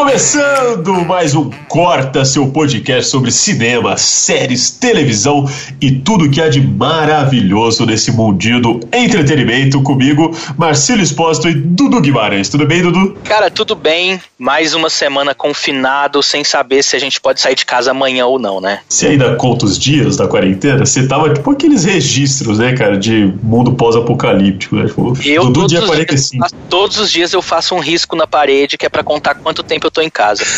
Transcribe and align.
Começando 0.00 1.04
mais 1.04 1.34
um 1.34 1.50
Corta, 1.68 2.24
seu 2.24 2.48
podcast 2.48 3.10
sobre 3.10 3.30
cinema, 3.30 3.98
séries, 3.98 4.70
televisão 4.70 5.44
e 5.78 5.92
tudo 5.92 6.30
que 6.30 6.40
há 6.40 6.48
de 6.48 6.58
maravilhoso 6.58 7.84
nesse 7.84 8.10
mundinho 8.10 8.62
do 8.62 8.80
entretenimento 8.94 9.82
comigo, 9.82 10.34
Marcelo 10.56 11.02
Espósito 11.02 11.50
e 11.50 11.54
Dudu 11.54 12.00
Guimarães. 12.00 12.48
Tudo 12.48 12.66
bem, 12.66 12.80
Dudu? 12.80 13.14
Cara, 13.24 13.50
tudo 13.50 13.76
bem. 13.76 14.18
Mais 14.38 14.74
uma 14.74 14.88
semana 14.88 15.34
confinado, 15.34 16.22
sem 16.22 16.42
saber 16.44 16.82
se 16.82 16.96
a 16.96 16.98
gente 16.98 17.20
pode 17.20 17.38
sair 17.38 17.54
de 17.54 17.66
casa 17.66 17.90
amanhã 17.90 18.24
ou 18.24 18.38
não, 18.38 18.58
né? 18.58 18.80
Você 18.88 19.08
ainda 19.08 19.36
conta 19.36 19.66
os 19.66 19.78
dias 19.78 20.16
da 20.16 20.26
quarentena? 20.26 20.86
Você 20.86 21.06
tava 21.06 21.32
tipo 21.34 21.50
aqueles 21.50 21.84
registros, 21.84 22.58
né, 22.58 22.72
cara, 22.72 22.96
de 22.96 23.34
mundo 23.42 23.74
pós-apocalíptico, 23.74 24.76
né? 24.76 24.86
Tipo, 24.86 25.12
Eu, 25.22 25.42
Dudu 25.42 25.60
todos, 25.60 25.70
dia 25.70 25.80
os 25.80 25.86
45. 25.86 26.48
dias, 26.48 26.62
todos 26.70 26.98
os 26.98 27.12
dias 27.12 27.34
eu 27.34 27.42
faço 27.42 27.74
um 27.74 27.80
risco 27.80 28.16
na 28.16 28.26
parede 28.26 28.78
que 28.78 28.86
é 28.86 28.88
pra 28.88 29.04
contar 29.04 29.34
quanto 29.34 29.62
tempo 29.62 29.86
eu 29.86 29.89
tô 29.90 30.00
em 30.00 30.10
casa. 30.10 30.44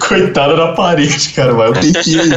Coitado 0.00 0.56
da 0.56 0.68
parede, 0.72 1.28
cara, 1.34 1.52
vai 1.52 1.70
um 1.70 1.74
tempinho 1.74 2.22
aí. 2.22 2.30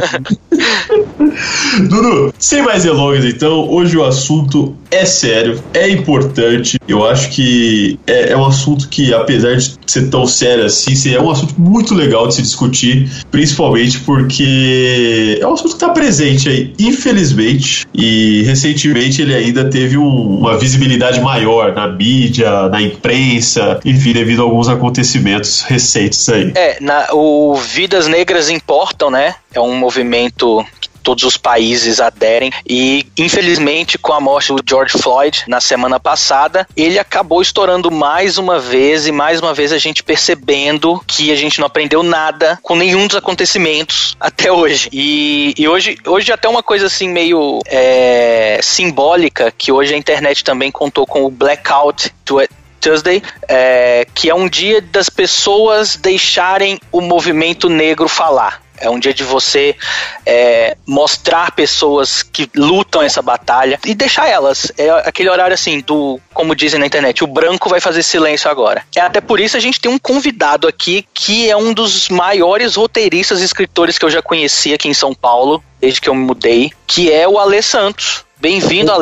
Dudu, 1.88 2.32
sem 2.38 2.62
mais 2.62 2.82
delongas 2.84 3.24
então, 3.24 3.68
hoje 3.70 3.96
o 3.96 4.04
assunto 4.04 4.76
é 4.90 5.04
sério, 5.04 5.62
é 5.74 5.88
importante. 5.90 6.78
Eu 6.88 7.06
acho 7.06 7.30
que 7.30 7.98
é, 8.06 8.32
é 8.32 8.36
um 8.36 8.46
assunto 8.46 8.88
que, 8.88 9.12
apesar 9.12 9.56
de 9.56 9.74
ser 9.86 10.08
tão 10.08 10.26
sério 10.26 10.64
assim, 10.64 11.14
é 11.14 11.20
um 11.20 11.30
assunto 11.30 11.54
muito 11.58 11.94
legal 11.94 12.26
de 12.26 12.34
se 12.34 12.42
discutir, 12.42 13.08
principalmente 13.30 13.98
porque 14.00 15.38
é 15.40 15.46
um 15.46 15.52
assunto 15.52 15.68
que 15.70 15.74
está 15.74 15.90
presente 15.90 16.48
aí, 16.48 16.72
infelizmente, 16.78 17.86
e 17.94 18.42
recentemente 18.44 19.22
ele 19.22 19.34
ainda 19.34 19.64
teve 19.68 19.96
um- 19.98 20.38
uma 20.38 20.56
visibilidade 20.58 21.20
maior 21.20 21.74
na 21.74 21.86
mídia, 21.88 22.68
na 22.68 22.80
imprensa, 22.80 23.80
enfim, 23.84 24.12
devido 24.12 24.42
a 24.42 24.46
alguns 24.58 24.68
acontecimentos 24.68 25.62
recentes 25.62 26.28
aí. 26.28 26.52
É, 26.56 26.78
na- 26.80 27.08
o 27.12 27.54
Vidas 27.54 28.08
Negras 28.08 28.48
Importam, 28.50 29.10
né? 29.10 29.34
É 29.54 29.60
um 29.60 29.74
movimento 29.76 30.66
que 30.80 30.88
todos 31.02 31.22
os 31.24 31.36
países 31.36 32.00
aderem 32.00 32.52
e 32.68 33.06
infelizmente 33.16 33.96
com 33.96 34.12
a 34.12 34.20
morte 34.20 34.52
do 34.52 34.62
George 34.68 34.98
Floyd 34.98 35.44
na 35.46 35.60
semana 35.60 35.98
passada, 35.98 36.66
ele 36.76 36.98
acabou 36.98 37.40
estourando 37.40 37.90
mais 37.90 38.36
uma 38.36 38.58
vez 38.58 39.06
e 39.06 39.12
mais 39.12 39.40
uma 39.40 39.54
vez 39.54 39.72
a 39.72 39.78
gente 39.78 40.02
percebendo 40.02 41.00
que 41.06 41.30
a 41.32 41.36
gente 41.36 41.60
não 41.60 41.66
aprendeu 41.66 42.02
nada 42.02 42.58
com 42.62 42.74
nenhum 42.74 43.06
dos 43.06 43.16
acontecimentos 43.16 44.16
até 44.20 44.52
hoje. 44.52 44.88
E, 44.92 45.54
e 45.56 45.66
hoje, 45.68 45.96
hoje 46.06 46.30
até 46.32 46.48
uma 46.48 46.62
coisa 46.62 46.86
assim 46.86 47.08
meio 47.08 47.60
é, 47.66 48.58
simbólica 48.62 49.52
que 49.56 49.70
hoje 49.72 49.94
a 49.94 49.96
internet 49.96 50.42
também 50.44 50.70
contou 50.70 51.06
com 51.06 51.24
o 51.24 51.30
blackout 51.30 52.12
Tuesday, 52.80 53.22
é, 53.48 54.06
que 54.14 54.30
é 54.30 54.34
um 54.34 54.48
dia 54.48 54.80
das 54.80 55.08
pessoas 55.08 55.96
deixarem 55.96 56.78
o 56.90 57.00
movimento 57.00 57.68
negro 57.68 58.08
falar. 58.08 58.62
É 58.80 58.88
um 58.88 58.98
dia 58.98 59.12
de 59.12 59.24
você 59.24 59.74
é, 60.24 60.76
mostrar 60.86 61.50
pessoas 61.52 62.22
que 62.22 62.48
lutam 62.54 63.02
essa 63.02 63.20
batalha 63.20 63.78
e 63.84 63.94
deixar 63.94 64.28
elas. 64.28 64.72
É 64.78 64.88
aquele 64.90 65.28
horário 65.28 65.54
assim, 65.54 65.80
do, 65.80 66.20
como 66.32 66.54
dizem 66.54 66.78
na 66.78 66.86
internet, 66.86 67.24
o 67.24 67.26
branco 67.26 67.68
vai 67.68 67.80
fazer 67.80 68.02
silêncio 68.02 68.50
agora. 68.50 68.84
É 68.94 69.00
até 69.00 69.20
por 69.20 69.40
isso 69.40 69.56
a 69.56 69.60
gente 69.60 69.80
tem 69.80 69.90
um 69.90 69.98
convidado 69.98 70.68
aqui 70.68 71.06
que 71.12 71.50
é 71.50 71.56
um 71.56 71.72
dos 71.72 72.08
maiores 72.08 72.76
roteiristas 72.76 73.40
e 73.40 73.44
escritores 73.44 73.98
que 73.98 74.04
eu 74.04 74.10
já 74.10 74.22
conheci 74.22 74.72
aqui 74.72 74.88
em 74.88 74.94
São 74.94 75.14
Paulo, 75.14 75.62
desde 75.80 76.00
que 76.00 76.08
eu 76.08 76.14
me 76.14 76.24
mudei, 76.24 76.72
que 76.86 77.12
é 77.12 77.26
o 77.26 77.38
Alê 77.38 77.60
Santos. 77.60 78.24
Bem-vindo. 78.40 78.92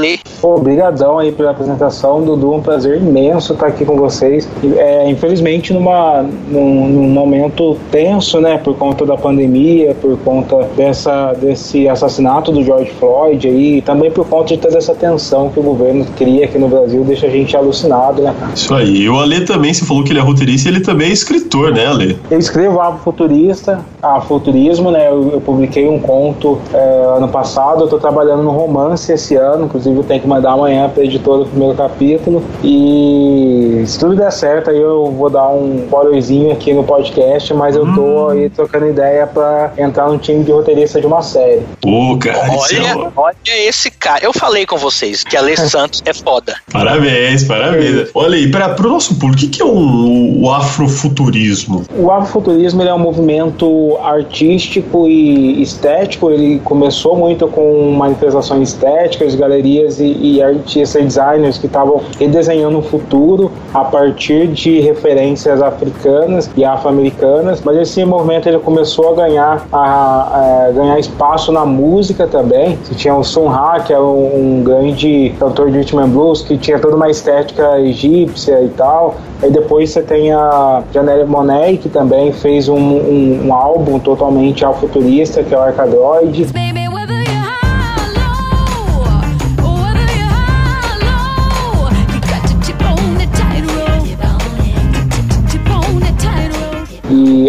Pô, 0.40 0.54
Obrigadão 0.54 1.18
aí 1.18 1.30
pela 1.30 1.50
apresentação, 1.50 2.22
Dudu, 2.22 2.54
um 2.54 2.62
prazer 2.62 2.96
imenso 2.96 3.52
estar 3.52 3.66
aqui 3.66 3.84
com 3.84 3.94
vocês. 3.94 4.48
É, 4.76 5.10
infelizmente 5.10 5.74
numa, 5.74 6.22
num, 6.48 6.88
num 6.88 7.08
momento 7.10 7.76
tenso, 7.90 8.40
né, 8.40 8.56
por 8.56 8.74
conta 8.76 9.04
da 9.04 9.14
pandemia, 9.14 9.94
por 10.00 10.16
conta 10.20 10.66
dessa, 10.74 11.34
desse 11.34 11.86
assassinato 11.86 12.50
do 12.50 12.64
George 12.64 12.90
Floyd 12.92 13.46
aí, 13.46 13.78
e 13.78 13.82
também 13.82 14.10
por 14.10 14.26
conta 14.26 14.54
de 14.54 14.58
toda 14.58 14.78
essa 14.78 14.94
tensão 14.94 15.50
que 15.50 15.60
o 15.60 15.62
governo 15.62 16.06
cria 16.16 16.46
aqui 16.46 16.58
no 16.58 16.68
Brasil, 16.68 17.04
deixa 17.04 17.26
a 17.26 17.30
gente 17.30 17.54
alucinado, 17.54 18.22
né? 18.22 18.34
Isso 18.54 18.74
aí. 18.74 19.02
E 19.02 19.08
o 19.08 19.20
Ale 19.20 19.44
também, 19.44 19.74
você 19.74 19.84
falou 19.84 20.02
que 20.02 20.12
ele 20.12 20.18
é 20.18 20.22
roteirista, 20.22 20.70
ele 20.70 20.80
também 20.80 21.10
é 21.10 21.12
escritor, 21.12 21.72
né, 21.72 21.84
Ale? 21.84 22.18
Eu 22.30 22.38
escrevo 22.38 22.80
Afrofuturista, 22.80 23.84
Afrofuturismo, 24.02 24.90
né? 24.90 25.08
Eu, 25.08 25.32
eu 25.32 25.40
publiquei 25.42 25.86
um 25.86 25.98
conto 25.98 26.58
é, 26.72 27.16
ano 27.18 27.28
passado, 27.28 27.82
eu 27.84 27.88
tô 27.88 27.98
trabalhando 27.98 28.42
no 28.42 28.50
romance 28.50 29.12
esse 29.12 29.25
ano, 29.34 29.66
inclusive 29.66 29.96
eu 29.96 30.04
tenho 30.04 30.20
que 30.20 30.28
mandar 30.28 30.52
amanhã 30.52 30.88
pra 30.88 31.04
editora 31.04 31.42
o 31.42 31.46
primeiro 31.46 31.74
capítulo. 31.74 32.42
E 32.62 33.82
se 33.86 33.98
tudo 33.98 34.16
der 34.16 34.30
certo, 34.32 34.70
aí 34.70 34.80
eu 34.80 35.10
vou 35.10 35.30
dar 35.30 35.48
um 35.48 35.84
spoilerzinho 35.84 36.52
aqui 36.52 36.72
no 36.72 36.84
podcast, 36.84 37.52
mas 37.54 37.76
eu 37.76 37.86
tô 37.94 38.28
aí 38.28 38.48
trocando 38.50 38.86
ideia 38.86 39.26
pra 39.26 39.72
entrar 39.78 40.08
no 40.08 40.18
time 40.18 40.44
de 40.44 40.52
roteirista 40.52 41.00
de 41.00 41.06
uma 41.06 41.22
série. 41.22 41.62
Pô, 41.80 42.16
cara, 42.18 42.54
isso 42.56 42.76
é 42.76 42.94
Olha, 42.94 43.12
olha 43.16 43.36
esse 43.46 43.90
cara. 43.90 44.24
Eu 44.24 44.32
falei 44.32 44.66
com 44.66 44.76
vocês 44.76 45.24
que 45.24 45.36
Alê 45.36 45.56
Santos 45.56 46.02
é 46.04 46.12
foda. 46.12 46.54
Parabéns, 46.72 47.44
parabéns. 47.44 48.10
Olha 48.14 48.36
aí, 48.36 48.50
para 48.50 48.70
pro 48.70 48.90
nosso 48.90 49.18
público, 49.18 49.36
o 49.36 49.38
que, 49.38 49.48
que 49.48 49.62
é 49.62 49.64
o, 49.64 50.42
o 50.42 50.50
afrofuturismo? 50.52 51.84
O 51.96 52.10
afrofuturismo 52.10 52.82
ele 52.82 52.90
é 52.90 52.94
um 52.94 52.98
movimento 52.98 53.98
artístico 54.02 55.06
e 55.06 55.62
estético. 55.62 56.30
Ele 56.30 56.60
começou 56.64 57.16
muito 57.16 57.48
com 57.48 57.92
manifestações 57.92 58.70
estéticas, 58.70 59.15
galerias 59.34 60.00
e, 60.00 60.04
e 60.04 60.42
artistas 60.42 61.02
e 61.02 61.04
designers 61.04 61.58
que 61.58 61.66
estavam 61.66 62.00
redesenhando 62.18 62.78
o 62.78 62.82
futuro 62.82 63.50
a 63.72 63.84
partir 63.84 64.48
de 64.48 64.80
referências 64.80 65.62
africanas 65.62 66.50
e 66.56 66.64
afro-americanas. 66.64 67.60
Mas 67.64 67.78
esse 67.78 68.04
movimento 68.04 68.48
ele 68.48 68.58
começou 68.58 69.12
a 69.12 69.14
ganhar, 69.14 69.66
a, 69.72 70.66
a 70.68 70.70
ganhar 70.72 70.98
espaço 70.98 71.52
na 71.52 71.64
música 71.64 72.26
também. 72.26 72.78
Você 72.82 72.94
tinha 72.94 73.14
o 73.14 73.24
Sun 73.24 73.46
Ra, 73.46 73.80
que 73.80 73.92
é 73.92 74.00
um, 74.00 74.58
um 74.58 74.62
grande 74.62 75.34
cantor 75.38 75.70
de 75.70 75.78
rhythm 75.78 75.98
and 75.98 76.08
blues 76.08 76.42
que 76.42 76.56
tinha 76.56 76.78
toda 76.78 76.96
uma 76.96 77.10
estética 77.10 77.80
egípcia 77.80 78.62
e 78.62 78.68
tal. 78.68 79.16
Aí 79.42 79.50
depois 79.50 79.90
você 79.90 80.02
tem 80.02 80.32
a 80.32 80.82
Janelle 80.92 81.24
Monáe, 81.24 81.76
que 81.76 81.88
também 81.88 82.32
fez 82.32 82.68
um, 82.68 82.76
um, 82.76 83.46
um 83.46 83.54
álbum 83.54 83.98
totalmente 83.98 84.64
afrofuturista, 84.64 85.42
que 85.42 85.54
é 85.54 85.58
o 85.58 85.60
Arcadroid. 85.60 86.46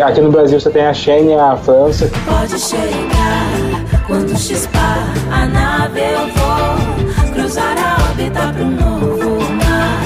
Aqui 0.02 0.22
no 0.22 0.32
Brasil 0.32 0.60
você 0.60 0.70
tem 0.70 0.86
a 0.86 0.94
Shane, 0.94 1.34
a 1.34 1.56
França. 1.58 2.10
Pode 2.26 2.60
chegar 2.60 4.06
quando 4.06 4.38
chispar 4.38 5.14
a 5.32 5.46
nave 5.46 6.00
eu 6.00 6.28
vou 6.28 7.34
cruzar 7.34 7.76
a 7.78 8.10
órbita 8.10 8.54
pro 8.54 8.66
novo. 8.66 9.17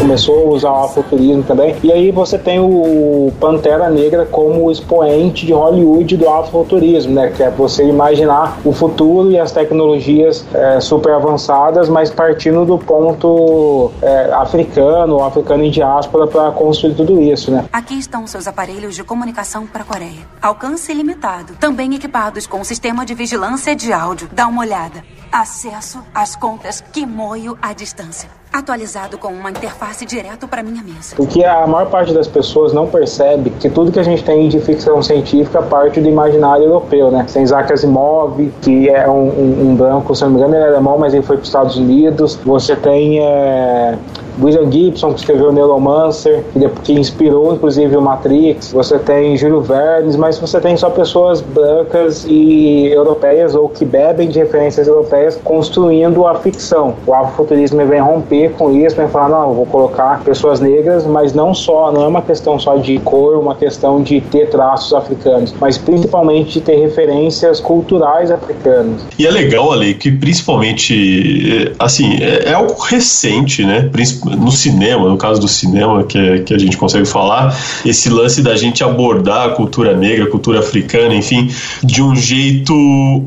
Começou 0.01 0.47
a 0.47 0.53
usar 0.55 0.71
o 0.71 0.85
afrofuturismo 0.85 1.43
também. 1.43 1.75
E 1.83 1.91
aí 1.91 2.11
você 2.11 2.35
tem 2.35 2.59
o 2.59 3.31
Pantera 3.39 3.87
Negra 3.87 4.25
como 4.25 4.71
expoente 4.71 5.45
de 5.45 5.53
Hollywood 5.53 6.17
do 6.17 6.27
afrofuturismo, 6.27 7.13
né? 7.13 7.29
Que 7.29 7.43
é 7.43 7.51
você 7.51 7.87
imaginar 7.87 8.57
o 8.65 8.73
futuro 8.73 9.29
e 9.29 9.37
as 9.37 9.51
tecnologias 9.51 10.43
é, 10.55 10.79
super 10.79 11.13
avançadas, 11.13 11.87
mas 11.87 12.09
partindo 12.09 12.65
do 12.65 12.79
ponto 12.79 13.91
é, 14.01 14.31
africano, 14.33 15.23
africano 15.23 15.63
em 15.63 15.69
diáspora 15.69 16.25
para 16.25 16.49
construir 16.49 16.95
tudo 16.95 17.21
isso, 17.21 17.51
né? 17.51 17.65
Aqui 17.71 17.99
estão 17.99 18.25
seus 18.25 18.47
aparelhos 18.47 18.95
de 18.95 19.03
comunicação 19.03 19.67
para 19.67 19.83
a 19.83 19.85
Coreia. 19.85 20.27
Alcance 20.41 20.91
ilimitado. 20.91 21.53
Também 21.59 21.93
equipados 21.93 22.47
com 22.47 22.61
um 22.61 22.63
sistema 22.63 23.05
de 23.05 23.13
vigilância 23.13 23.75
de 23.75 23.93
áudio. 23.93 24.27
Dá 24.33 24.47
uma 24.47 24.61
olhada. 24.61 25.03
Acesso 25.31 25.99
às 26.11 26.35
contas 26.35 26.81
Kimoyo 26.91 27.55
à 27.61 27.71
distância. 27.71 28.41
Atualizado 28.53 29.17
com 29.17 29.29
uma 29.29 29.49
interface 29.49 30.05
direto 30.05 30.45
para 30.47 30.61
minha 30.61 30.83
mesa. 30.83 31.15
Porque 31.15 31.43
a 31.43 31.65
maior 31.65 31.89
parte 31.89 32.13
das 32.13 32.27
pessoas 32.27 32.73
não 32.73 32.87
percebe 32.87 33.49
que 33.49 33.69
tudo 33.69 33.91
que 33.91 33.99
a 33.99 34.03
gente 34.03 34.23
tem 34.23 34.49
de 34.49 34.59
ficção 34.59 35.01
científica 35.01 35.61
parte 35.61 36.01
do 36.01 36.09
imaginário 36.09 36.65
europeu, 36.65 37.09
né? 37.09 37.25
Tem 37.31 37.43
Isaac 37.43 37.71
Asimov, 37.71 38.51
que 38.61 38.89
é 38.89 39.07
um, 39.07 39.29
um, 39.29 39.69
um 39.69 39.75
branco, 39.75 40.13
se 40.13 40.23
não 40.23 40.31
me 40.31 40.37
engano, 40.37 40.55
ele 40.55 40.65
é 40.65 40.67
alemão, 40.67 40.97
mas 40.97 41.13
ele 41.13 41.23
foi 41.23 41.37
para 41.37 41.43
os 41.43 41.47
Estados 41.47 41.77
Unidos. 41.77 42.35
Você 42.43 42.75
tem 42.75 43.19
é, 43.25 43.97
William 44.41 44.71
Gibson, 44.71 45.13
que 45.13 45.19
escreveu 45.19 45.51
Neuromancer, 45.51 46.43
que, 46.83 46.93
inspirou 46.93 47.53
inclusive 47.53 47.95
o 47.95 48.01
Matrix. 48.01 48.71
Você 48.71 48.99
tem 48.99 49.35
Júlio 49.37 49.61
Vernes, 49.61 50.15
mas 50.15 50.37
você 50.37 50.59
tem 50.59 50.77
só 50.77 50.89
pessoas 50.89 51.41
brancas 51.41 52.25
e 52.27 52.87
europeias 52.87 53.55
ou 53.55 53.67
que 53.69 53.85
bebem 53.85 54.29
de 54.29 54.39
referências 54.39 54.87
europeias 54.87 55.39
construindo 55.43 56.25
a 56.27 56.35
ficção. 56.35 56.95
O 57.05 57.13
afrofuturismo 57.13 57.85
vem 57.85 57.99
romper 57.99 58.51
com 58.51 58.71
isso, 58.71 58.95
vem 58.95 59.07
falar, 59.07 59.29
não, 59.29 59.53
vou 59.53 59.65
colocar 59.65 60.21
pessoas 60.23 60.59
negras, 60.59 61.05
mas 61.05 61.33
não 61.33 61.53
só, 61.53 61.91
não 61.91 62.03
é 62.03 62.07
uma 62.07 62.21
questão 62.21 62.59
só 62.59 62.75
de 62.77 62.99
cor, 62.99 63.37
uma 63.37 63.55
questão 63.55 64.01
de 64.01 64.21
ter 64.21 64.49
traços 64.49 64.93
africanos, 64.93 65.53
mas 65.59 65.77
principalmente 65.77 66.53
de 66.53 66.61
ter 66.61 66.75
referências 66.75 67.59
culturais 67.59 68.31
africanas. 68.31 69.01
E 69.17 69.25
é 69.25 69.31
legal, 69.31 69.71
Ale, 69.71 69.93
que 69.93 70.11
principalmente, 70.11 71.67
eh, 71.67 71.73
assim, 71.79 72.17
é, 72.21 72.49
é 72.49 72.53
algo 72.53 72.73
recente, 72.81 73.63
né? 73.63 73.89
Princip- 73.91 74.20
No 74.25 74.51
cinema, 74.51 75.07
no 75.09 75.17
caso 75.17 75.39
do 75.41 75.47
cinema, 75.47 76.03
que, 76.03 76.17
é- 76.17 76.39
que 76.39 76.53
a 76.53 76.57
gente 76.57 76.77
consegue 76.77 77.05
falar, 77.05 77.55
esse 77.85 78.09
lance 78.09 78.41
da 78.41 78.55
gente 78.55 78.83
abordar 78.83 79.47
a 79.47 79.51
cultura 79.51 79.95
negra, 79.95 80.25
a 80.25 80.29
cultura 80.29 80.59
africana, 80.59 81.13
enfim, 81.13 81.49
de 81.83 82.01
um 82.01 82.15
jeito 82.15 82.73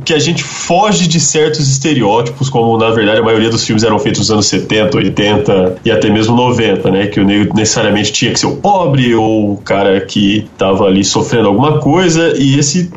que 0.04 0.12
a 0.14 0.18
gente 0.18 0.42
foge 0.42 1.06
de 1.06 1.20
certos 1.20 1.68
estereótipos, 1.68 2.48
como 2.48 2.76
na 2.78 2.90
verdade 2.90 3.20
a 3.20 3.22
maioria 3.24 3.50
dos 3.50 3.64
filmes 3.64 3.82
eram 3.82 3.98
feitos 3.98 4.20
nos 4.20 4.30
anos 4.30 4.46
70, 4.46 4.96
80 4.96 5.76
e 5.84 5.90
até 5.90 6.08
mesmo 6.10 6.36
90, 6.36 6.90
né? 6.90 7.06
Que 7.06 7.20
o 7.20 7.24
negro 7.24 7.52
necessariamente 7.54 8.12
tinha 8.12 8.32
que 8.32 8.38
ser 8.40 8.46
o 8.46 8.56
pobre 8.56 9.14
ou 9.14 9.52
o 9.52 9.56
cara 9.58 10.00
que 10.00 10.46
tava 10.56 10.84
ali 10.84 11.04
sofrendo 11.04 11.48
alguma 11.48 11.78
coisa, 11.78 12.34
e 12.36 12.58
esse 12.58 12.90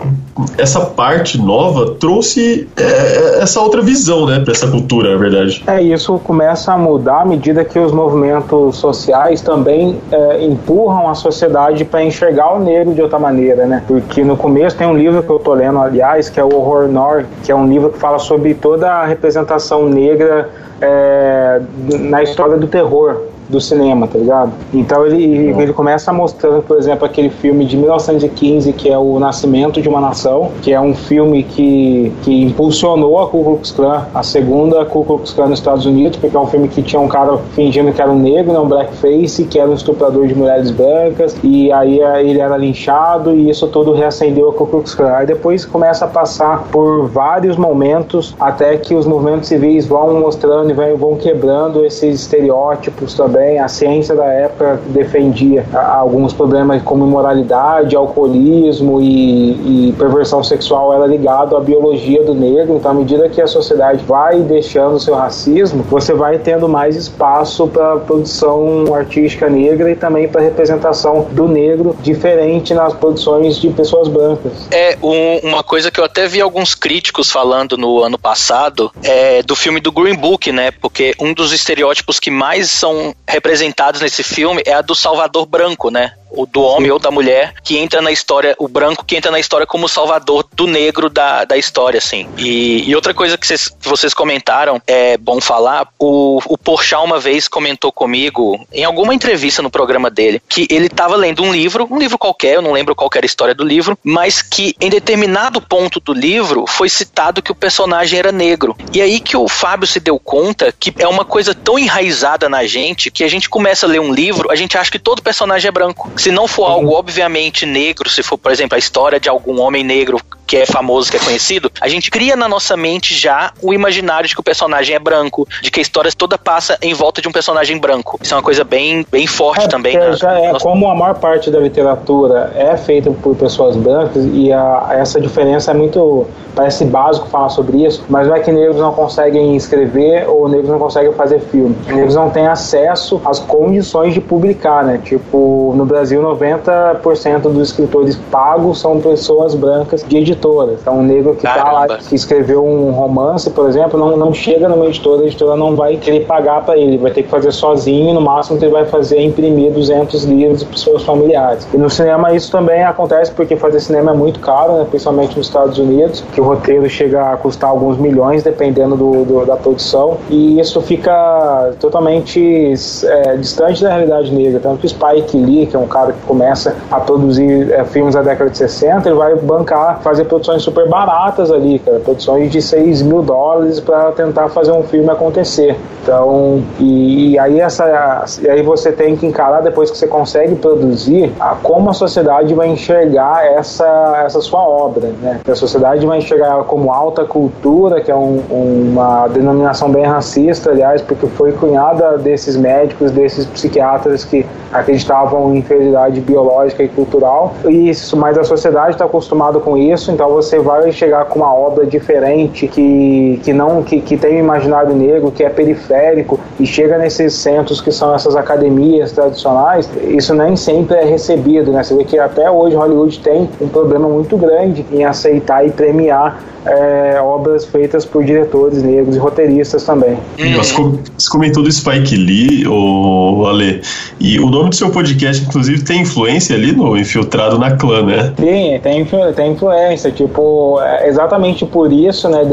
essa 0.58 0.82
parte 0.82 1.38
nova 1.40 1.96
trouxe 2.00 2.68
é, 2.78 3.40
essa 3.42 3.60
outra 3.60 3.82
visão, 3.82 4.26
né, 4.28 4.40
pra 4.40 4.52
essa 4.54 4.68
cultura, 4.68 5.12
na 5.12 5.18
verdade. 5.18 5.64
É, 5.66 5.82
isso 5.82 6.20
começa 6.20 6.72
a 6.74 6.78
mudar 6.78 7.22
à 7.22 7.26
medida 7.26 7.66
que 7.66 7.80
os 7.80 7.87
movimentos 7.92 8.78
sociais 8.78 9.42
também 9.42 10.00
é, 10.12 10.44
empurram 10.44 11.10
a 11.10 11.16
sociedade 11.16 11.86
para 11.86 12.04
enxergar 12.04 12.56
o 12.56 12.60
negro 12.60 12.94
de 12.94 13.02
outra 13.02 13.20
maneira, 13.20 13.66
né? 13.66 13.84
Porque 13.88 14.24
no 14.24 14.38
começo 14.38 14.76
tem 14.76 14.88
um 14.88 14.96
livro 14.96 15.24
que 15.24 15.30
eu 15.30 15.40
tô 15.40 15.54
lendo, 15.54 15.80
aliás, 15.80 16.30
que 16.30 16.40
é 16.40 16.44
o 16.44 16.54
Horror 16.54 16.88
Nor, 16.88 17.26
que 17.44 17.52
é 17.52 17.56
um 17.56 17.68
livro 17.68 17.90
que 17.90 17.98
fala 17.98 18.20
sobre 18.20 18.54
toda 18.54 18.90
a 18.90 19.06
representação 19.06 19.88
negra 19.88 20.50
é, 20.82 21.62
na 22.00 22.24
história 22.24 22.58
do 22.58 22.68
terror 22.68 23.22
do 23.50 23.62
cinema, 23.62 24.08
tá 24.08 24.18
ligado? 24.18 24.52
Então 24.74 25.06
ele, 25.06 25.50
ele 25.58 25.74
começa 25.74 26.12
mostrando, 26.12 26.62
por 26.62 26.78
exemplo, 26.78 27.06
aquele 27.06 27.30
filme 27.30 27.66
de 27.66 27.78
1915 27.78 28.74
que 28.74 28.90
é 28.90 28.98
O 28.98 29.20
Nascimento 29.20 29.82
de 29.82 29.88
uma 29.88 30.02
Nação, 30.02 30.52
que 30.62 30.74
é 30.74 30.80
um 30.80 30.94
filme 30.94 31.44
que, 31.44 32.12
que 32.24 32.44
impulsionou 32.44 33.20
a 33.20 33.28
Ku 33.28 33.44
Klux 33.44 33.72
Klan, 33.72 34.06
a 34.14 34.24
segunda 34.24 34.86
Ku 34.86 35.04
Klux 35.04 35.32
Klan 35.32 35.48
nos 35.48 35.60
Estados 35.60 35.86
Unidos, 35.86 36.18
porque 36.18 36.36
é 36.36 36.40
um 36.40 36.48
filme 36.48 36.68
que 36.68 36.82
tinha 36.82 37.02
um 37.02 37.08
cara 37.08 37.38
fingindo 37.54 37.92
que 37.92 38.02
era 38.02 38.12
um 38.12 38.20
negro, 38.20 38.54
né, 38.54 38.60
um 38.60 38.68
blackface, 38.68 39.46
que 39.46 39.60
era 39.60 39.70
um 39.70 39.74
estuprador 39.74 40.28
de 40.28 40.36
mulheres 40.36 40.72
brancas, 40.72 41.36
e 41.44 41.72
aí 41.72 42.00
ele 42.00 42.40
era 42.40 42.58
linchado 42.58 43.36
e 43.36 43.50
isso 43.50 43.68
tudo 43.68 43.94
reacendeu 43.94 44.50
a 44.50 44.54
Ku 44.54 44.68
Klux 44.68 44.94
Klan. 44.94 45.12
Aí 45.12 45.26
depois 45.26 45.66
começa 45.66 46.06
a 46.06 46.08
passar 46.08 46.64
por 46.72 47.08
vários 47.08 47.56
momentos 47.56 48.36
até 48.40 48.78
que 48.78 48.94
os 48.94 49.06
movimentos 49.06 49.48
civis 49.48 49.86
vão 49.86 50.20
mostrando 50.20 50.72
e 50.72 50.96
vão 50.96 51.16
quebrando 51.16 51.86
esses 51.86 52.22
estereótipos 52.22 53.14
também. 53.14 53.37
A 53.60 53.68
ciência 53.68 54.16
da 54.16 54.26
época 54.26 54.80
defendia 54.88 55.66
alguns 55.74 56.34
problemas 56.34 56.82
como 56.84 57.06
imoralidade, 57.06 57.96
alcoolismo 57.96 59.02
e, 59.02 59.90
e 59.90 59.94
perversão 59.98 60.44
sexual 60.44 60.94
era 60.94 61.06
ligado 61.06 61.56
à 61.56 61.60
biologia 61.60 62.24
do 62.24 62.34
negro. 62.34 62.76
Então, 62.76 62.92
à 62.92 62.94
medida 62.94 63.30
que 63.30 63.42
a 63.42 63.48
sociedade 63.48 64.04
vai 64.06 64.40
deixando 64.42 65.00
seu 65.00 65.16
racismo, 65.16 65.84
você 65.84 66.14
vai 66.14 66.38
tendo 66.38 66.68
mais 66.68 66.96
espaço 66.96 67.68
para 67.68 67.98
produção 67.98 68.94
artística 68.94 69.50
negra 69.50 69.92
e 69.92 69.96
também 69.96 70.28
para 70.28 70.42
representação 70.42 71.28
do 71.32 71.48
negro 71.48 71.96
diferente 72.02 72.74
nas 72.74 72.94
produções 72.94 73.58
de 73.60 73.70
pessoas 73.70 74.08
brancas. 74.08 74.52
É, 74.72 74.98
um- 75.02 75.40
uma 75.50 75.64
coisa 75.64 75.90
que 75.92 76.00
eu 76.00 76.04
até 76.06 76.28
vi 76.28 76.42
alguns 76.42 76.76
críticos 76.76 77.32
falando 77.32 77.78
no 77.78 78.02
ano 78.04 78.18
passado 78.18 78.92
é 79.04 79.42
do 79.44 79.56
filme 79.56 79.80
do 79.80 79.92
Green 79.92 80.16
Book, 80.16 80.52
né? 80.52 80.72
Porque 80.72 81.14
um 81.20 81.34
dos 81.34 81.52
estereótipos 81.54 82.20
que 82.20 82.30
mais 82.32 82.72
são 82.72 83.14
representados 83.28 84.02
nesse 84.02 84.24
filme 84.24 84.64
é 84.66 84.74
a 84.74 84.82
do 84.82 84.96
Salvador 84.96 85.46
branco, 85.46 85.90
né? 85.92 86.14
O 86.30 86.46
do 86.46 86.62
homem 86.62 86.92
ou 86.92 87.00
da 87.00 87.12
mulher 87.12 87.54
que 87.64 87.78
entra 87.78 88.02
na 88.02 88.12
história, 88.12 88.56
o 88.60 88.68
branco 88.68 89.06
que 89.06 89.16
entra 89.16 89.32
na 89.32 89.40
história 89.40 89.66
como 89.66 89.88
salvador 89.88 90.46
do 90.54 90.68
negro 90.68 91.10
da, 91.10 91.46
da 91.46 91.58
história, 91.58 91.98
assim. 91.98 92.28
E, 92.38 92.90
e 92.90 92.96
outra 92.96 93.14
coisa 93.14 93.38
que 93.38 93.48
vocês, 93.48 93.68
que 93.68 93.88
vocês 93.88 94.14
comentaram, 94.14 94.82
é 94.86 95.18
bom 95.18 95.40
falar, 95.40 95.88
o, 96.00 96.40
o 96.46 96.58
Porchat 96.58 97.04
uma 97.04 97.20
vez 97.20 97.48
comentou 97.48 97.92
comigo, 97.92 98.60
em 98.72 98.84
alguma 98.84 99.14
entrevista 99.14 99.62
no 99.62 99.70
programa 99.70 100.10
dele, 100.10 100.42
que 100.48 100.68
ele 100.70 100.88
estava 100.88 101.16
lendo 101.16 101.44
um 101.44 101.52
livro, 101.52 101.88
um 101.90 101.98
livro 101.98 102.18
qualquer, 102.18 102.56
eu 102.56 102.62
não 102.62 102.72
lembro 102.72 102.96
qual 102.96 103.10
era 103.16 103.26
a 103.26 103.28
história 103.28 103.56
do 103.56 103.64
livro, 103.64 103.98
mas 104.04 104.42
que 104.42 104.76
em 104.80 104.90
determinado 104.90 105.62
ponto 105.62 106.00
do 106.00 106.14
livro 106.14 106.66
foi 106.68 106.90
citado 106.90 107.42
que 107.42 107.52
o 107.52 107.56
personagem 107.56 108.20
era 108.20 108.32
negro. 108.32 108.76
E 108.94 109.02
aí 109.02 109.20
que 109.20 109.36
o 109.36 109.48
Fábio 109.48 109.88
se 109.88 110.00
deu 110.00 110.20
conta 110.20 110.74
que 110.78 110.94
é 111.00 111.08
uma 111.08 111.26
coisa 111.26 111.54
tão 111.54 111.80
enraizada 111.80 112.50
na 112.50 112.66
gente 112.66 113.10
que 113.10 113.24
a 113.24 113.28
gente 113.28 113.50
começa 113.50 113.86
a 113.86 113.90
ler 113.90 114.00
um 114.00 114.14
livro, 114.14 114.52
a 114.52 114.56
gente 114.56 114.78
acha 114.78 114.92
que 114.92 115.00
todo 115.00 115.22
personagem 115.22 115.68
é 115.68 115.72
branco. 115.72 116.12
Se 116.18 116.32
não 116.32 116.48
for 116.48 116.66
algo 116.66 116.92
obviamente 116.94 117.66
negro, 117.66 118.10
se 118.10 118.24
for, 118.24 118.38
por 118.38 118.52
exemplo, 118.52 118.76
a 118.76 118.80
história 118.80 119.20
de 119.20 119.30
algum 119.30 119.60
homem 119.60 119.84
negro 119.84 120.20
que 120.48 120.56
é 120.58 120.66
famoso, 120.66 121.12
que 121.12 121.18
é 121.18 121.20
conhecido, 121.20 121.70
a 121.82 121.88
gente 121.90 122.10
cria 122.10 122.36
na 122.36 122.48
nossa 122.48 122.78
mente 122.78 123.14
já 123.14 123.52
o 123.62 123.74
imaginário 123.74 124.28
de 124.30 124.34
que 124.34 124.40
o 124.40 124.44
personagem 124.44 124.96
é 124.96 125.00
branco, 125.00 125.46
de 125.62 125.70
que 125.70 125.80
a 125.80 125.84
história 125.84 126.10
toda 126.18 126.38
passa 126.38 126.78
em 126.82 126.94
volta 126.94 127.22
de 127.22 127.28
um 127.28 127.32
personagem 127.32 127.78
branco. 127.78 128.18
Isso 128.22 128.34
é 128.34 128.38
uma 128.38 128.44
coisa 128.44 128.64
bem, 128.64 129.06
bem 129.12 129.28
forte 129.28 129.68
também. 129.68 129.94
porque 129.94 130.08
na- 130.10 130.16
já 130.16 130.40
é, 130.40 130.52
nossa- 130.54 130.64
como 130.66 130.88
a 130.90 130.96
maior 130.96 131.16
parte 131.16 131.52
da 131.52 131.60
literatura 131.60 132.54
é 132.56 132.78
feita 132.78 133.12
por 133.12 133.36
pessoas 133.36 133.76
brancas 133.76 134.24
e 134.34 134.52
a- 134.52 134.88
essa 134.92 135.20
diferença 135.20 135.72
é 135.72 135.74
muito 135.74 136.26
parece 136.56 136.86
básico 136.86 137.28
falar 137.28 137.50
sobre 137.50 137.86
isso, 137.86 138.04
mas 138.10 138.28
não 138.28 138.36
é 138.36 138.40
que 138.40 138.52
negros 138.52 138.78
não 138.78 138.92
conseguem 138.92 139.56
escrever 139.56 140.28
ou 140.28 140.48
negros 140.50 140.70
não 140.72 140.80
conseguem 140.80 141.14
fazer 141.14 141.40
filme. 141.40 141.76
Negros 141.86 142.16
não 142.16 142.32
têm 142.32 142.48
acesso 142.48 143.22
às 143.26 143.38
condições 143.40 144.14
de 144.14 144.20
publicar, 144.22 144.84
né? 144.84 145.00
Tipo, 145.04 145.74
no 145.76 145.86
Brasil 145.86 146.20
90% 146.22 147.50
dos 147.54 147.70
escritores 147.70 148.16
pagos 148.32 148.80
são 148.80 149.00
pessoas 149.00 149.54
brancas 149.54 150.04
de 150.08 150.18
editoras. 150.38 150.80
Então, 150.82 151.00
um 151.00 151.04
negro 151.04 151.36
que 151.36 151.44
tá 151.44 151.72
lá 151.72 151.88
que 151.88 152.16
escreveu 152.16 152.64
um 152.66 152.92
romance, 152.92 153.50
por 153.50 153.68
exemplo, 153.68 154.00
não, 154.00 154.16
não 154.16 154.34
chega 154.34 154.70
numa 154.70 154.86
editora, 154.86 155.24
a 155.24 155.26
editora 155.26 155.56
não 155.56 155.76
vai 155.76 155.98
querer 155.98 156.26
pagar 156.26 156.64
para 156.64 156.78
ele, 156.78 156.98
vai 156.98 157.12
ter 157.12 157.24
que 157.24 157.30
fazer 157.30 157.52
sozinho, 157.52 158.14
no 158.14 158.22
máximo 158.22 158.58
que 158.58 158.66
ele 158.66 158.72
vai 158.74 158.86
fazer 158.86 159.18
é 159.18 159.24
imprimir 159.24 159.72
200 159.72 160.24
livros 160.26 160.64
para 160.64 160.78
seus 160.78 161.04
familiares. 161.04 161.68
E 161.74 161.78
no 161.78 161.90
cinema 161.90 162.34
isso 162.34 162.52
também 162.52 162.84
acontece 162.84 163.32
porque 163.32 163.56
fazer 163.56 163.80
cinema 163.80 164.12
é 164.12 164.14
muito 164.14 164.40
caro, 164.40 164.74
né, 164.74 164.86
principalmente 164.90 165.38
nos 165.38 165.48
Estados 165.48 165.78
Unidos, 165.80 166.24
que 166.34 166.40
o 166.40 166.44
roteiro 166.44 166.88
chega 166.90 167.32
a 167.34 167.38
custar 167.38 167.70
alguns 167.70 167.98
milhões 167.98 168.44
dependendo 168.44 168.96
do, 168.96 169.26
do- 169.26 169.46
da 169.46 169.56
produção, 169.56 170.18
e 170.30 170.60
isso 170.60 170.80
fica 170.82 171.72
totalmente 171.80 172.74
é, 173.06 173.38
distante 173.38 173.82
da 173.84 173.90
realidade 173.90 174.34
negra. 174.34 174.60
Tanto 174.60 174.80
que 174.80 174.86
o 174.86 174.90
Spike 174.90 175.38
Lee, 175.38 175.66
que 175.66 175.76
é 175.76 175.80
um 175.80 175.88
cara 175.88 176.14
que 176.14 176.20
começa 176.28 176.76
a 176.92 177.00
produzir 177.00 177.72
é, 177.72 177.84
filmes 177.86 178.14
da 178.16 178.22
década 178.22 178.50
de 178.50 178.58
60, 178.58 179.08
ele 179.10 179.18
vai 179.18 179.36
bancar, 179.36 180.00
fazer 180.02 180.26
produções 180.28 180.62
super 180.62 180.88
baratas 180.88 181.52
ali, 181.52 181.80
cara, 181.80 182.00
produções 182.00 182.52
de 182.52 182.62
6 182.62 183.02
mil 183.02 183.22
dólares 183.22 183.80
para 183.80 184.12
tentar 184.12 184.50
fazer 184.50 184.72
um 184.72 184.84
filme 184.84 185.10
acontecer. 185.10 185.76
Então, 186.04 186.64
e, 186.80 187.32
e 187.32 187.40
aí 187.40 187.60
essa, 187.60 188.24
e 188.42 188.50
aí 188.50 188.62
você 188.62 188.92
tem 188.92 189.16
que 189.16 189.26
encarar 189.26 189.62
depois 189.62 189.92
que 189.92 189.98
você 189.98 190.08
consegue 190.08 190.56
produzir, 190.56 191.34
a, 191.40 191.56
como 191.62 191.90
a 191.90 191.94
sociedade 191.94 192.54
vai 192.54 192.68
enxergar 192.70 193.46
essa, 193.46 194.24
essa 194.26 194.40
sua 194.40 194.62
obra, 194.62 195.10
né? 195.22 195.42
A 195.46 195.56
sociedade 195.56 196.06
vai 196.06 196.20
enxergar 196.20 196.48
ela 196.48 196.64
como 196.64 196.92
alta 196.92 197.26
cultura, 197.26 198.00
que 198.00 198.10
é 198.12 198.16
um- 198.16 198.42
uma 198.50 199.28
denominação 199.28 199.90
bem 199.90 200.06
racista, 200.06 200.72
aliás, 200.72 201.02
porque 201.02 201.28
foi 201.28 201.52
cunhada 201.52 202.18
desses 202.18 202.56
médicos, 202.56 203.12
desses 203.12 203.46
psiquiatras 203.46 204.24
que 204.24 204.46
acreditavam 204.72 205.54
em 205.54 205.58
inferioridade 205.60 206.20
biológica 206.22 206.84
e 206.84 206.88
cultural. 206.88 207.54
E 207.66 207.90
isso, 207.90 208.16
mas 208.16 208.38
a 208.38 208.44
sociedade 208.44 208.92
está 208.92 209.06
acostumada 209.06 209.60
com 209.60 209.76
isso, 209.78 210.12
então 210.18 210.32
você 210.32 210.58
vai 210.58 210.92
chegar 210.92 211.26
com 211.26 211.38
uma 211.38 211.54
obra 211.54 211.86
diferente 211.86 212.68
que, 212.68 213.40
que 213.44 213.54
não 213.54 213.84
que, 213.84 214.02
que 214.02 214.18
tem 214.18 214.38
um 214.38 214.40
imaginário 214.40 214.96
negro, 214.96 215.30
que 215.32 215.44
é 215.44 215.50
periférico 215.50 216.40
e 216.60 216.66
chega 216.66 216.98
nesses 216.98 217.36
centros 217.36 217.80
que 217.80 217.92
são 217.92 218.16
essas 218.16 218.36
academias 218.36 219.12
tradicionais, 219.12 219.88
isso 220.08 220.34
nem 220.34 220.56
sempre 220.56 220.98
é 220.98 221.06
recebido, 221.06 221.72
né? 221.72 221.84
Você 221.84 221.94
vê 221.96 222.04
que 222.04 222.18
até 222.18 222.50
hoje 222.50 222.76
Hollywood 222.76 223.20
tem 223.20 223.48
um 223.62 223.68
problema 223.68 224.10
muito 224.10 224.36
grande 224.38 224.84
em 224.92 225.06
aceitar 225.06 225.64
e 225.68 225.70
premiar 225.70 226.42
é, 226.66 227.22
obras 227.22 227.64
feitas 227.64 228.04
por 228.04 228.24
diretores 228.26 228.84
negros 228.84 229.16
e 229.16 229.20
roteiristas 229.20 229.84
também. 229.84 230.18
Você 230.58 230.74
com- 230.74 230.98
você 231.18 231.30
comentou 231.30 231.64
do 231.64 231.72
Spike 231.72 232.16
Lee, 232.16 232.68
o 232.68 233.46
Ale, 233.48 233.82
e 234.20 234.38
o 234.40 234.48
nome 234.50 234.70
do 234.72 234.76
seu 234.76 234.90
podcast, 234.90 235.46
inclusive, 235.46 235.84
tem 235.86 236.02
influência 236.02 236.56
ali 236.56 236.74
no 236.74 236.98
Infiltrado 236.98 237.58
na 237.58 237.78
Clã, 237.78 238.04
né? 238.04 238.34
Sim, 238.38 238.80
tem, 238.84 239.06
tem 239.34 239.52
influência, 239.54 240.07
tipo, 240.12 240.80
é 240.82 241.08
exatamente 241.08 241.66
por 241.66 241.92
isso, 241.92 242.30
né, 242.30 242.44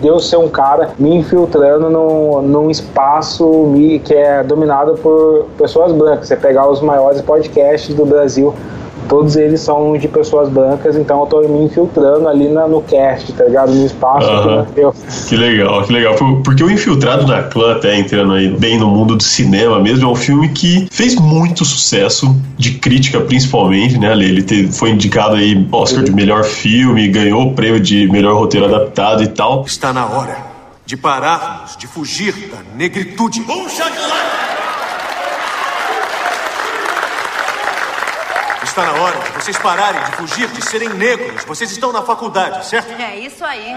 de 0.00 0.06
eu 0.06 0.18
ser 0.18 0.36
um 0.36 0.48
cara 0.48 0.90
me 0.98 1.16
infiltrando 1.16 1.90
no, 1.90 2.42
num 2.42 2.70
espaço 2.70 3.72
que 4.04 4.14
é 4.14 4.42
dominado 4.42 4.94
por 4.94 5.46
pessoas 5.56 5.92
brancas. 5.92 6.28
Você 6.28 6.36
pegar 6.36 6.68
os 6.68 6.80
maiores 6.80 7.20
podcasts 7.20 7.94
do 7.94 8.04
Brasil, 8.04 8.54
todos 9.08 9.36
eles 9.36 9.60
são 9.60 9.96
de 9.96 10.06
pessoas 10.08 10.48
brancas, 10.48 10.96
então 10.96 11.20
eu 11.20 11.26
tô 11.26 11.40
me 11.40 11.64
infiltrando 11.64 12.28
ali 12.28 12.48
na- 12.48 12.68
no 12.68 12.82
cast, 12.82 13.32
tá 13.32 13.44
ligado? 13.44 13.72
No 13.72 13.86
espaço 13.86 14.26
que 14.74 14.80
eu. 14.80 14.94
Que 15.28 15.36
legal, 15.36 15.82
que 15.84 15.92
legal. 15.92 16.14
Por- 16.14 16.42
Porque 16.42 16.62
o 16.62 16.70
Infiltrado 16.70 17.26
na 17.26 17.42
Clã, 17.42 17.72
até 17.76 17.98
entrando 17.98 18.32
aí 18.34 18.48
bem 18.48 18.78
no 18.78 18.88
mundo 18.88 19.16
do 19.16 19.22
cinema 19.22 19.78
mesmo, 19.80 20.08
é 20.08 20.12
um 20.12 20.14
filme 20.14 20.48
que 20.50 20.88
fez 20.90 21.14
muito 21.16 21.64
sucesso, 21.64 22.34
de 22.56 22.72
crítica 22.72 23.20
principalmente, 23.20 23.98
né, 23.98 24.10
Ale? 24.12 24.24
Ele 24.24 24.42
te- 24.42 24.68
foi 24.72 24.90
indicado 24.90 25.36
aí 25.36 25.66
Oscar 25.72 26.02
de 26.04 26.10
melhor 26.12 26.44
filme, 26.44 27.08
ganhou 27.08 27.42
o 27.48 27.54
prêmio 27.54 27.80
de 27.80 28.08
melhor 28.10 28.34
roteiro 28.36 28.66
adaptado 28.66 29.22
e 29.22 29.28
tal. 29.28 29.64
Está 29.66 29.92
na 29.92 30.06
hora 30.06 30.36
de 30.86 30.96
pararmos 30.96 31.76
de 31.76 31.86
fugir 31.86 32.32
da 32.50 32.58
negritude. 32.76 33.42
Está 38.78 38.92
na 38.92 39.02
hora 39.02 39.18
de 39.18 39.42
vocês 39.42 39.58
pararem 39.58 40.00
de 40.04 40.12
fugir 40.12 40.46
de 40.46 40.64
serem 40.64 40.90
negros. 40.90 41.42
Vocês 41.48 41.68
estão 41.72 41.92
na 41.92 42.00
faculdade, 42.02 42.64
certo? 42.64 42.92
É 42.92 43.18
isso 43.18 43.44
aí. 43.44 43.74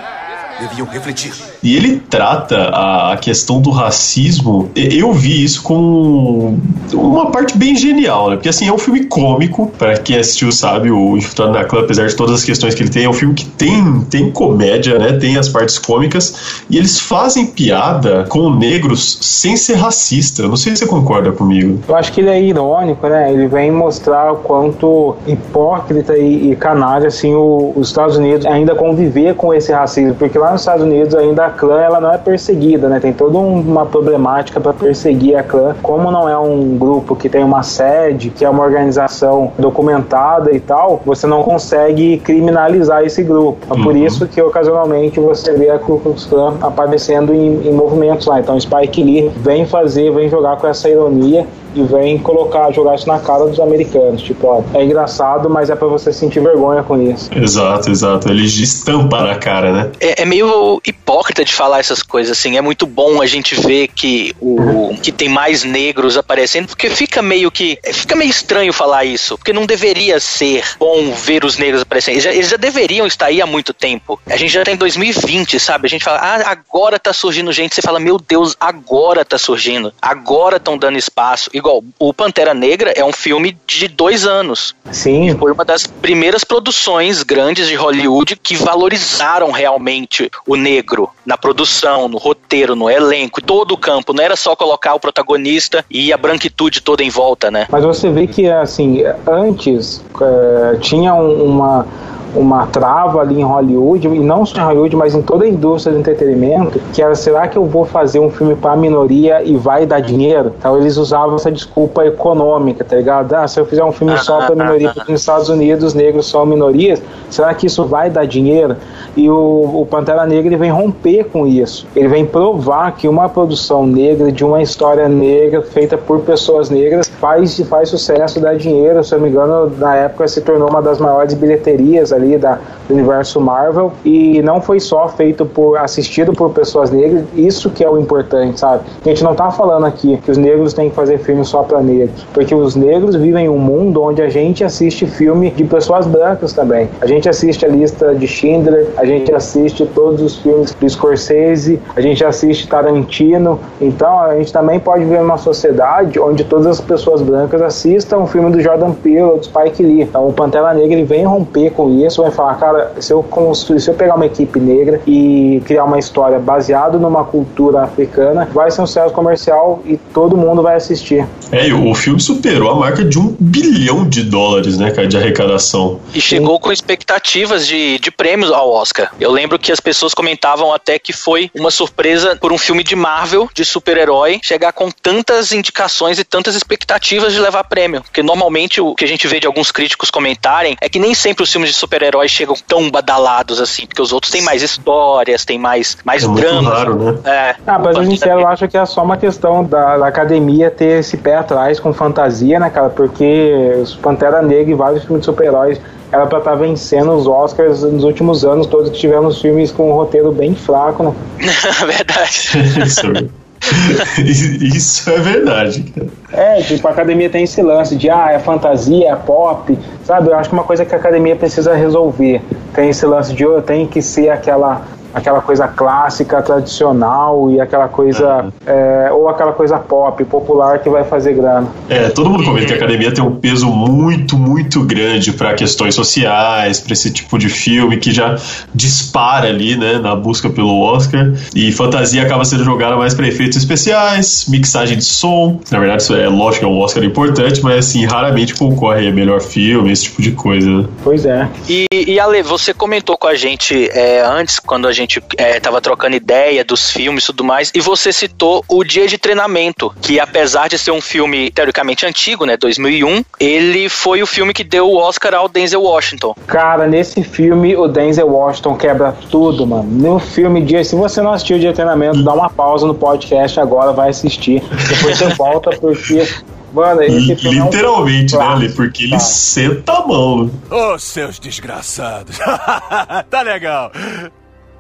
Deviam 0.59 0.87
refletir. 0.87 1.33
E 1.63 1.75
ele 1.75 1.99
trata 2.07 2.69
a, 2.69 3.17
questão 3.17 3.59
do 3.59 3.71
racismo. 3.71 4.69
Eu 4.75 5.11
vi 5.11 5.43
isso 5.43 5.63
com 5.63 6.55
uma 6.93 7.31
parte 7.31 7.57
bem 7.57 7.75
genial, 7.75 8.29
né? 8.29 8.35
Porque 8.35 8.49
assim, 8.49 8.67
é 8.67 8.71
um 8.71 8.77
filme 8.77 9.05
cômico, 9.05 9.71
para 9.75 9.97
quem 9.97 10.17
assistiu 10.17 10.51
sabe, 10.51 10.91
o 10.91 11.17
Infiltrado 11.17 11.51
na 11.51 11.63
Clã, 11.65 11.79
apesar 11.81 12.05
de 12.05 12.15
todas 12.15 12.35
as 12.35 12.43
questões 12.43 12.75
que 12.75 12.83
ele 12.83 12.91
tem, 12.91 13.05
é 13.05 13.09
um 13.09 13.13
filme 13.13 13.33
que 13.33 13.45
tem, 13.45 14.01
tem 14.01 14.29
comédia, 14.29 14.99
né? 14.99 15.13
Tem 15.13 15.35
as 15.35 15.49
partes 15.49 15.79
cômicas. 15.79 16.61
E 16.69 16.77
eles 16.77 16.99
fazem 16.99 17.47
piada 17.47 18.25
com 18.29 18.51
negros 18.51 19.17
sem 19.19 19.57
ser 19.57 19.77
racista. 19.77 20.43
Eu 20.43 20.49
não 20.49 20.57
sei 20.57 20.75
se 20.75 20.83
você 20.83 20.87
concorda 20.87 21.31
comigo. 21.31 21.79
Eu 21.87 21.95
acho 21.95 22.11
que 22.13 22.21
ele 22.21 22.29
é 22.29 22.39
irônico, 22.39 23.07
né? 23.07 23.33
Ele 23.33 23.47
vem 23.47 23.71
mostrar 23.71 24.31
o 24.31 24.37
quanto 24.37 24.90
hipócrita 25.27 26.17
e, 26.17 26.51
e 26.51 26.55
canalha 26.55 27.07
assim 27.07 27.33
o- 27.35 27.73
os 27.75 27.87
Estados 27.87 28.17
Unidos 28.17 28.45
ainda 28.45 28.75
conviver 28.75 29.35
com 29.35 29.53
esse 29.53 29.71
racismo, 29.71 30.15
porque 30.15 30.37
lá 30.37 30.51
nos 30.51 30.61
Estados 30.61 30.83
Unidos 30.83 31.15
ainda 31.15 31.45
a 31.45 31.49
clã 31.49 31.79
ela 31.81 31.99
não 31.99 32.11
é 32.13 32.17
perseguida, 32.17 32.87
né? 32.87 32.99
Tem 32.99 33.13
toda 33.13 33.37
um- 33.37 33.59
uma 33.61 33.85
problemática 33.85 34.59
para 34.59 34.73
perseguir 34.73 35.35
a 35.35 35.43
clã, 35.43 35.75
como 35.81 36.11
não 36.11 36.27
é 36.27 36.37
um 36.37 36.77
grupo 36.77 37.15
que 37.15 37.29
tem 37.29 37.43
uma 37.43 37.63
sede, 37.63 38.29
que 38.29 38.43
é 38.45 38.49
uma 38.49 38.63
organização 38.63 39.51
documentada 39.57 40.53
e 40.53 40.59
tal, 40.59 41.01
você 41.05 41.25
não 41.27 41.43
consegue 41.43 42.17
criminalizar 42.19 43.03
esse 43.03 43.23
grupo. 43.23 43.65
É 43.73 43.83
por 43.83 43.93
Uhum. 43.95 44.05
isso 44.05 44.27
que 44.27 44.41
ocasionalmente 44.41 45.19
você 45.19 45.53
vê 45.53 45.69
a 45.69 45.79
Ku 45.79 45.99
Klux 45.99 46.25
Klan 46.25 46.55
aparecendo 46.61 47.33
em, 47.33 47.67
em 47.67 47.71
movimentos 47.73 48.27
lá. 48.27 48.39
Então 48.39 48.59
Spike 48.59 49.03
Lee 49.03 49.31
vem 49.37 49.65
fazer, 49.65 50.11
vem 50.11 50.29
jogar 50.29 50.57
com 50.57 50.67
essa 50.67 50.89
ironia 50.89 51.45
e 51.75 51.83
vem 51.83 52.17
colocar, 52.17 52.71
jogar 52.71 52.95
isso 52.95 53.07
na 53.07 53.19
cara 53.19 53.45
dos 53.45 53.59
americanos. 53.59 54.21
Tipo, 54.21 54.47
ó, 54.47 54.63
é 54.73 54.83
engraçado, 54.83 55.49
mas 55.49 55.69
é 55.69 55.75
pra 55.75 55.87
você 55.87 56.11
sentir 56.11 56.41
vergonha 56.41 56.83
com 56.83 57.01
isso. 57.01 57.29
Exato, 57.33 57.89
exato. 57.89 58.29
Ele 58.29 58.45
estampa 58.45 59.21
na 59.21 59.35
cara, 59.35 59.71
né? 59.71 59.91
É, 59.99 60.23
é 60.23 60.25
meio 60.25 60.81
hipócrita 60.85 61.43
de 61.43 61.53
falar 61.53 61.79
essas 61.79 62.03
coisas 62.03 62.37
assim. 62.37 62.57
É 62.57 62.61
muito 62.61 62.85
bom 62.85 63.21
a 63.21 63.25
gente 63.25 63.55
ver 63.55 63.87
que 63.89 64.35
o 64.39 64.95
que 65.01 65.11
tem 65.11 65.29
mais 65.29 65.63
negros 65.63 66.17
aparecendo, 66.17 66.67
porque 66.67 66.89
fica 66.89 67.21
meio 67.21 67.49
que 67.49 67.79
fica 67.93 68.15
meio 68.15 68.29
estranho 68.29 68.71
falar 68.73 69.05
isso, 69.05 69.37
porque 69.37 69.53
não 69.53 69.65
deveria 69.65 70.19
ser 70.19 70.63
bom 70.77 71.11
ver 71.11 71.43
os 71.43 71.57
negros 71.57 71.81
aparecendo. 71.81 72.15
Eles 72.15 72.23
já, 72.23 72.33
eles 72.33 72.49
já 72.49 72.57
deveriam 72.57 73.07
estar 73.07 73.27
aí 73.27 73.41
há 73.41 73.45
muito 73.45 73.73
tempo. 73.73 74.19
A 74.27 74.37
gente 74.37 74.51
já 74.51 74.63
tá 74.63 74.71
em 74.71 74.75
2020, 74.75 75.59
sabe? 75.59 75.87
A 75.87 75.89
gente 75.89 76.03
fala, 76.03 76.19
ah, 76.19 76.51
agora 76.51 76.99
tá 76.99 77.13
surgindo 77.13 77.51
gente. 77.51 77.75
Você 77.75 77.81
fala, 77.81 77.99
meu 77.99 78.17
Deus, 78.17 78.55
agora 78.59 79.23
tá 79.25 79.37
surgindo. 79.37 79.93
Agora 80.01 80.57
estão 80.57 80.77
dando 80.77 80.97
espaço. 80.97 81.49
Igual 81.61 81.83
o 81.99 82.11
Pantera 82.11 82.55
Negra 82.55 82.91
é 82.95 83.05
um 83.05 83.13
filme 83.13 83.55
de 83.67 83.87
dois 83.87 84.25
anos. 84.25 84.75
Sim. 84.91 85.37
Foi 85.37 85.51
uma 85.51 85.63
das 85.63 85.85
primeiras 85.85 86.43
produções 86.43 87.21
grandes 87.21 87.67
de 87.67 87.75
Hollywood 87.75 88.35
que 88.35 88.55
valorizaram 88.55 89.51
realmente 89.51 90.27
o 90.47 90.55
negro 90.55 91.07
na 91.23 91.37
produção, 91.37 92.07
no 92.07 92.17
roteiro, 92.17 92.75
no 92.75 92.89
elenco, 92.89 93.41
todo 93.43 93.73
o 93.73 93.77
campo. 93.77 94.11
Não 94.11 94.23
era 94.23 94.35
só 94.35 94.55
colocar 94.55 94.95
o 94.95 94.99
protagonista 94.99 95.85
e 95.87 96.11
a 96.11 96.17
branquitude 96.17 96.81
toda 96.81 97.03
em 97.03 97.11
volta, 97.11 97.51
né? 97.51 97.67
Mas 97.69 97.83
você 97.83 98.09
vê 98.09 98.25
que, 98.25 98.49
assim, 98.49 99.03
antes 99.27 100.03
é, 100.19 100.77
tinha 100.77 101.13
um- 101.13 101.43
uma, 101.45 101.85
uma 102.35 102.67
trava 102.67 103.19
ali 103.19 103.39
em 103.39 103.43
Hollywood, 103.43 104.07
e 104.07 104.19
não 104.19 104.45
só 104.45 104.59
em 104.59 104.63
Hollywood, 104.63 104.95
mas 104.95 105.15
em 105.15 105.21
toda 105.21 105.45
a 105.45 105.47
indústria 105.47 105.93
do 105.93 105.99
entretenimento, 105.99 106.79
que 106.93 107.01
era, 107.01 107.15
será 107.15 107.47
que 107.47 107.57
eu 107.57 107.65
vou 107.65 107.85
fazer 107.85 108.19
um 108.19 108.29
filme 108.29 108.55
para 108.55 108.71
a 108.71 108.75
minoria 108.75 109.43
e 109.43 109.55
vai 109.55 109.85
dar 109.85 109.99
dinheiro? 109.99 110.53
Então 110.57 110.77
eles 110.77 110.97
usavam 110.97 111.35
essa 111.35 111.51
desculpa 111.51 112.05
econômica, 112.05 112.83
tá 112.83 112.95
ligado? 112.95 113.33
Ah, 113.33 113.47
se 113.47 113.59
eu 113.59 113.65
fizer 113.65 113.83
um 113.83 113.91
filme 113.91 114.17
só 114.19 114.45
para 114.45 114.55
minoria, 114.55 114.91
porque 114.93 115.11
nos 115.11 115.21
Estados 115.21 115.49
Unidos 115.49 115.83
os 115.83 115.93
negros 115.93 116.29
são 116.29 116.45
minorias, 116.45 117.01
será 117.29 117.53
que 117.53 117.67
isso 117.67 117.85
vai 117.85 118.09
dar 118.09 118.25
dinheiro? 118.25 118.75
E 119.15 119.29
o, 119.29 119.81
o 119.81 119.85
Pantera 119.89 120.25
Negra 120.25 120.47
ele 120.47 120.57
vem 120.57 120.71
romper 120.71 121.25
com 121.25 121.45
isso. 121.45 121.85
Ele 121.95 122.07
vem 122.07 122.25
provar 122.25 122.93
que 122.93 123.07
uma 123.07 123.27
produção 123.27 123.85
negra, 123.85 124.31
de 124.31 124.43
uma 124.43 124.61
história 124.61 125.07
negra, 125.09 125.61
feita 125.61 125.97
por 125.97 126.21
pessoas 126.21 126.69
negras, 126.69 127.07
faz, 127.19 127.59
faz 127.61 127.89
sucesso, 127.89 128.39
dá 128.39 128.53
dinheiro. 128.53 129.03
Se 129.03 129.13
eu 129.13 129.19
não 129.19 129.25
me 129.25 129.31
engano, 129.31 129.71
na 129.77 129.95
época 129.95 130.27
se 130.27 130.41
tornou 130.41 130.69
uma 130.69 130.81
das 130.81 130.99
maiores 130.99 131.33
bilheterias 131.33 132.13
ali 132.21 132.37
da, 132.37 132.59
do 132.87 132.93
universo 132.93 133.39
Marvel. 133.39 133.91
E 134.05 134.41
não 134.41 134.61
foi 134.61 134.79
só 134.79 135.07
feito 135.07 135.45
por, 135.45 135.77
assistido 135.77 136.33
por 136.33 136.51
pessoas 136.51 136.91
negras, 136.91 137.25
isso 137.35 137.69
que 137.69 137.83
é 137.83 137.89
o 137.89 137.97
importante, 137.97 138.59
sabe? 138.59 138.83
A 139.03 139.09
gente 139.09 139.23
não 139.23 139.35
tá 139.35 139.51
falando 139.51 139.85
aqui 139.85 140.17
que 140.17 140.31
os 140.31 140.37
negros 140.37 140.73
têm 140.73 140.89
que 140.89 140.95
fazer 140.95 141.17
filme 141.19 141.43
só 141.45 141.63
para 141.63 141.81
negros, 141.81 142.25
porque 142.33 142.53
os 142.53 142.75
negros 142.75 143.15
vivem 143.15 143.45
em 143.45 143.49
um 143.49 143.57
mundo 143.57 144.01
onde 144.01 144.21
a 144.21 144.29
gente 144.29 144.63
assiste 144.63 145.05
filme 145.05 145.51
de 145.51 145.63
pessoas 145.63 146.05
brancas 146.05 146.53
também. 146.53 146.89
A 147.01 147.07
gente 147.07 147.27
assiste 147.29 147.65
a 147.65 147.69
lista 147.69 148.13
de 148.13 148.27
Schindler, 148.27 148.87
a 148.97 149.05
gente 149.05 149.33
assiste 149.33 149.85
todos 149.85 150.21
os 150.21 150.37
filmes 150.37 150.73
do 150.73 150.89
Scorsese, 150.89 151.79
a 151.95 152.01
gente 152.01 152.23
assiste 152.23 152.67
Tarantino. 152.67 153.59
Então 153.79 154.19
a 154.19 154.35
gente 154.35 154.51
também 154.51 154.79
pode 154.79 155.05
ver 155.05 155.21
uma 155.21 155.37
sociedade 155.37 156.19
onde 156.19 156.43
todas 156.43 156.67
as 156.67 156.81
pessoas 156.81 157.21
brancas 157.21 157.61
assistam 157.61 158.19
o 158.19 158.27
filme 158.27 158.51
do 158.51 158.59
Jordan 158.59 158.91
Peele 158.91 159.21
ou 159.21 159.37
do 159.37 159.45
Spike 159.45 159.83
Lee. 159.83 160.01
Então 160.01 160.27
o 160.27 160.33
Pantera 160.33 160.73
Negra 160.73 160.93
ele 160.93 161.03
vem 161.03 161.25
romper 161.25 161.71
com 161.71 161.89
isso, 161.89 162.10
vai 162.17 162.31
falar, 162.31 162.55
cara, 162.55 162.93
se 162.99 163.13
eu 163.13 163.21
construir, 163.23 163.79
se 163.79 163.89
eu 163.89 163.93
pegar 163.93 164.15
uma 164.15 164.25
equipe 164.25 164.59
negra 164.59 165.01
e 165.05 165.61
criar 165.65 165.85
uma 165.85 165.99
história 165.99 166.39
baseada 166.39 166.97
numa 166.97 167.23
cultura 167.23 167.83
africana, 167.83 168.47
vai 168.51 168.71
ser 168.71 168.81
um 168.81 168.87
sucesso 168.87 169.13
comercial 169.13 169.81
e 169.85 169.97
todo 170.13 170.35
mundo 170.35 170.61
vai 170.61 170.75
assistir. 170.75 171.25
É, 171.51 171.67
e 171.67 171.73
o 171.73 171.93
filme 171.93 172.19
superou 172.19 172.69
a 172.69 172.75
marca 172.75 173.03
de 173.03 173.19
um 173.19 173.35
bilhão 173.39 174.07
de 174.07 174.23
dólares, 174.23 174.77
né, 174.77 174.91
cara, 174.91 175.07
de 175.07 175.17
arrecadação. 175.17 175.99
E 176.13 176.21
chegou 176.21 176.59
com 176.59 176.71
expectativas 176.71 177.67
de, 177.67 177.99
de 177.99 178.11
prêmios 178.11 178.51
ao 178.51 178.71
Oscar. 178.71 179.11
Eu 179.19 179.31
lembro 179.31 179.59
que 179.59 179.71
as 179.71 179.79
pessoas 179.79 180.13
comentavam 180.13 180.73
até 180.73 180.97
que 180.97 181.13
foi 181.13 181.51
uma 181.55 181.71
surpresa 181.71 182.37
por 182.39 182.51
um 182.51 182.57
filme 182.57 182.83
de 182.83 182.95
Marvel, 182.95 183.49
de 183.53 183.65
super-herói, 183.65 184.39
chegar 184.41 184.73
com 184.73 184.89
tantas 184.89 185.51
indicações 185.51 186.19
e 186.19 186.23
tantas 186.23 186.55
expectativas 186.55 187.33
de 187.33 187.39
levar 187.39 187.63
prêmio. 187.65 188.01
Porque 188.01 188.23
normalmente 188.23 188.79
o 188.81 188.95
que 188.95 189.05
a 189.05 189.07
gente 189.07 189.27
vê 189.27 189.39
de 189.39 189.47
alguns 189.47 189.71
críticos 189.71 190.09
comentarem 190.09 190.77
é 190.81 190.89
que 190.89 190.99
nem 190.99 191.13
sempre 191.13 191.43
os 191.43 191.51
filmes 191.51 191.69
de 191.69 191.75
super-heróis 192.01 192.31
chegam 192.31 192.55
tão 192.67 192.89
badalados 192.89 193.61
assim, 193.61 193.85
porque 193.85 194.01
os 194.01 194.11
outros 194.11 194.31
têm 194.31 194.41
mais 194.41 194.61
histórias, 194.63 195.45
têm 195.45 195.59
mais, 195.59 195.97
mais 196.03 196.23
É 196.23 196.27
muito 196.27 196.41
drama. 196.41 196.69
raro, 196.71 196.95
né? 196.95 197.19
É. 197.23 197.55
Ah, 197.67 197.79
pra 197.79 197.93
ser 197.93 198.05
sincero, 198.05 198.41
eu 198.41 198.47
acho 198.47 198.67
que 198.67 198.77
é 198.77 198.85
só 198.85 199.03
uma 199.03 199.17
questão 199.17 199.63
da, 199.63 199.97
da 199.97 200.07
academia 200.07 200.71
ter 200.71 200.99
esse 200.99 201.17
pé 201.17 201.35
atrás 201.35 201.79
com 201.79 201.93
fantasia, 201.93 202.59
né, 202.59 202.69
cara? 202.69 202.89
Porque 202.89 203.75
os 203.81 203.93
Pantera 203.95 204.41
Negra 204.41 204.71
e 204.71 204.75
vários 204.75 205.03
filmes 205.03 205.21
de 205.21 205.25
super-heróis 205.25 205.79
era 206.11 206.25
pra 206.25 206.39
estar 206.39 206.55
vencendo 206.55 207.13
os 207.13 207.27
Oscars 207.27 207.83
nos 207.83 208.03
últimos 208.03 208.43
anos, 208.43 208.67
todos 208.67 208.89
que 208.89 208.97
tivemos 208.97 209.39
filmes 209.39 209.71
com 209.71 209.91
um 209.91 209.93
roteiro 209.93 210.31
bem 210.31 210.55
fraco, 210.55 211.03
né? 211.03 211.13
Verdade. 211.85 213.29
Isso, 214.19 215.09
é 215.09 215.19
verdade. 215.19 215.93
É, 216.31 216.61
tipo, 216.61 216.87
a 216.87 216.91
academia 216.91 217.29
tem 217.29 217.43
esse 217.43 217.61
lance 217.61 217.95
de, 217.95 218.09
ah, 218.09 218.31
é 218.31 218.39
fantasia, 218.39 219.09
é 219.09 219.15
pop, 219.15 219.77
sabe? 220.03 220.29
Eu 220.29 220.35
acho 220.35 220.49
que 220.49 220.55
uma 220.55 220.63
coisa 220.63 220.85
que 220.85 220.93
a 220.95 220.97
academia 220.97 221.35
precisa 221.35 221.73
resolver 221.75 222.41
tem 222.73 222.89
esse 222.89 223.05
lance 223.05 223.33
de, 223.33 223.45
oh, 223.45 223.61
tem 223.61 223.85
que 223.85 224.01
ser 224.01 224.29
aquela 224.29 224.81
aquela 225.13 225.41
coisa 225.41 225.67
clássica, 225.67 226.41
tradicional 226.41 227.51
e 227.51 227.59
aquela 227.59 227.87
coisa 227.87 228.51
é, 228.65 229.09
ou 229.11 229.29
aquela 229.29 229.53
coisa 229.53 229.77
pop, 229.77 230.23
popular 230.25 230.79
que 230.79 230.89
vai 230.89 231.03
fazer 231.03 231.33
grana. 231.33 231.67
É, 231.89 232.09
todo 232.09 232.29
mundo 232.29 232.43
comenta 232.43 232.67
que 232.67 232.73
a 232.73 232.75
academia 232.75 233.13
tem 233.13 233.23
um 233.23 233.35
peso 233.35 233.67
muito, 233.67 234.37
muito 234.37 234.83
grande 234.83 235.33
para 235.33 235.53
questões 235.53 235.95
sociais, 235.95 236.79
para 236.79 236.93
esse 236.93 237.11
tipo 237.11 237.37
de 237.37 237.49
filme 237.49 237.97
que 237.97 238.11
já 238.11 238.37
dispara 238.73 239.47
ali, 239.47 239.75
né, 239.75 239.97
na 239.97 240.15
busca 240.15 240.49
pelo 240.49 240.79
Oscar. 240.81 241.31
E 241.55 241.71
fantasia 241.71 242.23
acaba 242.23 242.45
sendo 242.45 242.63
jogada 242.63 242.95
mais 242.95 243.13
para 243.13 243.27
efeitos 243.27 243.57
especiais, 243.57 244.45
mixagem 244.47 244.97
de 244.97 245.05
som. 245.05 245.59
Na 245.71 245.79
verdade, 245.79 246.03
isso 246.03 246.15
é 246.15 246.27
lógico 246.27 246.65
que 246.65 246.65
é 246.65 246.67
um 246.67 246.79
Oscar 246.79 247.03
importante, 247.03 247.61
mas 247.63 247.87
assim, 247.87 248.05
raramente 248.05 248.55
concorre 248.55 249.07
a 249.07 249.11
melhor 249.11 249.41
filme, 249.41 249.91
esse 249.91 250.03
tipo 250.03 250.21
de 250.21 250.31
coisa. 250.31 250.69
né? 250.69 250.85
Pois 251.03 251.25
é. 251.25 251.47
E, 251.67 251.85
e 251.91 252.19
Ale, 252.19 252.41
você 252.43 252.73
comentou 252.73 253.17
com 253.17 253.27
a 253.27 253.35
gente 253.35 253.89
é, 253.91 254.21
antes, 254.21 254.59
quando 254.59 254.87
a 254.87 254.91
gente 254.91 255.00
é, 255.37 255.59
tava 255.59 255.81
trocando 255.81 256.15
ideia 256.15 256.63
dos 256.63 256.91
filmes 256.91 257.23
e 257.23 257.27
tudo 257.27 257.43
mais, 257.43 257.71
e 257.73 257.81
você 257.81 258.11
citou 258.11 258.63
o 258.67 258.83
Dia 258.83 259.07
de 259.07 259.17
Treinamento, 259.17 259.93
que 260.01 260.19
apesar 260.19 260.67
de 260.67 260.77
ser 260.77 260.91
um 260.91 261.01
filme 261.01 261.51
teoricamente 261.51 262.05
antigo, 262.05 262.45
né, 262.45 262.57
2001, 262.57 263.23
ele 263.39 263.89
foi 263.89 264.21
o 264.21 264.27
filme 264.27 264.53
que 264.53 264.63
deu 264.63 264.87
o 264.87 264.97
Oscar 264.97 265.33
ao 265.33 265.47
Denzel 265.47 265.81
Washington. 265.81 266.35
Cara, 266.47 266.87
nesse 266.87 267.23
filme 267.23 267.75
o 267.75 267.87
Denzel 267.87 268.27
Washington 268.27 268.75
quebra 268.75 269.15
tudo, 269.29 269.65
mano. 269.65 269.89
No 269.89 270.19
filme 270.19 270.61
Dia, 270.61 270.83
se 270.83 270.95
você 270.95 271.21
não 271.21 271.33
assistiu 271.33 271.57
o 271.57 271.59
Dia 271.59 271.69
de 271.69 271.75
Treinamento, 271.75 272.23
dá 272.23 272.33
uma 272.33 272.49
pausa 272.49 272.85
no 272.85 272.95
podcast 272.95 273.59
agora, 273.59 273.91
vai 273.91 274.09
assistir. 274.09 274.61
Depois 274.89 275.17
você 275.17 275.27
volta 275.33 275.71
porque 275.71 276.27
Mano, 276.73 277.01
esse 277.03 277.35
filme 277.35 277.57
é 277.57 277.63
um 277.63 277.65
Literalmente, 277.65 278.35
né, 278.35 278.43
Ale? 278.43 278.69
Porque 278.69 279.03
ele 279.03 279.11
cara. 279.11 279.23
senta 279.23 279.91
a 279.91 280.07
mão. 280.07 280.45
né? 280.45 280.51
Ô, 280.69 280.97
seus 280.97 281.37
desgraçados. 281.37 282.37
tá 283.29 283.41
legal. 283.41 283.91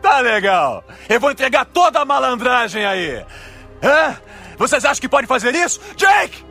Tá 0.01 0.19
legal. 0.19 0.83
Eu 1.07 1.19
vou 1.19 1.31
entregar 1.31 1.65
toda 1.65 1.99
a 1.99 2.05
malandragem 2.05 2.85
aí. 2.85 3.25
Hã? 3.83 4.17
Vocês 4.57 4.83
acham 4.85 5.01
que 5.01 5.09
podem 5.09 5.27
fazer 5.27 5.53
isso? 5.55 5.79
Jake! 5.95 6.43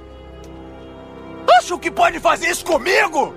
Acham 1.59 1.79
que 1.79 1.91
podem 1.91 2.21
fazer 2.21 2.49
isso 2.49 2.65
comigo? 2.65 3.35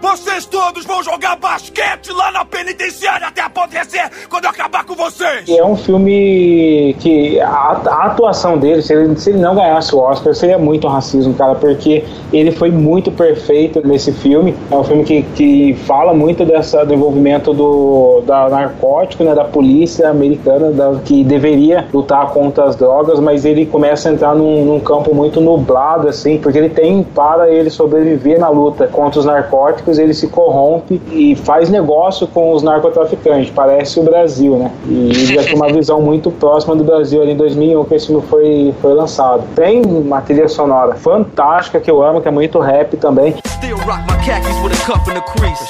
Vocês 0.00 0.46
todos 0.46 0.86
vão 0.86 1.02
jogar 1.02 1.36
basquete 1.36 2.10
lá 2.12 2.32
na 2.32 2.44
penitenciária 2.44 3.26
até 3.26 3.42
apodrecer 3.42 4.10
quando 4.30 4.44
eu 4.44 4.50
acabar 4.50 4.84
com 4.84 4.94
vocês! 4.94 5.48
É 5.48 5.64
um 5.64 5.76
filme 5.76 6.96
que 7.00 7.38
a, 7.40 7.80
a 7.86 8.06
atuação 8.06 8.56
dele, 8.56 8.80
se 8.80 8.94
ele, 8.94 9.14
se 9.18 9.30
ele 9.30 9.38
não 9.40 9.54
ganhasse 9.54 9.94
o 9.94 9.98
Oscar, 9.98 10.34
seria 10.34 10.58
muito 10.58 10.88
racismo, 10.88 11.34
cara, 11.34 11.54
porque 11.54 12.04
ele 12.32 12.50
foi 12.50 12.70
muito 12.70 13.10
perfeito 13.12 13.86
nesse 13.86 14.10
filme. 14.12 14.56
É 14.70 14.74
um 14.74 14.84
filme 14.84 15.04
que, 15.04 15.22
que 15.22 15.74
fala 15.86 16.14
muito 16.14 16.44
dessa, 16.44 16.84
do 16.84 16.94
envolvimento 16.94 17.52
do 17.52 18.22
da 18.26 18.48
narcótico, 18.48 19.24
né, 19.24 19.34
da 19.34 19.44
polícia 19.44 20.08
americana, 20.08 20.70
da, 20.70 20.94
que 21.04 21.22
deveria 21.24 21.86
lutar 21.92 22.30
contra 22.30 22.64
as 22.64 22.76
drogas, 22.76 23.20
mas 23.20 23.44
ele 23.44 23.66
começa 23.66 24.08
a 24.08 24.12
entrar 24.12 24.34
num, 24.34 24.64
num 24.64 24.80
campo 24.80 25.14
muito 25.14 25.40
nublado, 25.40 26.08
assim, 26.08 26.38
porque 26.38 26.58
ele 26.58 26.70
tem, 26.70 27.02
para 27.02 27.50
ele 27.50 27.70
sobreviver 27.70 28.38
na 28.38 28.48
luta 28.48 28.86
contra 28.86 29.20
os 29.20 29.26
narcóticos, 29.26 29.89
ele 29.98 30.14
se 30.14 30.28
corrompe 30.28 31.00
e 31.10 31.34
faz 31.36 31.70
negócio 31.70 32.26
com 32.26 32.52
os 32.52 32.62
narcotraficantes. 32.62 33.50
Parece 33.50 34.00
o 34.00 34.02
Brasil, 34.02 34.56
né? 34.56 34.70
E 34.86 35.10
ele 35.10 35.34
já 35.34 35.42
tem 35.42 35.54
uma 35.54 35.72
visão 35.72 36.00
muito 36.02 36.30
próxima 36.30 36.76
do 36.76 36.84
Brasil 36.84 37.22
ali 37.22 37.32
em 37.32 37.36
2001 37.36 37.84
que 37.84 37.94
esse 37.94 38.06
filme 38.06 38.22
foi, 38.22 38.74
foi 38.80 38.94
lançado. 38.94 39.42
Tem 39.54 39.82
uma 39.82 40.20
trilha 40.20 40.48
sonora 40.48 40.94
fantástica 40.94 41.80
que 41.80 41.90
eu 41.90 42.02
amo, 42.02 42.20
que 42.20 42.28
é 42.28 42.30
muito 42.30 42.58
rap 42.58 42.96
também. 42.96 43.34
Still 43.46 43.76
rock 43.78 44.00
my 44.10 44.16
khakis 44.24 44.56
with 44.62 44.72
a 44.72 44.86
cuff 44.86 45.08
and 45.10 45.18
a 45.18 45.22
crease. 45.22 45.60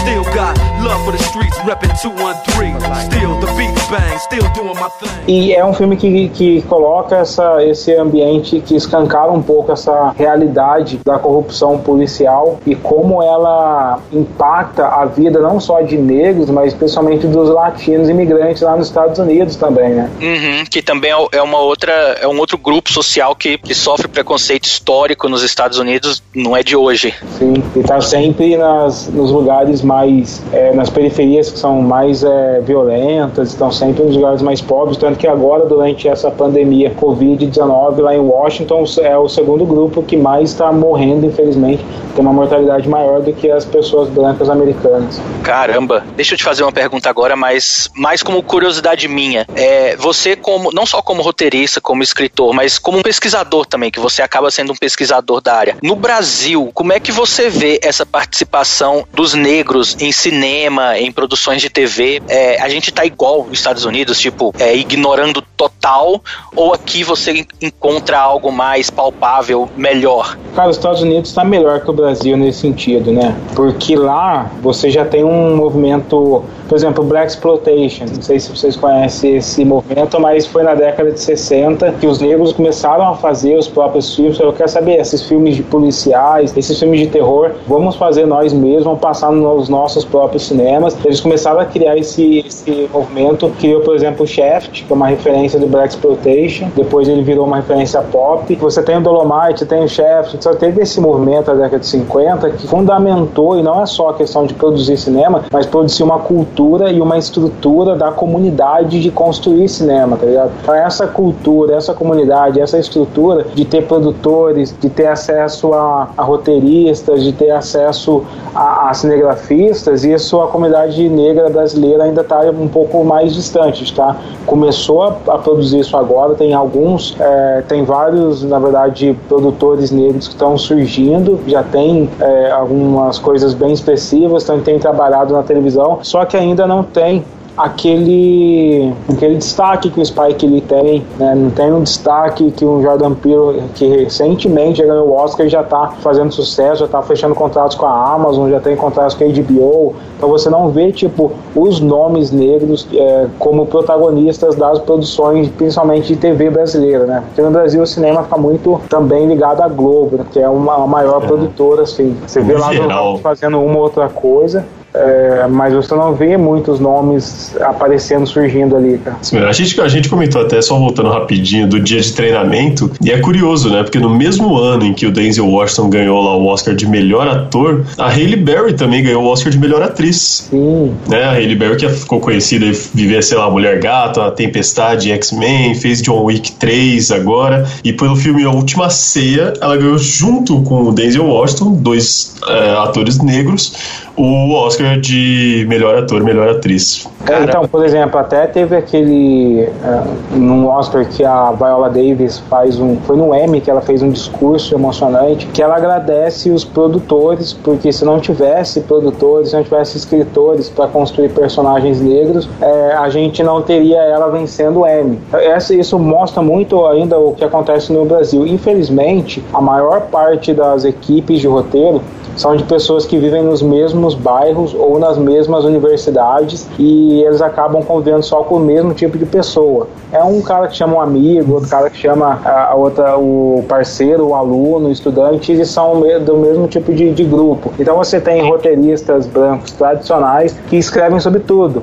Still 0.00 0.24
got 0.34 0.56
love 0.82 1.04
for 1.04 1.12
the 1.12 1.22
streets, 1.22 1.58
reppin' 1.58 1.94
213. 2.00 2.80
Still 3.10 3.38
the 3.40 3.52
beats 3.56 3.86
bang, 3.88 4.18
still 4.18 4.48
doing 4.54 4.74
my 4.74 4.88
thing. 4.98 5.10
E 5.28 5.52
é 5.54 5.64
um 5.64 5.74
filme 5.74 5.96
que, 5.96 6.28
que 6.30 6.62
coloca 6.62 7.16
essa, 7.16 7.62
esse 7.62 7.94
ambiente 7.94 8.60
que 8.60 8.74
escancara 8.74 9.30
um 9.30 9.42
pouco 9.42 9.72
essa 9.72 10.12
realidade 10.16 10.98
da 11.04 11.18
corrupção 11.18 11.78
policial 11.78 12.58
e 12.66 12.74
como 12.74 13.22
ela 13.22 13.69
impacta 14.12 14.86
a 14.86 15.04
vida 15.04 15.40
não 15.40 15.60
só 15.60 15.80
de 15.80 15.96
negros, 15.96 16.50
mas 16.50 16.72
especialmente 16.72 17.26
dos 17.26 17.48
latinos 17.48 18.08
imigrantes 18.08 18.62
lá 18.62 18.76
nos 18.76 18.88
Estados 18.88 19.18
Unidos 19.18 19.56
também, 19.56 19.90
né? 19.90 20.10
Uhum, 20.20 20.64
que 20.70 20.82
também 20.82 21.10
é- 21.12 21.38
é 21.38 21.42
uma 21.42 21.58
outra 21.58 21.92
é 22.20 22.26
um 22.26 22.38
outro 22.38 22.58
grupo 22.58 22.90
social 22.92 23.34
que, 23.34 23.58
que 23.58 23.74
sofre 23.74 24.08
preconceito 24.08 24.64
histórico 24.64 25.28
nos 25.28 25.42
Estados 25.42 25.78
Unidos, 25.78 26.22
não 26.34 26.56
é 26.56 26.62
de 26.62 26.76
hoje. 26.76 27.14
Sim, 27.38 27.54
e 27.76 27.82
tá 27.82 28.00
sempre 28.00 28.56
nas, 28.56 29.08
nos 29.08 29.30
lugares 29.30 29.82
mais, 29.82 30.42
é, 30.52 30.72
nas 30.72 30.90
periferias 30.90 31.50
que 31.50 31.58
são 31.58 31.80
mais 31.82 32.22
é, 32.22 32.60
violentas, 32.60 33.48
estão 33.48 33.70
sempre 33.70 34.04
nos 34.04 34.16
lugares 34.16 34.42
mais 34.42 34.60
pobres, 34.60 34.96
tanto 34.96 35.18
que 35.18 35.26
agora, 35.26 35.66
durante 35.66 36.08
essa 36.08 36.30
pandemia 36.30 36.92
Covid-19, 37.00 38.00
lá 38.00 38.14
em 38.14 38.20
Washington, 38.20 38.84
é 39.02 39.16
o 39.16 39.28
segundo 39.28 39.64
grupo 39.64 40.02
que 40.02 40.16
mais 40.16 40.50
está 40.50 40.72
morrendo, 40.72 41.26
infelizmente, 41.26 41.84
tem 42.14 42.22
uma 42.24 42.32
mortalidade 42.32 42.88
maior 42.88 43.20
do 43.20 43.32
que 43.32 43.48
as 43.60 43.64
pessoas 43.64 44.08
brancas 44.08 44.48
americanas. 44.48 45.20
Caramba, 45.42 46.04
deixa 46.16 46.34
eu 46.34 46.38
te 46.38 46.44
fazer 46.44 46.62
uma 46.62 46.72
pergunta 46.72 47.08
agora, 47.08 47.36
mas 47.36 47.88
mais 47.94 48.22
como 48.22 48.42
curiosidade 48.42 49.06
minha. 49.06 49.46
É, 49.54 49.96
você 49.96 50.34
como 50.34 50.72
não 50.72 50.86
só 50.86 51.02
como 51.02 51.22
roteirista, 51.22 51.80
como 51.80 52.02
escritor, 52.02 52.52
mas 52.54 52.78
como 52.78 52.98
um 52.98 53.02
pesquisador 53.02 53.66
também, 53.66 53.90
que 53.90 54.00
você 54.00 54.22
acaba 54.22 54.50
sendo 54.50 54.72
um 54.72 54.76
pesquisador 54.76 55.40
da 55.40 55.54
área. 55.54 55.76
No 55.82 55.94
Brasil, 55.94 56.70
como 56.74 56.92
é 56.92 57.00
que 57.00 57.12
você 57.12 57.48
vê 57.48 57.78
essa 57.82 58.06
participação 58.06 59.06
dos 59.12 59.34
negros 59.34 59.96
em 60.00 60.10
cinema, 60.10 60.98
em 60.98 61.12
produções 61.12 61.60
de 61.60 61.68
TV? 61.68 62.22
É, 62.28 62.60
a 62.60 62.68
gente 62.68 62.92
tá 62.92 63.04
igual 63.04 63.44
nos 63.44 63.58
Estados 63.58 63.84
Unidos, 63.84 64.18
tipo, 64.18 64.54
é, 64.58 64.74
ignorando 64.74 65.42
total, 65.56 66.22
ou 66.56 66.72
aqui 66.72 67.04
você 67.04 67.46
encontra 67.60 68.18
algo 68.18 68.50
mais 68.50 68.88
palpável, 68.88 69.68
melhor? 69.76 70.38
Cara, 70.54 70.70
os 70.70 70.76
Estados 70.76 71.02
Unidos 71.02 71.30
está 71.30 71.44
melhor 71.44 71.80
que 71.80 71.90
o 71.90 71.92
Brasil 71.92 72.36
nesse 72.36 72.60
sentido, 72.60 73.12
né? 73.12 73.36
Porque 73.54 73.96
lá 73.96 74.50
você 74.62 74.90
já 74.90 75.04
tem 75.04 75.24
um 75.24 75.56
movimento, 75.56 76.44
por 76.68 76.74
exemplo, 76.76 77.04
Black 77.04 77.32
Exploitation. 77.32 78.04
Não 78.06 78.22
sei 78.22 78.38
se 78.38 78.50
vocês 78.50 78.76
conhecem 78.76 79.36
esse 79.36 79.64
movimento, 79.64 80.20
mas 80.20 80.46
foi 80.46 80.62
na 80.62 80.74
década 80.74 81.10
de 81.10 81.20
60 81.20 81.92
que 82.00 82.06
os 82.06 82.20
negros 82.20 82.52
começaram 82.52 83.08
a 83.08 83.14
fazer 83.14 83.56
os 83.56 83.66
próprios 83.66 84.14
filmes. 84.14 84.38
Eu 84.38 84.52
quero 84.52 84.68
saber, 84.68 85.00
esses 85.00 85.22
filmes 85.22 85.56
de 85.56 85.62
policiais, 85.62 86.56
esses 86.56 86.78
filmes 86.78 87.00
de 87.00 87.06
terror, 87.08 87.52
vamos 87.66 87.96
fazer 87.96 88.26
nós 88.26 88.52
mesmos, 88.52 88.84
vamos 88.84 89.00
passar 89.00 89.32
nos 89.32 89.68
nossos 89.68 90.04
próprios 90.04 90.46
cinemas. 90.46 90.96
Eles 91.04 91.20
começaram 91.20 91.60
a 91.60 91.64
criar 91.64 91.96
esse, 91.96 92.44
esse 92.46 92.88
movimento. 92.92 93.50
Criou, 93.58 93.80
por 93.80 93.94
exemplo, 93.94 94.24
o 94.24 94.26
Shaft, 94.26 94.84
que 94.84 94.92
é 94.92 94.94
uma 94.94 95.08
referência 95.08 95.58
do 95.58 95.66
Black 95.66 95.94
Exploitation. 95.94 96.70
Depois 96.76 97.08
ele 97.08 97.22
virou 97.22 97.46
uma 97.46 97.56
referência 97.56 98.00
pop. 98.02 98.54
Você 98.54 98.82
tem 98.82 98.96
o 98.96 99.00
Dolomite, 99.00 99.64
tem 99.66 99.82
o 99.82 99.88
Shaft. 99.88 100.36
Só 100.40 100.54
teve 100.54 100.82
esse 100.82 101.00
movimento 101.00 101.46
da 101.46 101.54
década 101.54 101.80
de 101.80 101.86
50 101.86 102.50
que 102.50 102.66
fundamentou, 102.66 103.39
e 103.56 103.62
não 103.62 103.82
é 103.82 103.86
só 103.86 104.10
a 104.10 104.14
questão 104.14 104.46
de 104.46 104.54
produzir 104.54 104.96
cinema, 104.96 105.44
mas 105.52 105.66
produzir 105.66 106.02
uma 106.02 106.18
cultura 106.18 106.90
e 106.90 107.00
uma 107.00 107.18
estrutura 107.18 107.96
da 107.96 108.10
comunidade 108.12 109.00
de 109.00 109.10
construir 109.10 109.68
cinema, 109.68 110.16
tá 110.16 110.26
ligado? 110.26 110.50
Então 110.62 110.74
essa 110.74 111.06
cultura, 111.06 111.74
essa 111.74 111.94
comunidade, 111.94 112.60
essa 112.60 112.78
estrutura 112.78 113.46
de 113.54 113.64
ter 113.64 113.86
produtores, 113.86 114.74
de 114.78 114.88
ter 114.90 115.06
acesso 115.06 115.72
a, 115.72 116.08
a 116.16 116.22
roteiristas, 116.22 117.22
de 117.22 117.32
ter 117.32 117.50
acesso 117.50 118.22
a, 118.54 118.90
a 118.90 118.94
cinegrafistas, 118.94 120.04
isso 120.04 120.40
a 120.40 120.48
comunidade 120.48 121.08
negra 121.08 121.48
brasileira 121.48 122.04
ainda 122.04 122.20
está 122.20 122.40
um 122.50 122.68
pouco 122.68 123.02
mais 123.04 123.34
distante, 123.34 123.92
tá? 123.94 124.16
Começou 124.46 125.02
a, 125.02 125.16
a 125.28 125.38
produzir 125.38 125.80
isso 125.80 125.96
agora, 125.96 126.34
tem 126.34 126.52
alguns, 126.52 127.16
é, 127.18 127.62
tem 127.68 127.84
vários, 127.84 128.42
na 128.42 128.58
verdade, 128.58 129.16
produtores 129.28 129.90
negros 129.90 130.28
que 130.28 130.34
estão 130.34 130.56
surgindo, 130.58 131.38
já 131.46 131.62
tem 131.62 132.08
é, 132.20 132.50
algumas 132.50 133.18
coisas 133.18 133.29
bem 133.54 133.72
expressivas, 133.72 134.42
então 134.42 134.60
tem 134.60 134.78
trabalhado 134.78 135.32
na 135.32 135.42
televisão, 135.42 135.98
só 136.02 136.24
que 136.24 136.36
ainda 136.36 136.66
não 136.66 136.82
tem 136.82 137.24
aquele, 137.60 138.92
aquele 139.08 139.36
destaque 139.36 139.90
que 139.90 140.00
o 140.00 140.04
Spike 140.04 140.46
Lee 140.46 140.62
tem, 140.62 141.04
né? 141.18 141.34
não 141.34 141.50
tem 141.50 141.72
um 141.72 141.82
destaque 141.82 142.50
que 142.52 142.64
o 142.64 142.80
Jordan 142.82 143.14
Peele, 143.14 143.62
que 143.74 143.86
recentemente 143.86 144.82
ganhou 144.82 145.08
o 145.08 145.12
Oscar 145.12 145.48
já 145.48 145.60
está 145.60 145.88
fazendo 146.00 146.32
sucesso, 146.32 146.80
já 146.80 146.86
está 146.86 147.02
fechando 147.02 147.34
contratos 147.34 147.76
com 147.76 147.86
a 147.86 148.14
Amazon, 148.14 148.50
já 148.50 148.60
tem 148.60 148.76
contratos 148.76 149.14
com 149.14 149.24
a 149.24 149.28
HBO, 149.28 149.94
então 150.16 150.28
você 150.28 150.48
não 150.48 150.70
vê 150.70 150.90
tipo 150.90 151.32
os 151.54 151.80
nomes 151.80 152.30
negros 152.30 152.88
é, 152.94 153.26
como 153.38 153.66
protagonistas 153.66 154.54
das 154.54 154.78
produções, 154.78 155.48
principalmente 155.48 156.08
de 156.08 156.16
TV 156.16 156.50
brasileira, 156.50 157.04
né? 157.04 157.22
Porque 157.26 157.42
no 157.42 157.50
Brasil 157.50 157.82
o 157.82 157.86
cinema 157.86 158.22
fica 158.22 158.38
muito 158.38 158.80
também 158.88 159.26
ligado 159.26 159.60
à 159.62 159.68
Globo, 159.68 160.16
né? 160.16 160.24
que 160.32 160.38
é 160.38 160.48
uma 160.48 160.74
a 160.82 160.86
maior 160.86 161.20
produtora, 161.20 161.82
assim. 161.82 162.16
Você 162.26 162.40
vê 162.40 162.54
lá 162.54 162.72
geral. 162.72 163.12
no, 163.12 163.18
fazendo 163.18 163.60
uma 163.60 163.76
ou 163.76 163.82
outra 163.82 164.08
coisa. 164.08 164.64
É, 164.92 165.46
mas 165.48 165.72
você 165.72 165.94
não 165.94 166.14
vê 166.14 166.36
muitos 166.36 166.80
nomes 166.80 167.54
aparecendo, 167.60 168.26
surgindo 168.26 168.76
ali, 168.76 168.98
cara. 168.98 169.16
A 169.48 169.52
gente, 169.52 169.80
a 169.80 169.88
gente 169.88 170.08
comentou 170.08 170.42
até, 170.42 170.60
só 170.60 170.78
voltando 170.78 171.10
rapidinho, 171.10 171.68
do 171.68 171.80
dia 171.80 172.00
de 172.00 172.12
treinamento, 172.12 172.90
e 173.02 173.10
é 173.10 173.18
curioso, 173.18 173.70
né? 173.70 173.82
Porque 173.82 173.98
no 173.98 174.10
mesmo 174.10 174.56
ano 174.56 174.84
em 174.84 174.92
que 174.92 175.06
o 175.06 175.12
Denzel 175.12 175.46
Washington 175.46 175.90
ganhou 175.90 176.20
lá 176.20 176.36
o 176.36 176.46
Oscar 176.46 176.74
de 176.74 176.86
melhor 176.86 177.28
ator, 177.28 177.84
a 177.96 178.08
Hailey 178.08 178.36
Berry 178.36 178.74
também 178.74 179.02
ganhou 179.02 179.24
o 179.24 179.26
Oscar 179.26 179.52
de 179.52 179.58
melhor 179.58 179.82
atriz. 179.82 180.48
Sim. 180.50 180.92
Né? 181.08 181.24
A 181.24 181.32
Hailey 181.32 181.56
Berry 181.56 181.76
que 181.76 181.88
ficou 181.88 182.20
conhecida 182.20 182.66
e 182.66 182.72
viver, 182.94 183.22
sei 183.22 183.38
lá, 183.38 183.50
Mulher 183.50 183.80
Gato, 183.80 184.20
a 184.20 184.30
Tempestade, 184.30 185.12
X-Men, 185.12 185.74
fez 185.74 186.02
John 186.02 186.24
Wick 186.24 186.52
3 186.52 187.12
agora, 187.12 187.66
e 187.84 187.92
pelo 187.92 188.16
filme 188.16 188.44
A 188.44 188.50
Última 188.50 188.90
Ceia, 188.90 189.52
ela 189.60 189.76
ganhou 189.76 189.98
junto 189.98 190.62
com 190.62 190.84
o 190.84 190.92
Denzel 190.92 191.26
Washington, 191.26 191.72
dois 191.74 192.34
é, 192.48 192.70
atores 192.70 193.18
negros, 193.18 193.72
o 194.20 194.52
Oscar 194.52 195.00
de 195.00 195.64
melhor 195.68 195.96
ator, 195.96 196.22
melhor 196.22 196.48
atriz. 196.50 197.08
É, 197.26 197.42
então, 197.42 197.66
por 197.66 197.84
exemplo, 197.84 198.18
até 198.20 198.46
teve 198.46 198.76
aquele 198.76 199.64
uh, 199.64 200.36
num 200.36 200.68
Oscar 200.68 201.06
que 201.06 201.24
a 201.24 201.52
Viola 201.52 201.88
Davis 201.88 202.38
faz 202.50 202.78
um, 202.78 202.96
foi 203.06 203.16
no 203.16 203.34
Emmy 203.34 203.60
que 203.60 203.70
ela 203.70 203.80
fez 203.80 204.02
um 204.02 204.10
discurso 204.10 204.74
emocionante 204.74 205.46
que 205.46 205.62
ela 205.62 205.76
agradece 205.76 206.50
os 206.50 206.64
produtores 206.64 207.52
porque 207.52 207.92
se 207.92 208.04
não 208.04 208.20
tivesse 208.20 208.80
produtores, 208.82 209.50
se 209.50 209.56
não 209.56 209.62
tivesse 209.62 209.96
escritores 209.96 210.68
para 210.68 210.86
construir 210.88 211.30
personagens 211.30 212.00
negros, 212.00 212.48
é, 212.60 212.92
a 212.92 213.08
gente 213.08 213.42
não 213.42 213.62
teria 213.62 214.00
ela 214.02 214.28
vencendo 214.30 214.80
o 214.80 214.86
Emmy. 214.86 215.18
Essa, 215.32 215.74
isso 215.74 215.98
mostra 215.98 216.42
muito 216.42 216.86
ainda 216.86 217.18
o 217.18 217.32
que 217.32 217.44
acontece 217.44 217.92
no 217.92 218.04
Brasil. 218.04 218.46
Infelizmente, 218.46 219.42
a 219.52 219.60
maior 219.60 220.02
parte 220.02 220.52
das 220.52 220.84
equipes 220.84 221.40
de 221.40 221.46
roteiro 221.46 222.02
são 222.36 222.56
de 222.56 222.64
pessoas 222.64 223.06
que 223.06 223.18
vivem 223.18 223.42
nos 223.42 223.62
mesmos 223.62 224.14
bairros 224.14 224.74
ou 224.74 224.98
nas 224.98 225.18
mesmas 225.18 225.64
universidades 225.64 226.68
e 226.78 227.22
eles 227.22 227.40
acabam 227.42 227.82
convivendo 227.82 228.22
só 228.22 228.42
com 228.42 228.56
o 228.56 228.60
mesmo 228.60 228.94
tipo 228.94 229.18
de 229.18 229.26
pessoa. 229.26 229.88
É 230.12 230.22
um 230.22 230.40
cara 230.40 230.68
que 230.68 230.76
chama 230.76 230.96
um 230.96 231.00
amigo, 231.00 231.54
outro 231.54 231.68
cara 231.68 231.90
que 231.90 231.98
chama 231.98 232.40
a, 232.44 232.74
outra 232.74 233.16
o 233.16 233.64
parceiro, 233.68 234.28
o 234.28 234.34
aluno, 234.34 234.88
o 234.88 234.92
estudante, 234.92 235.52
e 235.52 235.64
são 235.64 236.00
do 236.24 236.36
mesmo 236.36 236.66
tipo 236.66 236.92
de, 236.92 237.12
de 237.12 237.24
grupo. 237.24 237.72
Então 237.78 237.96
você 237.96 238.20
tem 238.20 238.48
roteiristas 238.48 239.26
brancos 239.26 239.72
tradicionais 239.72 240.56
que 240.68 240.76
escrevem 240.76 241.20
sobre 241.20 241.40
tudo. 241.40 241.82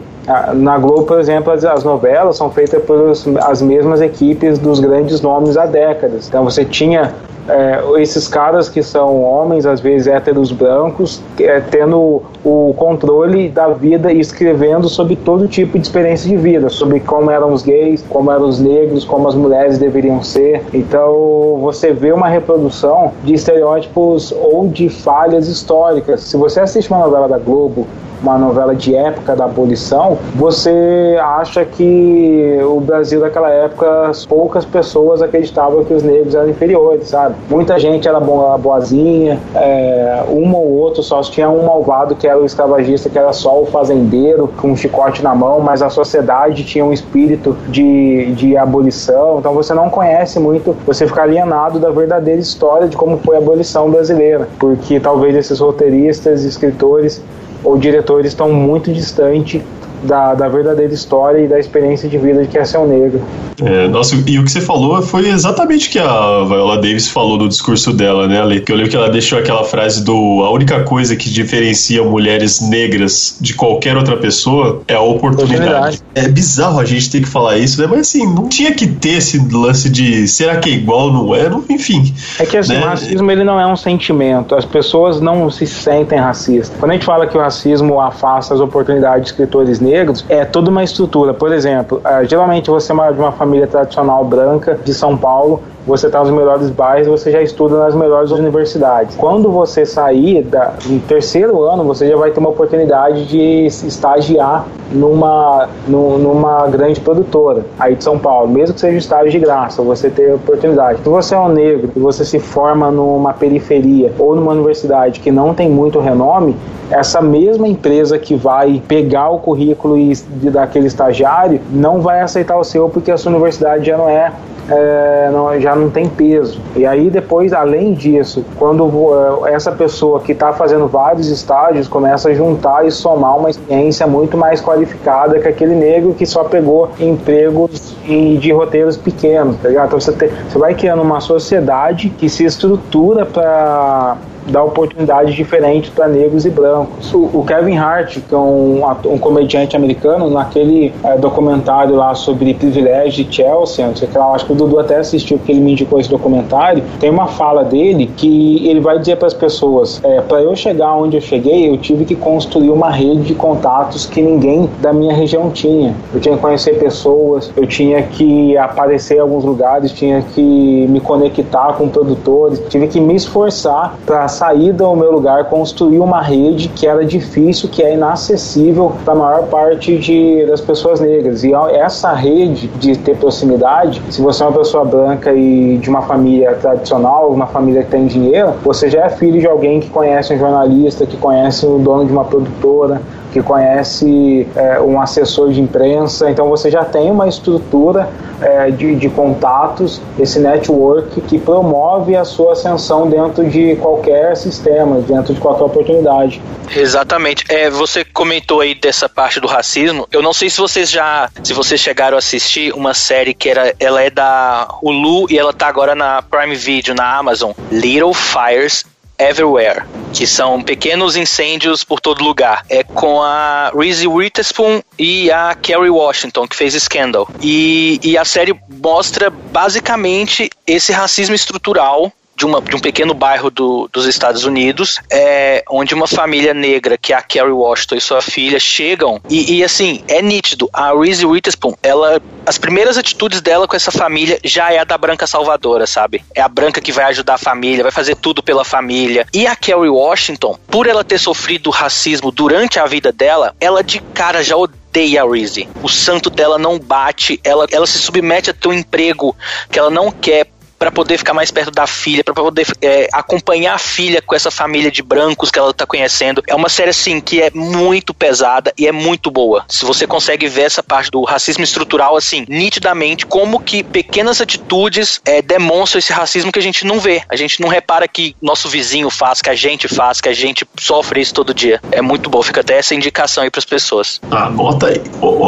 Na 0.55 0.77
Globo, 0.77 1.03
por 1.03 1.19
exemplo, 1.19 1.53
as, 1.53 1.63
as 1.63 1.85
novelas 1.85 2.35
são 2.35 2.51
feitas 2.51 2.83
por 2.83 3.13
as 3.45 3.61
mesmas 3.61 4.01
equipes 4.01 4.59
dos 4.59 4.81
grandes 4.81 5.21
nomes 5.21 5.55
há 5.55 5.65
décadas. 5.65 6.27
Então 6.27 6.43
você 6.43 6.65
tinha 6.65 7.13
é, 7.47 8.01
esses 8.01 8.27
caras 8.27 8.69
que 8.69 8.83
são 8.83 9.23
homens, 9.23 9.65
às 9.65 9.79
vezes 9.79 10.07
héteros 10.07 10.51
brancos, 10.51 11.21
é, 11.39 11.59
tendo 11.59 12.21
o 12.43 12.73
controle 12.77 13.49
da 13.49 13.69
vida 13.69 14.11
e 14.11 14.19
escrevendo 14.19 14.89
sobre 14.89 15.15
todo 15.15 15.47
tipo 15.47 15.77
de 15.77 15.85
experiência 15.85 16.29
de 16.29 16.37
vida, 16.37 16.69
sobre 16.69 16.99
como 16.99 17.31
eram 17.31 17.53
os 17.53 17.63
gays, 17.63 18.03
como 18.09 18.31
eram 18.31 18.45
os 18.45 18.59
negros, 18.59 19.05
como 19.05 19.27
as 19.27 19.35
mulheres 19.35 19.77
deveriam 19.77 20.21
ser. 20.23 20.63
Então 20.73 21.57
você 21.61 21.91
vê 21.91 22.11
uma 22.11 22.27
reprodução 22.27 23.11
de 23.23 23.33
estereótipos 23.33 24.31
ou 24.31 24.67
de 24.67 24.89
falhas 24.89 25.47
históricas. 25.47 26.21
Se 26.21 26.37
você 26.37 26.59
assiste 26.59 26.89
uma 26.91 26.99
novela 26.99 27.27
da 27.27 27.37
Globo, 27.37 27.87
uma 28.21 28.37
novela 28.37 28.75
de 28.75 28.95
época 28.95 29.35
da 29.35 29.45
abolição, 29.45 30.17
você 30.35 31.17
acha 31.21 31.63
que 31.65 32.59
o 32.63 32.79
Brasil 32.79 33.21
daquela 33.21 33.49
época, 33.49 34.11
poucas 34.27 34.65
pessoas 34.65 35.21
acreditavam 35.21 35.83
que 35.83 35.93
os 35.93 36.03
negros 36.03 36.33
eram 36.35 36.49
inferiores, 36.49 37.09
sabe? 37.09 37.35
Muita 37.49 37.79
gente 37.79 38.07
era 38.07 38.19
boazinha, 38.19 39.39
é, 39.55 40.23
uma 40.27 40.57
ou 40.57 40.73
outro 40.73 41.01
só 41.01 41.21
tinha 41.21 41.49
um 41.49 41.65
malvado 41.65 42.13
que 42.13 42.27
era 42.27 42.37
o 42.37 42.45
escravagista, 42.45 43.09
que 43.09 43.17
era 43.17 43.31
só 43.31 43.61
o 43.61 43.65
fazendeiro 43.65 44.49
com 44.57 44.71
um 44.71 44.75
chicote 44.75 45.23
na 45.23 45.33
mão, 45.33 45.61
mas 45.61 45.81
a 45.81 45.89
sociedade 45.89 46.65
tinha 46.65 46.83
um 46.83 46.91
espírito 46.91 47.55
de, 47.69 48.33
de 48.33 48.57
abolição, 48.57 49.39
então 49.39 49.53
você 49.53 49.73
não 49.73 49.89
conhece 49.89 50.39
muito, 50.39 50.75
você 50.85 51.07
fica 51.07 51.21
alienado 51.21 51.79
da 51.79 51.89
verdadeira 51.89 52.41
história 52.41 52.87
de 52.87 52.97
como 52.97 53.17
foi 53.17 53.37
a 53.37 53.39
abolição 53.39 53.89
brasileira, 53.89 54.49
porque 54.59 54.99
talvez 54.99 55.33
esses 55.33 55.59
roteiristas, 55.59 56.43
escritores 56.43 57.23
ou 57.63 57.77
diretores 57.77 58.31
estão 58.31 58.51
muito 58.51 58.91
distante 58.91 59.63
da, 60.03 60.33
da 60.33 60.47
verdadeira 60.47 60.93
história 60.93 61.43
e 61.43 61.47
da 61.47 61.59
experiência 61.59 62.07
de 62.07 62.17
vida 62.17 62.41
de 62.41 62.47
que 62.47 62.57
é 62.57 62.65
ser 62.65 62.77
um 62.77 62.87
negro. 62.87 63.21
É, 63.63 63.87
nossa, 63.87 64.15
e 64.27 64.37
o 64.37 64.43
que 64.43 64.51
você 64.51 64.61
falou 64.61 65.01
foi 65.01 65.29
exatamente 65.29 65.87
o 65.87 65.91
que 65.91 65.99
a 65.99 66.43
Viola 66.43 66.75
Davis 66.75 67.07
falou 67.07 67.37
no 67.37 67.49
discurso 67.49 67.91
dela, 67.91 68.27
né, 68.27 68.39
Ale? 68.39 68.61
Que 68.61 68.71
eu 68.71 68.75
lembro 68.75 68.91
que 68.91 68.97
ela 68.97 69.09
deixou 69.09 69.39
aquela 69.39 69.63
frase 69.63 70.03
do 70.03 70.43
a 70.43 70.51
única 70.51 70.83
coisa 70.83 71.15
que 71.15 71.29
diferencia 71.29 72.03
mulheres 72.03 72.61
negras 72.61 73.37
de 73.41 73.53
qualquer 73.53 73.97
outra 73.97 74.17
pessoa 74.17 74.81
é 74.87 74.93
a 74.93 75.01
oportunidade. 75.01 75.63
Oportunidade. 75.63 76.03
É 76.13 76.27
bizarro 76.27 76.79
a 76.79 76.85
gente 76.85 77.09
ter 77.09 77.21
que 77.21 77.27
falar 77.27 77.57
isso, 77.57 77.81
né? 77.81 77.87
Mas 77.89 78.01
assim, 78.01 78.25
não 78.25 78.47
tinha 78.47 78.73
que 78.73 78.87
ter 78.87 79.17
esse 79.17 79.37
lance 79.51 79.89
de 79.89 80.27
será 80.27 80.57
que 80.57 80.69
é 80.69 80.73
igual, 80.73 81.11
não 81.11 81.33
é? 81.33 81.49
Não, 81.49 81.63
enfim. 81.69 82.13
É 82.39 82.45
que 82.45 82.57
assim, 82.57 82.73
né? 82.73 82.81
o 82.81 82.85
racismo 82.85 83.31
ele 83.31 83.43
não 83.43 83.59
é 83.59 83.65
um 83.65 83.75
sentimento, 83.75 84.55
as 84.55 84.65
pessoas 84.65 85.19
não 85.19 85.49
se 85.49 85.65
sentem 85.65 86.19
racistas. 86.19 86.75
Quando 86.79 86.91
a 86.91 86.93
gente 86.93 87.05
fala 87.05 87.25
que 87.27 87.37
o 87.37 87.41
racismo 87.41 87.99
afasta 87.99 88.53
as 88.53 88.59
oportunidades 88.59 89.23
de 89.23 89.29
escritores 89.31 89.79
negros, 89.79 89.87
é 90.29 90.45
toda 90.45 90.69
uma 90.69 90.83
estrutura. 90.83 91.33
Por 91.33 91.51
exemplo, 91.51 92.01
ah, 92.03 92.23
geralmente 92.23 92.69
você 92.69 92.91
é 92.91 93.11
de 93.11 93.19
uma 93.19 93.31
família 93.31 93.67
tradicional 93.67 94.23
branca 94.23 94.79
de 94.83 94.93
São 94.93 95.17
Paulo, 95.17 95.61
você 95.87 96.07
está 96.07 96.19
nos 96.19 96.29
melhores 96.29 96.69
bairros, 96.69 97.07
você 97.07 97.31
já 97.31 97.41
estuda 97.41 97.79
nas 97.79 97.95
melhores 97.95 98.29
universidades. 98.31 99.15
Quando 99.15 99.49
você 99.49 99.85
sair 99.85 100.43
da, 100.43 100.73
no 100.85 100.99
terceiro 100.99 101.61
ano, 101.63 101.83
você 101.85 102.07
já 102.09 102.17
vai 102.17 102.29
ter 102.31 102.39
uma 102.39 102.49
oportunidade 102.49 103.25
de 103.25 103.65
estagiar 103.67 104.65
numa, 104.91 105.67
nu- 105.87 106.17
numa 106.17 106.67
grande 106.67 106.99
produtora 106.99 107.65
aí 107.79 107.95
de 107.95 108.03
São 108.03 108.19
Paulo, 108.19 108.49
mesmo 108.49 108.73
que 108.75 108.81
seja 108.81 108.97
estágio 108.97 109.31
de 109.31 109.39
graça, 109.39 109.81
você 109.81 110.09
ter 110.09 110.33
oportunidade. 110.33 110.99
Se 111.01 111.09
você 111.09 111.33
é 111.35 111.39
um 111.39 111.47
negro 111.49 111.89
e 111.95 111.99
você 111.99 112.25
se 112.25 112.37
forma 112.39 112.91
numa 112.91 113.33
periferia 113.33 114.11
ou 114.19 114.35
numa 114.35 114.51
universidade 114.51 115.19
que 115.21 115.31
não 115.31 115.53
tem 115.53 115.69
muito 115.69 115.99
renome, 115.99 116.55
essa 116.91 117.21
mesma 117.21 117.67
empresa 117.67 118.17
que 118.17 118.35
vai 118.35 118.81
pegar 118.87 119.29
o 119.29 119.39
currículo 119.39 119.97
e, 119.97 120.13
de, 120.13 120.49
daquele 120.49 120.87
estagiário 120.87 121.59
não 121.71 122.01
vai 122.01 122.21
aceitar 122.21 122.57
o 122.57 122.63
seu 122.63 122.89
porque 122.89 123.11
a 123.11 123.17
sua 123.17 123.31
universidade 123.31 123.85
já 123.85 123.97
não 123.97 124.09
é 124.09 124.31
é, 124.69 125.29
não- 125.31 125.59
já 125.59 125.75
não 125.75 125.89
tem 125.89 126.07
peso. 126.09 126.59
E 126.75 126.85
aí 126.85 127.09
depois, 127.09 127.53
além 127.53 127.93
disso, 127.93 128.43
quando 128.57 129.45
é, 129.45 129.53
essa 129.53 129.71
pessoa 129.71 130.19
que 130.19 130.31
está 130.31 130.53
fazendo 130.53 130.87
vários 130.87 131.29
estágios 131.29 131.87
começa 131.87 132.29
a 132.29 132.33
juntar 132.33 132.85
e 132.85 132.91
somar 132.91 133.37
uma 133.37 133.49
experiência 133.49 134.05
muito 134.07 134.37
mais 134.37 134.61
qualificada 134.61 135.39
que 135.39 135.47
aquele 135.47 135.75
negro 135.75 136.13
que 136.13 136.25
só 136.25 136.43
pegou 136.43 136.89
empregos 136.99 137.95
em- 138.07 138.35
de 138.37 138.51
roteiros 138.51 138.97
pequenos, 138.97 139.55
tá 139.57 139.69
ligado? 139.69 139.87
Então 139.87 139.99
você, 139.99 140.11
te- 140.11 140.31
você 140.49 140.57
vai 140.57 140.73
criando 140.73 141.01
uma 141.01 141.19
sociedade 141.21 142.09
que 142.09 142.29
se 142.29 142.43
estrutura 142.43 143.25
para 143.25 144.17
dar 144.51 144.63
oportunidades 144.63 145.35
diferentes 145.35 145.89
para 145.89 146.07
negros 146.07 146.45
e 146.45 146.49
brancos. 146.49 147.13
O, 147.13 147.43
Kevin 147.45 147.77
Hart, 147.77 148.17
que 148.27 148.33
é 148.33 148.37
um, 148.37 148.81
um 149.05 149.17
comediante 149.17 149.75
americano, 149.75 150.29
naquele 150.29 150.93
eh, 151.03 151.17
documentário 151.17 151.95
lá 151.95 152.13
sobre 152.15 152.53
privilégio 152.53 153.25
de 153.25 153.35
Chelsea, 153.35 153.85
não 153.85 153.95
sei 153.95 154.07
o 154.07 154.11
que 154.11 154.17
lá, 154.17 154.33
acho 154.33 154.45
que 154.45 154.51
o 154.51 154.55
Dudu 154.55 154.79
até 154.79 154.97
assistiu 154.97 155.37
porque 155.37 155.51
ele 155.51 155.61
me 155.61 155.71
indicou 155.71 155.99
esse 155.99 156.09
documentário, 156.09 156.83
tem 156.99 157.09
uma 157.09 157.27
fala 157.27 157.63
dele 157.63 158.11
que 158.15 158.67
ele 158.67 158.79
vai 158.79 158.99
dizer 158.99 159.17
para 159.17 159.27
as 159.27 159.33
pessoas, 159.33 160.01
para 160.27 160.41
eu 160.41 160.55
chegar 160.55 160.93
onde 160.95 161.17
eu 161.17 161.21
cheguei, 161.21 161.69
eu 161.69 161.77
tive 161.77 162.05
que 162.05 162.15
construir 162.15 162.69
uma 162.69 162.89
rede 162.89 163.21
de 163.21 163.35
contatos 163.35 164.05
que 164.05 164.21
ninguém 164.21 164.69
da 164.81 164.91
minha 164.93 165.13
região 165.13 165.49
tinha. 165.49 165.95
Eu 166.13 166.19
tinha 166.19 166.35
que 166.35 166.41
conhecer 166.41 166.79
pessoas, 166.79 167.51
eu 167.55 167.65
tinha 167.65 168.01
que 168.03 168.57
aparecer 168.57 169.17
em 169.17 169.19
alguns 169.19 169.43
lugares, 169.43 169.91
tinha 169.91 170.21
que 170.21 170.41
me 170.41 170.99
conectar 170.99 171.73
com 171.73 171.87
produtores, 171.87 172.61
tive 172.69 172.87
que 172.87 172.99
me 172.99 173.15
esforçar 173.15 173.97
para 174.05 174.27
sair 174.37 174.71
do 174.71 174.95
meu 174.95 175.11
lugar, 175.11 175.45
construir 175.45 175.99
uma 175.99 176.21
rede 176.21 176.67
que 176.69 176.85
era 176.85 177.03
difícil, 177.03 177.69
que 177.69 177.81
é 177.81 177.93
inacessível 177.93 178.93
para 179.03 179.13
a 179.13 179.17
maior 179.17 179.43
parte 179.47 179.97
de, 179.97 180.45
das 180.45 180.61
pessoas 180.61 180.99
negras. 180.99 181.43
E 181.43 181.53
essa 181.53 182.13
rede 182.13 182.67
de 182.79 182.97
ter 182.97 183.17
proximidade, 183.17 184.01
se 184.09 184.21
você 184.21 184.43
é 184.43 184.47
uma 184.47 184.57
pessoa 184.57 184.85
branca 184.85 185.33
e 185.33 185.77
de 185.77 185.89
uma 185.89 186.03
família 186.03 186.53
tradicional, 186.55 187.29
uma 187.29 187.47
família 187.47 187.83
que 187.83 187.89
tem 187.89 188.05
dinheiro, 188.05 188.53
você 188.63 188.89
já 188.89 189.05
é 189.05 189.09
filho 189.09 189.39
de 189.39 189.47
alguém 189.47 189.79
que 189.79 189.89
conhece 189.89 190.33
um 190.33 190.37
jornalista, 190.37 191.05
que 191.05 191.17
conhece 191.17 191.65
o 191.65 191.79
dono 191.79 192.05
de 192.05 192.11
uma 192.11 192.25
produtora, 192.25 193.01
que 193.31 193.41
conhece 193.41 194.47
é, 194.55 194.79
um 194.81 194.99
assessor 194.99 195.49
de 195.49 195.61
imprensa, 195.61 196.29
então 196.29 196.47
você 196.49 196.71
já 196.71 196.83
tem 196.83 197.11
uma 197.11 197.27
estrutura 197.27 198.09
é, 198.41 198.71
de, 198.71 198.95
de 198.95 199.09
contatos, 199.09 200.01
esse 200.17 200.39
network 200.39 201.21
que 201.21 201.37
promove 201.37 202.15
a 202.15 202.23
sua 202.23 202.53
ascensão 202.53 203.07
dentro 203.07 203.45
de 203.45 203.75
qualquer 203.75 204.26
sistema, 204.35 204.99
dentro 205.01 205.33
de 205.33 205.39
qualquer 205.39 205.63
oportunidade. 205.63 206.41
Exatamente. 206.75 207.45
É, 207.49 207.69
você 207.69 208.03
comentou 208.03 208.61
aí 208.61 208.75
dessa 208.75 209.07
parte 209.07 209.39
do 209.39 209.47
racismo. 209.47 210.07
Eu 210.11 210.21
não 210.21 210.33
sei 210.33 210.49
se 210.49 210.59
vocês 210.59 210.89
já, 210.89 211.29
se 211.43 211.53
vocês 211.53 211.79
chegaram 211.79 212.15
a 212.15 212.19
assistir 212.19 212.73
uma 212.73 212.93
série 212.93 213.33
que 213.33 213.49
era, 213.49 213.73
ela 213.79 214.01
é 214.01 214.09
da 214.09 214.67
Hulu 214.81 215.31
e 215.31 215.37
ela 215.37 215.53
tá 215.53 215.67
agora 215.67 215.95
na 215.95 216.21
Prime 216.21 216.55
Video, 216.55 216.93
na 216.93 217.17
Amazon. 217.17 217.51
Little 217.71 218.13
Fires 218.13 218.85
Everywhere, 219.19 219.83
que 220.13 220.27
são 220.27 220.61
pequenos 220.61 221.15
incêndios 221.15 221.83
por 221.83 221.99
todo 221.99 222.23
lugar. 222.23 222.63
É 222.69 222.83
com 222.83 223.21
a 223.21 223.71
Reese 223.75 224.07
Witherspoon 224.07 224.81
e 224.97 225.31
a 225.31 225.55
Kerry 225.55 225.89
Washington, 225.89 226.47
que 226.47 226.55
fez 226.55 226.75
Scandal. 226.75 227.27
E, 227.41 227.99
e 228.03 228.15
a 228.17 228.23
série 228.23 228.55
mostra 228.81 229.31
basicamente 229.31 230.49
esse 230.67 230.91
racismo 230.91 231.33
estrutural 231.33 232.13
de, 232.37 232.45
uma, 232.45 232.61
de 232.61 232.75
um 232.75 232.79
pequeno 232.79 233.15
bairro 233.15 233.49
do- 233.49 233.89
dos 233.91 234.05
Estados 234.05 234.45
Unidos, 234.45 234.99
é, 235.11 235.63
onde 235.69 235.95
uma 235.95 236.07
família 236.07 236.53
negra, 236.53 236.97
que 236.97 237.11
é 237.11 237.15
a 237.15 237.21
Kerry 237.21 237.51
Washington 237.51 237.95
e 237.95 238.01
sua 238.01 238.21
filha, 238.21 238.59
chegam 238.59 239.19
e, 239.27 239.55
e, 239.55 239.63
assim, 239.63 240.03
é 240.07 240.21
nítido. 240.21 240.69
A 240.71 240.93
Reese 240.93 241.25
Witherspoon, 241.25 241.73
ela, 241.81 242.21
as 242.45 242.57
primeiras 242.59 242.97
atitudes 242.97 243.41
dela 243.41 243.67
com 243.67 243.75
essa 243.75 243.91
família 243.91 244.39
já 244.43 244.71
é 244.71 244.77
a 244.77 244.83
da 244.83 244.97
branca 244.97 245.25
salvadora, 245.25 245.87
sabe? 245.87 246.23
É 246.35 246.41
a 246.41 246.47
branca 246.47 246.79
que 246.79 246.91
vai 246.91 247.05
ajudar 247.05 247.33
a 247.33 247.37
família, 247.39 247.81
vai 247.83 247.91
fazer 247.91 248.15
tudo 248.15 248.43
pela 248.43 248.63
família. 248.63 249.25
E 249.33 249.47
a 249.47 249.55
Kerry 249.55 249.89
Washington, 249.89 250.57
por 250.67 250.85
ela 250.85 251.03
ter 251.03 251.17
sofrido 251.17 251.71
racismo 251.71 252.31
durante 252.31 252.79
a 252.79 252.85
vida 252.85 253.11
dela, 253.11 253.55
ela 253.59 253.83
de 253.83 253.99
cara 253.99 254.43
já 254.43 254.55
odeia 254.55 255.23
a 255.23 255.29
Reese. 255.29 255.67
O 255.81 255.89
santo 255.89 256.29
dela 256.29 256.59
não 256.59 256.77
bate, 256.77 257.39
ela, 257.43 257.65
ela 257.71 257.87
se 257.87 257.97
submete 257.97 258.51
a 258.51 258.53
ter 258.53 258.67
um 258.67 258.73
emprego 258.73 259.35
que 259.71 259.79
ela 259.79 259.89
não 259.89 260.11
quer 260.11 260.45
Pra 260.77 260.91
poder 260.91 261.17
ficar 261.17 261.33
mais 261.33 261.51
perto 261.51 261.71
da 261.71 261.87
filha, 261.87 262.23
pra 262.23 262.33
poder 262.33 262.67
é, 262.81 263.07
acompanhar 263.11 263.75
a 263.75 263.77
filha 263.77 264.21
com 264.21 264.35
essa 264.35 264.51
família 264.51 264.91
de 264.91 265.01
brancos 265.01 265.49
que 265.49 265.59
ela 265.59 265.73
tá 265.73 265.85
conhecendo. 265.85 266.43
É 266.47 266.55
uma 266.55 266.69
série 266.69 266.91
assim 266.91 267.19
que 267.19 267.41
é 267.41 267.49
muito 267.53 268.13
pesada 268.13 268.73
e 268.77 268.87
é 268.87 268.91
muito 268.91 269.31
boa. 269.31 269.65
Se 269.67 269.85
você 269.85 270.05
consegue 270.05 270.47
ver 270.47 270.63
essa 270.63 270.83
parte 270.83 271.09
do 271.09 271.23
racismo 271.23 271.63
estrutural 271.63 272.15
assim, 272.15 272.45
nitidamente, 272.47 273.25
como 273.25 273.59
que 273.59 273.83
pequenas 273.83 274.41
atitudes 274.41 275.19
é, 275.25 275.41
demonstram 275.41 275.99
esse 275.99 276.13
racismo 276.13 276.51
que 276.51 276.59
a 276.59 276.61
gente 276.61 276.85
não 276.85 276.99
vê. 276.99 277.21
A 277.29 277.35
gente 277.35 277.61
não 277.61 277.69
repara 277.69 278.07
que 278.07 278.35
nosso 278.41 278.69
vizinho 278.69 279.09
faz, 279.09 279.41
que 279.41 279.49
a 279.49 279.55
gente 279.55 279.87
faz, 279.87 280.21
que 280.21 280.29
a 280.29 280.33
gente 280.33 280.65
sofre 280.79 281.21
isso 281.21 281.33
todo 281.33 281.53
dia. 281.53 281.79
É 281.91 282.01
muito 282.01 282.29
bom, 282.29 282.41
fica 282.41 282.61
até 282.61 282.77
essa 282.77 282.93
indicação 282.93 283.43
aí 283.43 283.49
pras 283.49 283.65
pessoas. 283.65 284.19
Ah, 284.31 284.49
bota 284.49 284.87
aí. 284.87 285.01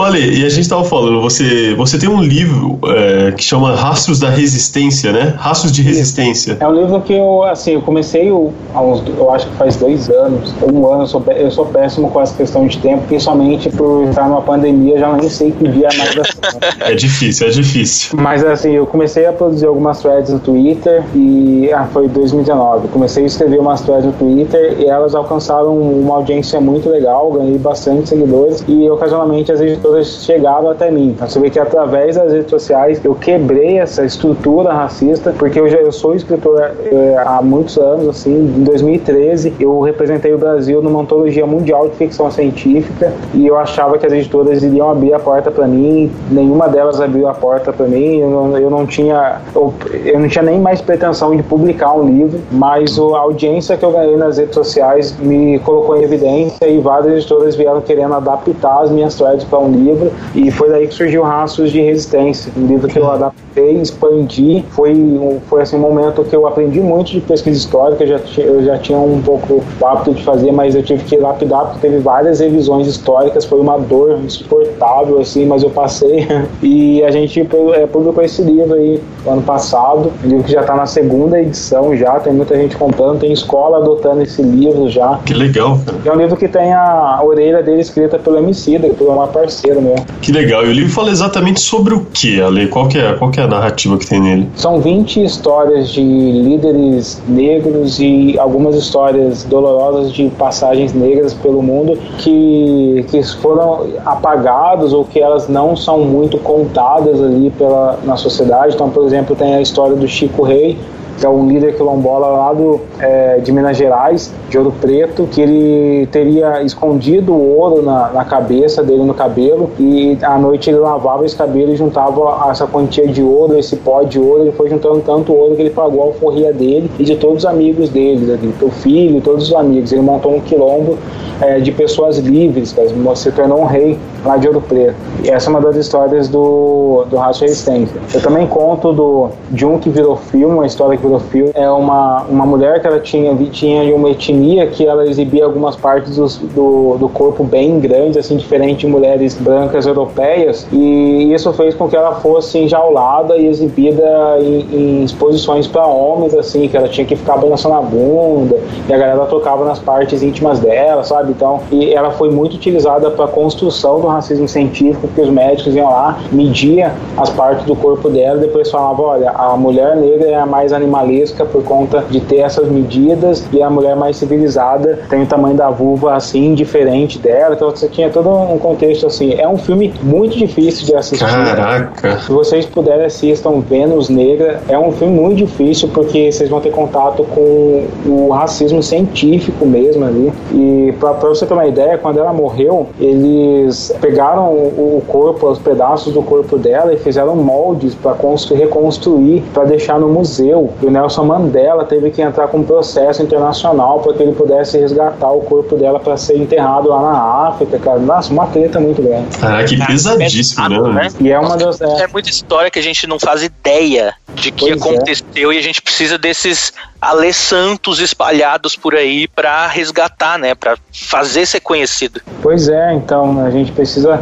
Ale, 0.03 0.39
e 0.41 0.45
a 0.45 0.49
gente 0.49 0.67
tava 0.67 0.83
falando, 0.83 1.21
você, 1.21 1.73
você 1.75 1.97
tem 1.97 2.09
um 2.09 2.21
livro 2.21 2.79
é, 2.85 3.31
que 3.31 3.43
chama 3.43 3.75
Rastros 3.75 4.19
da 4.19 4.29
Resistência, 4.29 5.11
né? 5.11 5.18
Rastros 5.37 5.71
de 5.71 5.81
Resistência. 5.81 6.57
É 6.59 6.67
um 6.67 6.73
livro 6.73 7.01
que 7.01 7.13
eu, 7.13 7.43
assim, 7.43 7.73
eu 7.73 7.81
comecei 7.81 8.29
há 8.73 8.81
uns, 8.81 9.03
eu 9.07 9.31
acho 9.31 9.47
que 9.47 9.55
faz 9.55 9.75
dois 9.75 10.09
anos, 10.09 10.53
um 10.71 10.85
ano, 10.91 11.03
eu 11.03 11.07
sou, 11.07 11.23
eu 11.35 11.51
sou 11.51 11.65
péssimo 11.65 12.09
com 12.09 12.21
essa 12.21 12.35
questão 12.35 12.67
de 12.67 12.77
tempo, 12.77 13.03
principalmente 13.07 13.69
por 13.69 14.05
estar 14.09 14.27
numa 14.27 14.41
pandemia, 14.41 14.99
já 14.99 15.11
nem 15.13 15.29
sei 15.29 15.51
que 15.51 15.67
dia 15.67 15.89
mais 15.97 16.15
da 16.15 16.23
semana. 16.23 16.59
É 16.81 16.95
difícil, 16.95 17.47
é 17.47 17.49
difícil. 17.49 18.17
Mas 18.19 18.43
assim, 18.43 18.71
eu 18.71 18.85
comecei 18.85 19.25
a 19.25 19.33
produzir 19.33 19.65
algumas 19.65 19.99
threads 20.01 20.31
no 20.31 20.39
Twitter 20.39 21.03
e 21.13 21.69
ah, 21.73 21.87
foi 21.91 22.07
2019. 22.07 22.87
Comecei 22.89 23.23
a 23.23 23.27
escrever 23.27 23.59
umas 23.59 23.81
threads 23.81 24.05
no 24.05 24.11
Twitter 24.13 24.75
e 24.79 24.85
elas 24.85 25.15
alcançaram 25.15 25.77
uma 25.77 26.15
audiência 26.15 26.59
muito 26.59 26.89
legal, 26.89 27.31
ganhei 27.31 27.57
bastante 27.57 28.09
seguidores 28.09 28.63
e 28.67 28.89
ocasionalmente 28.89 29.51
as 29.51 29.61
editoras 29.61 30.23
chegavam 30.23 30.69
até 30.71 30.91
mim. 30.91 31.09
Então 31.09 31.27
você 31.27 31.39
vê 31.39 31.49
que 31.49 31.59
através 31.59 32.15
das 32.15 32.31
redes 32.31 32.49
sociais 32.49 32.99
eu 33.03 33.15
quebrei 33.15 33.79
essa 33.79 34.05
estrutura 34.05 34.73
racista, 34.73 35.08
porque 35.37 35.59
eu 35.59 35.67
já 35.69 35.77
eu 35.77 35.91
sou 35.91 36.15
escritor 36.15 36.59
eh, 36.59 37.15
há 37.25 37.41
muitos 37.41 37.77
anos, 37.77 38.07
assim, 38.07 38.35
em 38.35 38.63
2013 38.63 39.53
eu 39.59 39.79
representei 39.81 40.33
o 40.33 40.37
Brasil 40.37 40.81
numa 40.81 41.01
antologia 41.01 41.45
mundial 41.45 41.87
de 41.87 41.95
ficção 41.95 42.29
científica 42.29 43.13
e 43.33 43.47
eu 43.47 43.57
achava 43.57 43.97
que 43.97 44.05
as 44.05 44.13
editoras 44.13 44.61
iriam 44.61 44.89
abrir 44.89 45.13
a 45.13 45.19
porta 45.19 45.49
para 45.49 45.67
mim, 45.67 46.11
nenhuma 46.29 46.67
delas 46.67 46.99
abriu 47.01 47.27
a 47.27 47.33
porta 47.33 47.71
para 47.71 47.87
mim, 47.87 48.19
eu 48.19 48.29
não, 48.29 48.57
eu 48.57 48.69
não 48.69 48.85
tinha 48.85 49.41
eu, 49.55 49.73
eu 50.05 50.19
não 50.19 50.27
tinha 50.27 50.43
nem 50.43 50.59
mais 50.59 50.81
pretensão 50.81 51.35
de 51.35 51.43
publicar 51.43 51.93
um 51.93 52.07
livro, 52.07 52.39
mas 52.51 52.97
a 52.99 53.19
audiência 53.19 53.77
que 53.77 53.85
eu 53.85 53.91
ganhei 53.91 54.17
nas 54.17 54.37
redes 54.37 54.55
sociais 54.55 55.15
me 55.19 55.59
colocou 55.59 55.97
em 55.97 56.03
evidência 56.03 56.67
e 56.67 56.79
várias 56.79 57.13
editoras 57.13 57.55
vieram 57.55 57.81
querendo 57.81 58.13
adaptar 58.13 58.81
as 58.81 58.91
minhas 58.91 59.15
threads 59.15 59.45
para 59.45 59.59
um 59.59 59.71
livro 59.71 60.11
e 60.35 60.51
foi 60.51 60.69
daí 60.69 60.87
que 60.87 60.93
surgiu 60.93 61.23
Rastros 61.23 61.71
de 61.71 61.81
Resistência, 61.81 62.51
um 62.57 62.65
livro 62.65 62.87
que 62.87 62.97
eu 62.97 63.09
adaptei, 63.09 63.81
expandi, 63.81 64.65
foi, 64.69 64.93
um- 64.99 65.39
foi 65.49 65.61
assim, 65.61 65.75
um 65.77 65.79
momento 65.79 66.23
que 66.23 66.35
eu 66.35 66.45
aprendi 66.47 66.79
muito 66.79 67.11
de 67.11 67.21
pesquisa 67.21 67.57
histórica, 67.57 68.03
eu 68.03 68.07
já, 68.07 68.41
eu 68.41 68.63
já 68.63 68.77
tinha 68.77 68.97
um 68.97 69.21
pouco 69.21 69.63
o 69.79 69.85
hábito 69.85 70.13
de 70.13 70.23
fazer, 70.23 70.51
mas 70.51 70.75
eu 70.75 70.83
tive 70.83 71.03
que 71.03 71.17
lapidar 71.17 71.65
porque 71.65 71.79
teve 71.87 71.99
várias 71.99 72.39
revisões 72.39 72.87
históricas, 72.87 73.45
foi 73.45 73.59
uma 73.59 73.77
dor 73.77 74.19
insuportável, 74.23 75.19
assim, 75.19 75.45
mas 75.45 75.63
eu 75.63 75.69
passei 75.69 76.27
e 76.61 77.03
a 77.03 77.11
gente 77.11 77.39
é, 77.73 77.85
publicou 77.87 78.23
esse 78.23 78.41
livro 78.41 78.73
aí 78.75 78.99
ano 79.27 79.41
passado, 79.41 80.11
um 80.23 80.27
livro 80.27 80.43
que 80.43 80.51
já 80.51 80.61
está 80.61 80.75
na 80.75 80.85
segunda 80.85 81.39
edição 81.39 81.95
já, 81.95 82.19
tem 82.19 82.33
muita 82.33 82.55
gente 82.55 82.75
comprando, 82.75 83.19
tem 83.19 83.31
escola 83.31 83.77
adotando 83.77 84.21
esse 84.21 84.41
livro 84.41 84.89
já. 84.89 85.19
Que 85.25 85.33
legal, 85.33 85.79
cara. 85.85 85.97
É 86.05 86.11
um 86.11 86.15
livro 86.15 86.35
que 86.35 86.47
tem 86.47 86.73
a 86.73 87.19
orelha 87.23 87.61
dele 87.61 87.81
escrita 87.81 88.17
pelo 88.17 88.37
Emicida, 88.37 88.89
que 88.89 89.03
é 89.03 89.07
uma 89.07 89.27
parceira 89.27 89.79
meu. 89.81 89.95
Que 90.21 90.31
legal. 90.31 90.65
E 90.65 90.69
o 90.69 90.71
livro 90.73 90.91
fala 90.91 91.09
exatamente 91.09 91.59
sobre 91.59 91.93
o 91.93 92.05
que, 92.13 92.41
Ale? 92.41 92.67
Qual 92.67 92.87
que 92.87 92.97
é, 92.97 93.13
qual 93.13 93.29
que 93.29 93.39
é 93.39 93.43
a 93.43 93.47
narrativa 93.47 93.97
que 93.97 94.07
tem 94.07 94.19
nele? 94.19 94.49
São 94.55 94.79
20 94.79 94.88
histórias 95.23 95.89
de 95.89 96.01
líderes 96.01 97.21
negros 97.27 97.99
e 97.99 98.37
algumas 98.39 98.75
histórias 98.75 99.43
dolorosas 99.43 100.11
de 100.11 100.29
passagens 100.31 100.93
negras 100.93 101.33
pelo 101.33 101.61
mundo 101.61 101.97
que, 102.17 103.05
que 103.09 103.23
foram 103.41 103.87
apagados 104.05 104.93
ou 104.93 105.05
que 105.05 105.19
elas 105.19 105.47
não 105.47 105.75
são 105.75 105.99
muito 105.99 106.37
contadas 106.39 107.21
ali 107.21 107.49
pela, 107.51 107.99
na 108.03 108.15
sociedade. 108.15 108.75
Então, 108.75 108.89
por 108.89 109.05
exemplo, 109.05 109.35
tem 109.35 109.55
a 109.55 109.61
história 109.61 109.95
do 109.95 110.07
Chico 110.07 110.43
Rei, 110.43 110.77
que 111.19 111.25
é 111.25 111.29
um 111.29 111.47
líder 111.47 111.75
quilombola 111.75 112.27
lá 112.27 112.53
do, 112.53 112.79
é, 112.99 113.39
de 113.39 113.51
Minas 113.51 113.75
Gerais, 113.75 114.33
de 114.49 114.57
Ouro 114.57 114.73
Preto, 114.79 115.27
que 115.27 115.41
ele 115.41 116.07
teria 116.07 116.63
escondido 116.63 117.33
o 117.33 117.57
ouro 117.57 117.81
na, 117.81 118.09
na 118.09 118.25
cabeça 118.25 118.81
dele, 118.81 119.03
no 119.03 119.13
cabelo, 119.13 119.69
e 119.77 120.17
à 120.21 120.37
noite 120.37 120.69
ele 120.69 120.79
lavava 120.79 121.25
esse 121.25 121.35
cabelo 121.35 121.73
e 121.73 121.75
juntava 121.75 122.49
essa 122.49 122.65
quantia 122.65 123.07
de 123.07 123.21
ouro, 123.21 123.57
esse 123.57 123.75
pó 123.75 124.01
de 124.03 124.17
ouro, 124.17 124.43
ele 124.43 124.51
foi 124.53 124.69
juntando 124.69 125.01
tanto 125.01 125.33
ouro 125.33 125.55
que 125.55 125.61
ele 125.61 125.69
pagou 125.69 126.01
a 126.01 126.05
alforria 126.05 126.53
dele 126.53 126.89
e 126.97 127.03
de 127.03 127.15
todos 127.15 127.43
os 127.43 127.45
amigos 127.45 127.89
dele, 127.89 128.31
ali, 128.31 128.53
o 128.61 128.69
filho, 128.69 129.19
todos 129.21 129.49
os 129.49 129.55
amigos. 129.55 129.91
Ele 129.91 130.01
montou 130.01 130.33
um 130.35 130.39
quilombo 130.39 130.97
é, 131.41 131.59
de 131.59 131.71
pessoas 131.71 132.17
livres, 132.17 132.71
cara, 132.71 132.87
se 133.15 133.31
tornou 133.31 133.61
um 133.61 133.65
rei 133.65 133.97
lá 134.25 134.37
de 134.37 134.47
Ouro 134.47 134.61
Preto. 134.61 134.95
E 135.23 135.29
essa 135.29 135.49
é 135.49 135.49
uma 135.49 135.61
das 135.61 135.75
histórias 135.75 136.27
do, 136.27 137.05
do 137.09 137.17
Raça 137.17 137.41
Resistência. 137.41 137.99
Eu 138.13 138.21
também 138.21 138.47
conto 138.47 138.93
do, 138.93 139.29
de 139.51 139.65
um 139.65 139.77
que 139.79 139.89
virou 139.89 140.15
filme, 140.15 140.53
uma 140.53 140.65
história 140.65 140.97
que 140.97 141.08
É 141.55 141.69
uma, 141.69 142.23
uma 142.23 142.45
mulher 142.45 142.81
que 142.81 142.87
ela 142.87 142.99
tinha, 142.99 143.35
tinha 143.51 143.95
uma 143.95 144.09
etnia 144.09 144.67
que 144.67 144.85
ela 144.85 145.07
exibia 145.07 145.45
algumas 145.45 145.75
partes 145.75 146.15
dos- 146.15 146.37
do, 146.37 146.97
do 146.97 147.09
corpo 147.09 147.43
bem 147.43 147.79
grandes, 147.79 148.17
assim, 148.17 148.37
diferente 148.37 148.79
de 148.81 148.87
mulheres 148.87 149.35
brancas 149.35 149.85
europeias. 149.85 150.67
E 150.71 151.33
isso 151.33 151.51
fez 151.53 151.73
com 151.75 151.87
que 151.87 151.95
ela 151.95 152.15
fosse 152.15 152.57
enjaulada 152.59 153.37
e 153.37 153.47
exibida 153.47 154.37
em, 154.39 154.59
em 154.71 155.03
exposições 155.03 155.67
para 155.67 155.85
homens, 155.85 156.33
assim, 156.35 156.67
que 156.67 156.77
ela 156.77 156.87
tinha 156.87 157.05
que 157.05 157.15
ficar 157.15 157.37
balançando 157.37 157.75
a 157.75 157.81
bunda 157.81 158.59
e 158.87 158.93
a 158.93 158.97
galera 158.97 159.25
tocava 159.25 159.65
nas 159.65 159.79
partes 159.79 160.21
íntimas 160.21 160.59
dela, 160.59 161.03
sabe? 161.03 161.31
Então, 161.31 161.59
e 161.71 161.93
ela 161.93 162.11
foi 162.11 162.29
muito 162.29 162.55
utilizada 162.55 163.09
para 163.11 163.27
construção 163.27 163.99
do 163.99 164.07
racismo 164.07 164.47
científico, 164.47 165.07
porque 165.07 165.21
os 165.21 165.29
médicos 165.29 165.75
iam 165.75 165.89
lá, 165.89 166.19
media 166.31 166.91
as 167.17 167.29
partes 167.29 167.65
do 167.65 167.75
corpo 167.75 168.09
dela 168.09 168.37
depois 168.39 168.69
falavam, 168.69 169.05
olha, 169.05 169.31
a 169.31 169.55
mulher 169.57 169.95
negra 169.95 170.27
é 170.29 170.35
a 170.35 170.45
mais 170.45 170.71
animalesca 170.99 171.45
por 171.45 171.63
conta 171.63 172.03
de 172.09 172.19
ter 172.19 172.37
essas 172.37 172.69
medidas 172.69 173.45
e 173.51 173.61
a 173.61 173.69
mulher 173.69 173.95
mais 173.95 174.17
civilizada 174.17 174.99
tem 175.09 175.23
o 175.23 175.25
tamanho 175.25 175.55
da 175.55 175.69
vulva 175.69 176.13
assim, 176.13 176.53
diferente 176.53 177.17
dela. 177.17 177.55
Então 177.55 177.69
você 177.69 177.87
tinha 177.87 178.09
todo 178.09 178.29
um 178.29 178.57
contexto 178.57 179.07
assim. 179.07 179.33
É 179.33 179.47
um 179.47 179.57
filme 179.57 179.93
muito 180.03 180.37
difícil 180.37 180.85
de 180.85 180.95
assistir. 180.95 181.25
Caraca. 181.25 182.19
Se 182.19 182.31
vocês 182.31 182.65
puderem 182.65 183.05
assistam 183.05 183.59
Vênus 183.61 184.09
Negra, 184.09 184.61
é 184.67 184.77
um 184.77 184.91
filme 184.91 185.19
muito 185.19 185.37
difícil 185.37 185.89
porque 185.93 186.31
vocês 186.31 186.49
vão 186.49 186.59
ter 186.59 186.71
contato 186.71 187.23
com 187.23 187.87
o 188.05 188.29
racismo 188.31 188.83
científico 188.83 189.65
mesmo 189.65 190.05
ali. 190.05 190.31
E 190.51 190.93
pra, 190.99 191.13
pra 191.13 191.29
você 191.29 191.45
ter 191.45 191.53
uma 191.53 191.67
ideia, 191.67 191.97
quando 191.97 192.19
ela 192.19 192.33
morreu, 192.33 192.87
eles 192.99 193.95
pegaram 194.01 194.49
o, 194.49 194.97
o 194.97 195.03
corpo, 195.07 195.47
os 195.47 195.59
pedaços 195.59 196.13
do 196.13 196.21
corpo 196.21 196.57
dela 196.57 196.93
e 196.93 196.97
fizeram 196.97 197.35
moldes 197.35 197.95
para 197.95 198.15
reconstruir, 198.55 199.43
para 199.53 199.63
deixar 199.63 199.99
no 199.99 200.09
museu. 200.09 200.69
O 200.89 200.91
Nelson 200.91 201.23
Mandela 201.23 201.85
teve 201.85 202.09
que 202.09 202.19
entrar 202.19 202.47
com 202.47 202.57
um 202.57 202.63
processo 202.63 203.21
internacional 203.21 203.99
para 203.99 204.11
que 204.15 204.23
ele 204.23 204.31
pudesse 204.31 204.75
resgatar 204.79 205.31
o 205.31 205.41
corpo 205.41 205.75
dela 205.75 205.99
para 205.99 206.17
ser 206.17 206.35
enterrado 206.35 206.89
lá 206.89 206.99
na 206.99 207.47
África, 207.47 207.77
cara. 207.77 207.99
Nossa, 207.99 208.33
uma 208.33 208.47
treta 208.47 208.79
muito 208.79 208.99
grande. 208.99 209.37
Caraca, 209.37 209.65
que 209.65 209.85
pesadíssimo, 209.85 210.87
né? 210.87 211.09
E 211.19 211.29
é 211.29 211.39
uma 211.39 211.55
das. 211.55 211.79
É 211.79 212.07
muita 212.07 212.31
história 212.31 212.71
que 212.71 212.79
a 212.79 212.81
gente 212.81 213.05
não 213.05 213.19
faz 213.19 213.43
ideia 213.43 214.15
de 214.33 214.51
que 214.51 214.67
Pois 214.67 214.81
é. 214.81 214.89
aconteceu 214.89 215.53
e 215.53 215.59
a 215.59 215.61
gente 215.61 215.79
precisa 215.79 216.17
desses 216.17 216.73
alê 216.99 217.31
santos 217.31 217.99
espalhados 217.99 218.75
por 218.75 218.95
aí 218.95 219.27
pra 219.27 219.67
resgatar, 219.67 220.39
né? 220.39 220.55
Pra 220.55 220.75
fazer 220.91 221.45
ser 221.45 221.59
conhecido. 221.59 222.19
Pois 222.41 222.67
é, 222.67 222.95
então 222.95 223.45
a 223.45 223.51
gente 223.51 223.71
precisa 223.71 224.19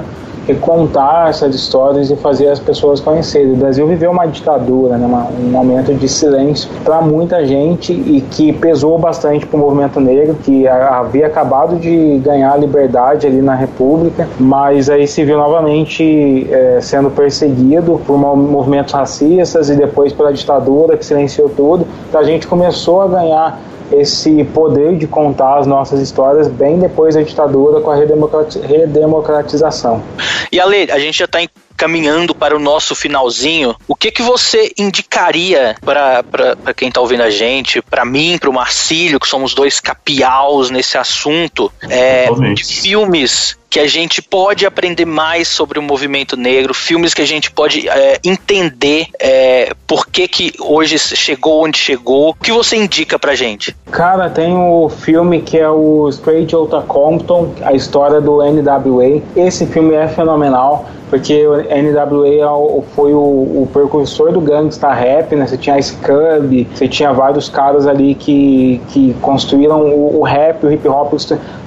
contar 0.56 1.30
essas 1.30 1.54
histórias 1.56 2.10
e 2.10 2.16
fazer 2.16 2.48
as 2.50 2.60
pessoas 2.60 3.00
conhecerem. 3.00 3.54
O 3.54 3.56
Brasil 3.56 3.86
viveu 3.88 4.12
uma 4.12 4.26
ditadura, 4.26 4.98
né, 4.98 5.08
um 5.40 5.50
momento 5.50 5.94
de 5.94 6.08
silêncio 6.08 6.70
para 6.84 7.02
muita 7.02 7.46
gente 7.46 7.94
e 7.94 8.22
que 8.32 8.54
pesou 8.54 8.98
bastante 8.98 9.46
para 9.46 9.58
o 9.58 9.60
movimento 9.60 10.00
negro, 10.00 10.36
que 10.44 10.68
havia 10.68 11.28
acabado 11.28 11.78
de 11.78 12.18
ganhar 12.20 12.58
liberdade 12.58 13.28
ali 13.28 13.42
na 13.42 13.56
República, 13.56 14.28
mas 14.40 14.90
aí 14.90 15.08
se 15.08 15.24
viu 15.24 15.38
novamente 15.38 16.48
eh, 16.50 16.80
sendo 16.82 17.10
perseguido 17.10 18.02
por 18.06 18.18
mo- 18.18 18.36
movimentos 18.36 18.94
racistas 18.94 19.70
e 19.70 19.76
depois 19.76 20.14
pela 20.14 20.32
ditadura 20.34 20.98
que 20.98 21.06
silenciou 21.06 21.50
tudo. 21.50 21.86
Então 22.10 22.22
a 22.22 22.24
gente 22.24 22.48
começou 22.48 23.02
a 23.02 23.08
ganhar 23.08 23.60
esse 23.92 24.44
poder 24.46 24.98
de 24.98 25.08
contar 25.08 25.60
as 25.60 25.68
nossas 25.68 26.00
histórias 26.00 26.48
bem 26.48 26.80
depois 26.80 27.16
da 27.16 27.22
ditadura 27.22 27.82
com 27.82 27.92
a 27.92 27.96
redemocrati- 27.96 28.60
redemocratização. 28.60 30.04
E 30.52 30.60
Ale, 30.60 30.92
a 30.92 31.00
gente 31.00 31.20
já 31.20 31.28
tá 31.28 31.40
caminhando 31.76 32.34
para 32.34 32.56
o 32.56 32.60
nosso 32.60 32.96
finalzinho. 32.96 33.76
O 33.88 33.96
que 33.96 34.12
que 34.12 34.24
você 34.24 34.74
indicaria 34.78 35.76
para 35.84 36.74
quem 36.74 36.92
tá 36.92 37.00
ouvindo 37.00 37.22
a 37.22 37.30
gente, 37.30 37.82
para 37.82 38.04
mim, 38.04 38.38
para 38.40 38.50
o 38.50 38.54
Marcílio, 38.54 39.20
que 39.20 39.28
somos 39.28 39.54
dois 39.54 39.80
capiaus 39.80 40.72
nesse 40.72 40.98
assunto, 40.98 41.72
é, 41.88 42.28
de 42.56 42.64
filmes 42.64 43.58
que 43.70 43.80
a 43.80 43.88
gente 43.88 44.22
pode 44.22 44.66
aprender 44.66 45.06
mais 45.06 45.48
sobre 45.48 45.78
o 45.80 45.82
movimento 45.82 46.38
negro, 46.38 46.74
filmes 46.74 47.14
que 47.14 47.22
a 47.22 47.28
gente 47.28 47.52
pode 47.52 47.88
é, 47.88 48.20
entender 48.24 49.08
é, 49.20 49.74
por 49.86 50.08
que 50.08 50.28
que 50.28 50.54
hoje 50.60 50.98
chegou 50.98 51.64
onde 51.66 51.78
chegou. 51.78 52.30
O 52.30 52.34
que 52.34 52.52
você 52.52 52.76
indica 52.76 53.20
pra 53.20 53.36
gente? 53.36 53.76
Cara, 53.92 54.30
tem 54.30 54.56
o 54.56 54.90
filme 54.90 55.42
que 55.42 55.58
é 55.58 55.70
o 55.70 56.08
Straight 56.10 56.56
Outta 56.56 56.82
Compton, 56.82 57.54
a 57.62 57.74
história 57.74 58.22
do 58.22 58.40
NWA. 58.44 59.22
Esse 59.36 59.66
filme 59.66 59.94
é 59.96 60.08
fenomenal, 60.08 60.86
porque 61.10 61.46
o 61.48 61.56
NWA 61.56 62.28
é 62.28 62.82
foi 62.96 63.14
o, 63.14 63.18
o 63.18 63.70
precursor 63.72 64.32
do 64.32 64.42
gangsta 64.42 64.92
rap, 64.94 65.36
né? 65.36 65.48
Você 65.48 65.58
tinha 65.58 65.78
Ice 65.80 65.96
Cub, 65.96 66.68
você 66.74 66.88
tinha 66.88 67.14
vários 67.14 67.50
caras 67.50 67.88
ali 67.88 68.16
que, 68.16 68.82
que 68.90 69.14
construíram 69.22 69.82
o, 69.82 70.20
o 70.20 70.24
rap, 70.24 70.66
o 70.66 70.72
hip 70.72 70.88
hop 70.88 71.14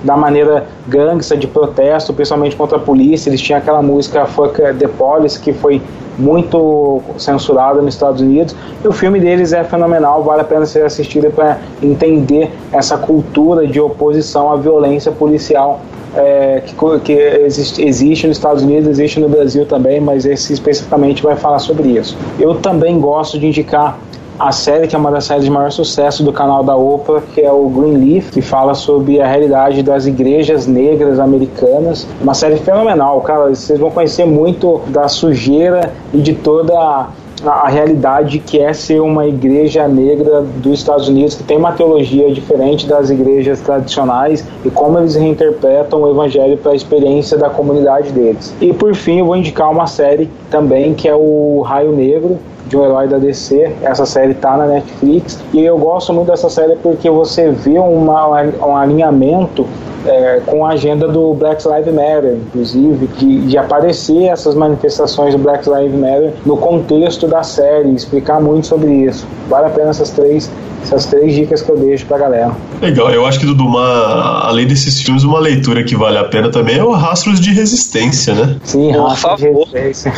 da 0.04 0.16
maneira 0.16 0.66
gangsta, 0.86 1.36
de 1.36 1.46
protesto, 1.46 1.89
principalmente 2.12 2.56
contra 2.56 2.76
a 2.76 2.80
polícia. 2.80 3.30
Eles 3.30 3.40
tinham 3.40 3.58
aquela 3.58 3.82
música 3.82 4.26
Fuck 4.26 4.60
the 4.78 4.88
Police, 4.88 5.38
que 5.38 5.52
foi 5.52 5.80
muito 6.18 7.00
censurada 7.18 7.80
nos 7.80 7.94
Estados 7.94 8.20
Unidos. 8.20 8.54
E 8.84 8.88
o 8.88 8.92
filme 8.92 9.18
deles 9.20 9.52
é 9.52 9.64
fenomenal, 9.64 10.22
vale 10.22 10.42
a 10.42 10.44
pena 10.44 10.66
ser 10.66 10.84
assistido 10.84 11.30
para 11.30 11.58
entender 11.82 12.50
essa 12.72 12.98
cultura 12.98 13.66
de 13.66 13.80
oposição 13.80 14.52
à 14.52 14.56
violência 14.56 15.10
policial 15.10 15.80
é, 16.14 16.62
que, 16.66 16.74
que 17.00 17.12
existe, 17.12 17.82
existe 17.84 18.26
nos 18.26 18.36
Estados 18.36 18.62
Unidos, 18.62 18.88
existe 18.88 19.20
no 19.20 19.28
Brasil 19.28 19.64
também, 19.64 20.00
mas 20.00 20.24
esse 20.24 20.52
especificamente 20.52 21.22
vai 21.22 21.36
falar 21.36 21.58
sobre 21.58 21.88
isso. 21.88 22.16
Eu 22.38 22.56
também 22.56 22.98
gosto 23.00 23.38
de 23.38 23.46
indicar 23.46 23.98
a 24.40 24.52
série 24.52 24.88
que 24.88 24.96
é 24.96 24.98
uma 24.98 25.10
das 25.10 25.24
séries 25.24 25.44
de 25.44 25.50
maior 25.50 25.70
sucesso 25.70 26.24
do 26.24 26.32
canal 26.32 26.64
da 26.64 26.74
Oprah, 26.74 27.20
que 27.34 27.42
é 27.42 27.52
o 27.52 27.68
Greenleaf, 27.68 28.30
que 28.30 28.40
fala 28.40 28.74
sobre 28.74 29.20
a 29.20 29.26
realidade 29.26 29.82
das 29.82 30.06
igrejas 30.06 30.66
negras 30.66 31.20
americanas. 31.20 32.08
Uma 32.22 32.32
série 32.32 32.56
fenomenal, 32.56 33.20
cara. 33.20 33.50
Vocês 33.50 33.78
vão 33.78 33.90
conhecer 33.90 34.24
muito 34.24 34.80
da 34.88 35.08
sujeira 35.08 35.92
e 36.14 36.18
de 36.18 36.34
toda 36.34 36.72
a 36.72 37.08
a 37.46 37.68
realidade 37.68 38.38
que 38.38 38.58
é 38.58 38.72
ser 38.72 39.00
uma 39.00 39.26
igreja 39.26 39.88
negra 39.88 40.42
dos 40.42 40.78
Estados 40.78 41.08
Unidos 41.08 41.34
que 41.34 41.42
tem 41.42 41.56
uma 41.56 41.72
teologia 41.72 42.30
diferente 42.30 42.86
das 42.86 43.08
igrejas 43.08 43.60
tradicionais 43.60 44.46
e 44.62 44.70
como 44.70 44.98
eles 44.98 45.14
reinterpretam 45.14 46.02
o 46.02 46.10
evangelho 46.10 46.58
para 46.58 46.72
a 46.72 46.74
experiência 46.74 47.38
da 47.38 47.48
comunidade 47.48 48.12
deles. 48.12 48.54
E 48.60 48.72
por 48.72 48.94
fim, 48.94 49.20
eu 49.20 49.24
vou 49.24 49.36
indicar 49.36 49.70
uma 49.70 49.86
série 49.86 50.28
também 50.50 50.92
que 50.92 51.08
é 51.08 51.14
o 51.14 51.62
Raio 51.62 51.92
Negro, 51.92 52.38
de 52.70 52.76
um 52.76 52.84
herói 52.84 53.08
da 53.08 53.18
DC. 53.18 53.72
Essa 53.82 54.06
série 54.06 54.32
tá 54.32 54.56
na 54.56 54.66
Netflix 54.66 55.38
e 55.52 55.62
eu 55.62 55.76
gosto 55.76 56.12
muito 56.12 56.28
dessa 56.28 56.48
série 56.48 56.76
porque 56.76 57.10
você 57.10 57.50
vê 57.50 57.78
uma, 57.78 58.42
um 58.64 58.76
alinhamento 58.76 59.66
é, 60.06 60.40
com 60.46 60.64
a 60.64 60.70
agenda 60.70 61.06
do 61.06 61.34
Black 61.34 61.62
Lives 61.68 61.92
Matter, 61.92 62.36
inclusive, 62.36 63.06
de, 63.18 63.40
de 63.48 63.58
aparecer 63.58 64.24
essas 64.24 64.54
manifestações 64.54 65.34
do 65.34 65.38
Black 65.38 65.68
Lives 65.68 65.98
Matter 65.98 66.32
no 66.46 66.56
contexto 66.56 67.26
da 67.26 67.42
série, 67.42 67.94
explicar 67.94 68.40
muito 68.40 68.66
sobre 68.66 68.90
isso. 68.90 69.26
Vale 69.48 69.66
a 69.66 69.70
pena 69.70 69.90
essas 69.90 70.10
três, 70.10 70.50
essas 70.82 71.04
três 71.06 71.34
dicas 71.34 71.60
que 71.60 71.70
eu 71.70 71.76
deixo 71.76 72.06
pra 72.06 72.16
galera. 72.16 72.52
Legal, 72.80 73.10
eu 73.10 73.26
acho 73.26 73.40
que 73.40 73.44
Dudu, 73.46 73.64
uma, 73.66 74.46
além 74.46 74.66
desses 74.66 75.02
filmes, 75.02 75.22
uma 75.22 75.38
leitura 75.38 75.84
que 75.84 75.94
vale 75.94 76.16
a 76.16 76.24
pena 76.24 76.50
também 76.50 76.78
é 76.78 76.84
o 76.84 76.92
Rastros 76.92 77.38
de 77.38 77.52
Resistência, 77.52 78.32
né? 78.32 78.56
Sim, 78.64 78.92
Por 78.92 79.02
raça 79.02 79.36
de 79.36 79.42
favor. 79.42 79.68
resistência. 79.68 80.12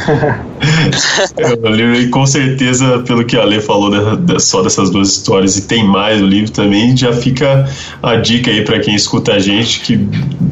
É, 1.38 1.52
o 1.54 1.72
livro, 1.72 1.96
e 1.96 2.08
com 2.08 2.24
certeza, 2.24 2.41
pelo 3.06 3.24
que 3.24 3.36
a 3.36 3.44
Lê 3.44 3.60
falou 3.60 3.90
de- 3.90 4.16
de- 4.16 4.40
só 4.40 4.62
dessas 4.62 4.90
duas 4.90 5.08
histórias, 5.08 5.56
e 5.56 5.62
tem 5.62 5.84
mais 5.86 6.20
o 6.20 6.26
livro 6.26 6.50
também, 6.50 6.96
já 6.96 7.12
fica 7.12 7.68
a 8.02 8.16
dica 8.16 8.50
aí 8.50 8.64
pra 8.64 8.80
quem 8.80 8.94
escuta 8.94 9.32
a 9.32 9.38
gente, 9.38 9.80
que 9.80 10.08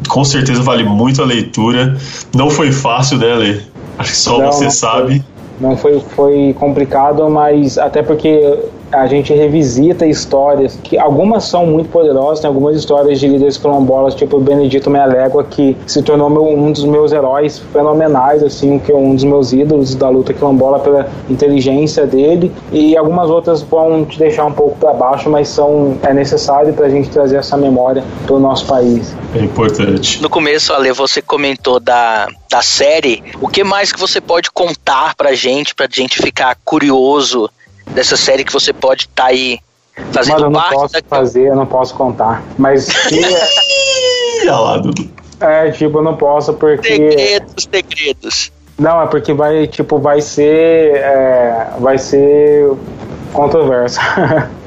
com 0.07 0.23
certeza 0.23 0.61
vale 0.61 0.83
muito 0.83 1.21
a 1.21 1.25
leitura. 1.25 1.97
Não 2.35 2.49
foi 2.49 2.71
fácil, 2.71 3.17
né, 3.17 3.33
Lê? 3.35 3.57
Acho 3.97 4.11
que 4.11 4.17
só 4.17 4.39
Não, 4.39 4.51
você 4.51 4.63
não 4.65 4.71
sabe. 4.71 5.23
Não 5.59 5.77
foi, 5.77 6.01
foi 6.15 6.55
complicado, 6.59 7.29
mas 7.29 7.77
até 7.77 8.01
porque 8.01 8.57
a 8.91 9.07
gente 9.07 9.33
revisita 9.33 10.05
histórias 10.05 10.77
que 10.83 10.97
algumas 10.97 11.45
são 11.45 11.65
muito 11.65 11.89
poderosas, 11.89 12.39
tem 12.41 12.47
algumas 12.47 12.75
histórias 12.75 13.19
de 13.19 13.27
líderes 13.27 13.57
quilombolas, 13.57 14.15
tipo 14.15 14.37
o 14.37 14.39
Benedito 14.41 14.89
Meia-Légua, 14.89 15.43
que 15.43 15.77
se 15.87 16.01
tornou 16.01 16.29
meu- 16.29 16.47
um 16.47 16.71
dos 16.71 16.83
meus 16.83 17.11
heróis 17.11 17.59
fenomenais, 17.71 18.43
assim, 18.43 18.79
que 18.79 18.91
é 18.91 18.95
um 18.95 19.15
dos 19.15 19.23
meus 19.23 19.53
ídolos 19.53 19.95
da 19.95 20.09
luta 20.09 20.33
quilombola 20.33 20.79
pela 20.79 21.09
inteligência 21.29 22.05
dele, 22.05 22.51
e 22.71 22.95
algumas 22.97 23.29
outras 23.29 23.61
vão 23.61 24.05
te 24.05 24.19
deixar 24.19 24.45
um 24.45 24.51
pouco 24.51 24.77
para 24.77 24.93
baixo, 24.93 25.29
mas 25.29 25.47
são 25.47 25.97
é 26.03 26.13
necessário 26.13 26.73
para 26.73 26.85
a 26.85 26.89
gente 26.89 27.09
trazer 27.09 27.37
essa 27.37 27.57
memória 27.57 28.03
para 28.25 28.35
o 28.35 28.39
nosso 28.39 28.65
país. 28.65 29.15
É 29.35 29.39
importante. 29.39 30.21
No 30.21 30.29
começo, 30.29 30.73
Ale, 30.73 30.91
você 30.91 31.21
comentou 31.21 31.79
da, 31.79 32.27
da 32.49 32.61
série. 32.61 33.23
O 33.39 33.47
que 33.47 33.63
mais 33.63 33.91
que 33.91 33.99
você 33.99 34.19
pode 34.19 34.51
contar 34.51 35.15
pra 35.15 35.33
gente, 35.33 35.73
pra 35.73 35.87
gente 35.89 36.21
ficar 36.21 36.57
curioso 36.65 37.49
dessa 37.93 38.17
série 38.17 38.43
que 38.43 38.53
você 38.53 38.73
pode 38.73 39.03
estar 39.03 39.25
aí 39.25 39.59
Mas 39.97 40.13
fazendo 40.13 40.45
eu 40.45 40.49
não 40.49 40.61
posso 40.61 40.93
da... 40.93 41.01
fazer, 41.07 41.47
eu 41.49 41.55
não 41.55 41.65
posso 41.65 41.93
contar. 41.95 42.43
Mas 42.57 42.85
se 43.07 43.15
Ih, 43.19 44.47
olha 44.49 44.55
lá, 44.59 44.77
Dudu. 44.77 45.09
é, 45.39 45.71
tipo, 45.71 45.97
eu 45.99 46.03
não 46.03 46.15
posso 46.15 46.53
porque. 46.53 46.87
Segredos, 46.87 47.67
segredos. 47.71 48.51
Não, 48.79 49.01
é 49.01 49.07
porque 49.07 49.33
vai, 49.33 49.67
tipo, 49.67 49.99
vai 49.99 50.21
ser. 50.21 50.95
é, 50.95 51.67
vai 51.79 51.97
ser 51.97 52.71
controverso. 53.33 53.99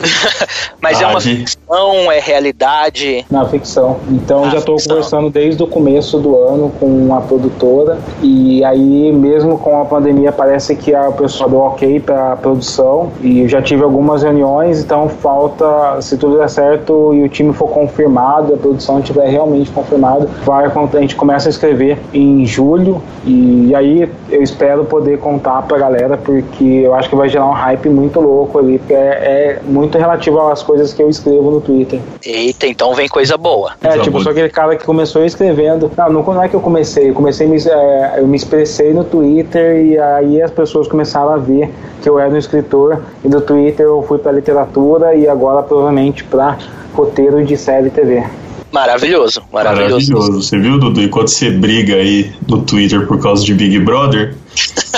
Mas 0.80 1.00
é 1.00 1.06
uma 1.06 1.20
ficção, 1.20 2.10
é 2.10 2.18
realidade. 2.18 3.24
Na 3.30 3.46
ficção. 3.46 3.98
Então 4.08 4.44
Ah, 4.44 4.50
já 4.50 4.58
estou 4.58 4.76
conversando 4.76 5.30
desde 5.30 5.62
o 5.62 5.66
começo 5.66 6.18
do 6.18 6.36
ano 6.36 6.72
com 6.80 7.14
a 7.14 7.20
produtora. 7.20 7.98
E 8.22 8.64
aí, 8.64 9.12
mesmo 9.12 9.58
com 9.58 9.80
a 9.80 9.84
pandemia, 9.84 10.32
parece 10.32 10.74
que 10.74 10.94
a 10.94 11.10
pessoa 11.12 11.48
deu 11.48 11.60
ok 11.60 12.00
para 12.00 12.32
a 12.32 12.36
produção. 12.36 13.12
E 13.20 13.40
eu 13.40 13.48
já 13.48 13.60
tive 13.60 13.82
algumas 13.82 14.22
reuniões, 14.22 14.80
então 14.80 15.08
falta, 15.08 16.00
se 16.00 16.16
tudo 16.16 16.38
der 16.38 16.48
certo 16.48 17.14
e 17.14 17.22
o 17.22 17.28
time 17.28 17.52
for 17.52 17.68
confirmado, 17.68 18.54
a 18.54 18.56
produção 18.56 18.98
estiver 19.00 19.28
realmente 19.28 19.70
confirmada, 19.70 20.28
vai, 20.44 20.66
a 20.66 21.00
gente 21.00 21.16
começa 21.16 21.48
a 21.48 21.50
escrever 21.50 21.98
em 22.12 22.46
julho. 22.46 23.02
E 23.24 23.74
aí 23.74 24.10
eu 24.30 24.42
espero 24.42 24.84
poder 24.84 25.18
contar 25.18 25.62
pra 25.62 25.78
galera, 25.78 26.16
porque 26.16 26.64
eu 26.64 26.94
acho 26.94 27.08
que 27.08 27.16
vai 27.16 27.28
gerar 27.28 27.46
um 27.46 27.52
hype 27.52 27.88
muito 27.88 28.20
louco 28.20 28.58
ali, 28.58 28.78
porque 28.78 28.94
é, 28.94 28.98
é 28.98 29.60
muito 29.64 29.89
relativo 29.98 30.40
às 30.48 30.62
coisas 30.62 30.92
que 30.92 31.02
eu 31.02 31.08
escrevo 31.08 31.50
no 31.50 31.60
Twitter. 31.60 32.00
Eita, 32.24 32.66
então 32.66 32.94
vem 32.94 33.08
coisa 33.08 33.36
boa. 33.36 33.72
É, 33.82 33.98
tipo, 33.98 34.20
sou 34.20 34.32
aquele 34.32 34.48
cara 34.48 34.76
que 34.76 34.84
começou 34.84 35.24
escrevendo. 35.24 35.90
Não, 35.96 36.12
não, 36.12 36.22
não 36.22 36.42
é 36.42 36.48
que 36.48 36.54
eu 36.54 36.60
comecei, 36.60 37.10
eu 37.10 37.14
comecei, 37.14 37.46
me, 37.46 37.58
é, 37.58 38.14
eu 38.18 38.26
me 38.26 38.36
expressei 38.36 38.92
no 38.92 39.04
Twitter 39.04 39.84
e 39.84 39.98
aí 39.98 40.42
as 40.42 40.50
pessoas 40.50 40.88
começaram 40.88 41.30
a 41.30 41.36
ver 41.36 41.70
que 42.02 42.08
eu 42.08 42.18
era 42.18 42.32
um 42.32 42.36
escritor 42.36 43.02
e 43.24 43.28
do 43.28 43.40
Twitter 43.40 43.86
eu 43.86 44.02
fui 44.02 44.18
pra 44.18 44.32
literatura 44.32 45.14
e 45.14 45.28
agora 45.28 45.62
provavelmente 45.62 46.24
pra 46.24 46.58
roteiro 46.94 47.44
de 47.44 47.56
série 47.56 47.90
TV. 47.90 48.24
Maravilhoso, 48.72 49.42
maravilhoso. 49.52 50.12
Maravilhoso. 50.12 50.42
Você 50.42 50.58
viu, 50.58 50.78
Dudu? 50.78 51.02
Enquanto 51.02 51.28
você 51.28 51.50
briga 51.50 51.96
aí 51.96 52.32
no 52.46 52.62
Twitter 52.62 53.06
por 53.06 53.20
causa 53.20 53.44
de 53.44 53.52
Big 53.52 53.78
Brother, 53.80 54.36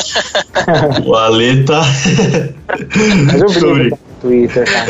o 1.07 1.15
Ale 1.15 1.65
tá. 1.65 1.83
Mas 3.27 3.41
eu 3.41 3.49
brigo. 3.75 3.99
Twitter, 4.23 4.65
cara. 4.65 4.87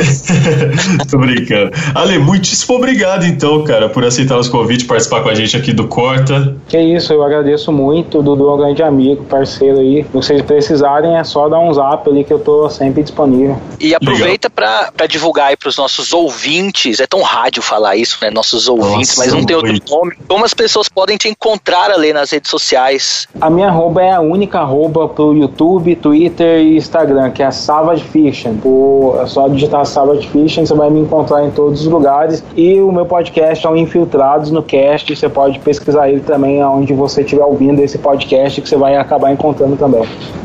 Tô 1.11 1.19
brincando. 1.19 1.73
Ale, 1.95 2.19
muitíssimo 2.19 2.77
obrigado 2.77 3.25
então, 3.25 3.65
cara, 3.65 3.89
por 3.89 4.05
aceitar 4.05 4.39
os 4.39 4.49
convites, 4.49 4.87
participar 4.87 5.23
com 5.23 5.31
a 5.31 5.35
gente 5.35 5.57
aqui 5.57 5.73
do 5.73 5.89
Corta. 5.89 6.55
Que 6.69 6.79
isso, 6.79 7.13
eu 7.13 7.23
agradeço 7.23 7.73
muito. 7.73 8.23
Dudu 8.23 8.49
é 8.49 8.55
um 8.55 8.59
grande 8.59 8.83
amigo, 8.83 9.25
parceiro 9.25 9.81
aí. 9.81 10.05
Se 10.05 10.11
vocês 10.13 10.43
precisarem, 10.43 11.17
é 11.17 11.25
só 11.25 11.49
dar 11.49 11.59
um 11.59 11.73
zap 11.73 12.09
ali 12.09 12.23
que 12.23 12.33
eu 12.33 12.39
tô 12.39 12.69
sempre 12.69 13.03
disponível. 13.03 13.59
E 13.81 13.95
aproveita 13.95 14.51
pra 14.51 14.93
pra 14.95 15.07
divulgar 15.07 15.49
aí 15.49 15.57
pros 15.57 15.77
nossos 15.77 16.13
ouvintes, 16.13 17.01
é 17.01 17.07
tão 17.07 17.23
rádio 17.23 17.63
falar 17.63 17.97
isso, 17.97 18.19
né? 18.21 18.31
Nossos 18.31 18.69
ouvintes, 18.69 19.17
Nossa, 19.17 19.21
mas 19.21 19.33
não 19.33 19.45
tem 19.45 19.57
outro 19.57 19.73
nome. 19.91 20.17
Como 20.29 20.45
as 20.45 20.55
pessoas 20.55 20.89
podem 20.89 21.17
te 21.17 21.29
encontrar 21.29 21.91
ali 21.91 22.13
nas 22.13 22.31
redes 22.31 22.51
sociais? 22.51 23.27
A 23.41 23.49
minha 23.49 23.69
arroba 23.69 24.03
é 24.03 24.13
a 24.13 24.21
única 24.21 24.61
arroba 24.61 25.09
pro 25.09 25.35
YouTube, 25.35 25.97
Twitter 25.97 26.61
e 26.61 26.77
Instagram, 26.77 27.31
que 27.31 27.43
é 27.43 27.47
a 27.47 27.51
Savage 27.51 28.05
Fiction. 28.05 28.57
Por, 28.57 29.22
é 29.23 29.27
só 29.27 29.49
digitar 29.49 29.85
Savage 29.87 30.29
Fiction, 30.29 30.67
você 30.67 30.75
vai 30.75 30.91
me 30.91 31.01
encontrar 31.01 31.45
em 31.45 31.51
todos 31.51 31.83
os 31.83 31.87
lugares. 31.87 32.43
E 32.57 32.81
o 32.81 32.91
meu 32.91 33.07
podcast 33.07 33.65
é 33.67 33.71
o 33.71 33.77
Infiltrados 33.77 34.51
no 34.51 34.63
Cast. 34.63 35.15
Você 35.15 35.29
pode 35.29 35.59
pesquisar 35.61 36.09
ele 36.09 36.21
também 36.21 36.63
onde 36.65 36.93
você 36.93 37.23
estiver 37.23 37.45
ouvindo 37.45 37.81
esse 37.81 37.99
podcast, 37.99 38.61
que 38.61 38.69
você 38.69 38.77
vai 38.77 38.97
acabar 38.97 39.33
encontrando 39.33 39.77
também. 39.77 40.03